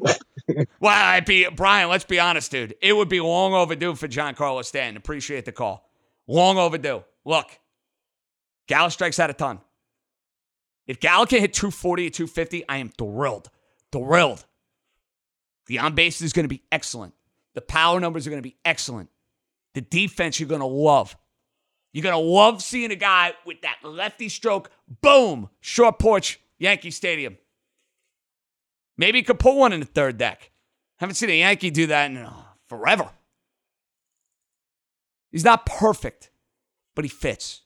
well, 0.80 0.92
I'd 0.92 1.24
be 1.24 1.48
Brian. 1.54 1.88
Let's 1.88 2.04
be 2.04 2.20
honest, 2.20 2.50
dude. 2.50 2.74
It 2.80 2.94
would 2.94 3.08
be 3.08 3.20
long 3.20 3.54
overdue 3.54 3.94
for 3.94 4.08
Giancarlo 4.08 4.64
Stanton. 4.64 4.96
Appreciate 4.96 5.44
the 5.44 5.52
call. 5.52 5.88
Long 6.26 6.58
overdue. 6.58 7.04
Look, 7.24 7.46
Gallo 8.66 8.88
strikes 8.88 9.18
out 9.18 9.30
a 9.30 9.34
ton. 9.34 9.60
If 10.86 11.00
Gallo 11.00 11.26
can 11.26 11.40
hit 11.40 11.52
240 11.52 12.06
or 12.06 12.10
250, 12.10 12.68
I 12.68 12.78
am 12.78 12.88
thrilled. 12.88 13.50
Thrilled. 13.92 14.44
The 15.66 15.78
on 15.78 15.94
base 15.94 16.22
is 16.22 16.32
going 16.32 16.44
to 16.44 16.48
be 16.48 16.62
excellent. 16.72 17.14
The 17.54 17.60
power 17.60 18.00
numbers 18.00 18.26
are 18.26 18.30
going 18.30 18.42
to 18.42 18.48
be 18.48 18.56
excellent. 18.64 19.10
The 19.74 19.80
defense 19.80 20.38
you're 20.38 20.48
going 20.48 20.60
to 20.60 20.66
love. 20.66 21.16
You're 21.92 22.02
going 22.02 22.14
to 22.14 22.30
love 22.30 22.62
seeing 22.62 22.90
a 22.90 22.96
guy 22.96 23.32
with 23.46 23.62
that 23.62 23.78
lefty 23.82 24.28
stroke. 24.28 24.70
Boom! 25.00 25.48
Short 25.60 25.98
porch, 25.98 26.40
Yankee 26.58 26.90
Stadium. 26.90 27.38
Maybe 28.96 29.18
he 29.18 29.22
could 29.22 29.38
put 29.38 29.54
one 29.54 29.72
in 29.72 29.80
the 29.80 29.86
third 29.86 30.18
deck. 30.18 30.50
Haven't 30.98 31.14
seen 31.14 31.30
a 31.30 31.38
Yankee 31.38 31.70
do 31.70 31.86
that 31.86 32.10
in 32.10 32.18
uh, 32.18 32.32
forever. 32.68 33.10
He's 35.30 35.44
not 35.44 35.66
perfect, 35.66 36.30
but 36.94 37.04
he 37.04 37.08
fits. 37.08 37.62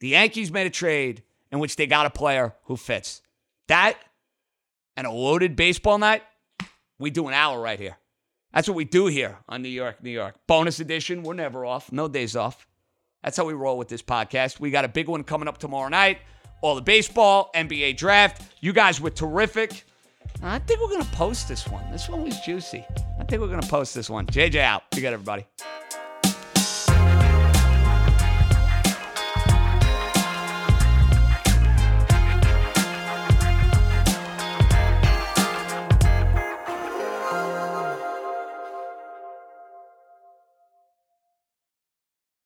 The 0.00 0.08
Yankees 0.08 0.52
made 0.52 0.66
a 0.66 0.70
trade 0.70 1.22
in 1.50 1.58
which 1.58 1.76
they 1.76 1.86
got 1.86 2.06
a 2.06 2.10
player 2.10 2.54
who 2.64 2.76
fits. 2.76 3.22
That 3.68 3.98
and 4.96 5.06
a 5.06 5.10
loaded 5.10 5.56
baseball 5.56 5.98
night, 5.98 6.22
we 6.98 7.10
do 7.10 7.28
an 7.28 7.34
hour 7.34 7.60
right 7.60 7.78
here. 7.78 7.96
That's 8.52 8.68
what 8.68 8.76
we 8.76 8.84
do 8.84 9.06
here 9.06 9.38
on 9.48 9.62
New 9.62 9.68
York, 9.68 10.02
New 10.02 10.10
York. 10.10 10.36
Bonus 10.46 10.80
edition, 10.80 11.22
we're 11.22 11.34
never 11.34 11.64
off, 11.66 11.92
no 11.92 12.08
days 12.08 12.36
off. 12.36 12.66
That's 13.22 13.36
how 13.36 13.44
we 13.44 13.54
roll 13.54 13.76
with 13.76 13.88
this 13.88 14.02
podcast. 14.02 14.60
We 14.60 14.70
got 14.70 14.84
a 14.84 14.88
big 14.88 15.08
one 15.08 15.24
coming 15.24 15.48
up 15.48 15.58
tomorrow 15.58 15.88
night. 15.88 16.18
All 16.62 16.74
the 16.74 16.82
baseball, 16.82 17.50
NBA 17.54 17.96
draft. 17.96 18.42
You 18.60 18.72
guys 18.72 19.00
were 19.00 19.10
terrific. 19.10 19.84
I 20.42 20.58
think 20.60 20.80
we're 20.80 20.88
going 20.88 21.02
to 21.02 21.10
post 21.12 21.48
this 21.48 21.66
one. 21.68 21.90
This 21.90 22.08
one 22.08 22.22
was 22.22 22.38
juicy. 22.40 22.84
I 23.18 23.24
think 23.24 23.42
we're 23.42 23.48
going 23.48 23.60
to 23.60 23.68
post 23.68 23.94
this 23.94 24.08
one. 24.08 24.26
JJ 24.26 24.56
out. 24.60 24.82
You 24.94 25.02
got 25.02 25.12
everybody. 25.12 25.46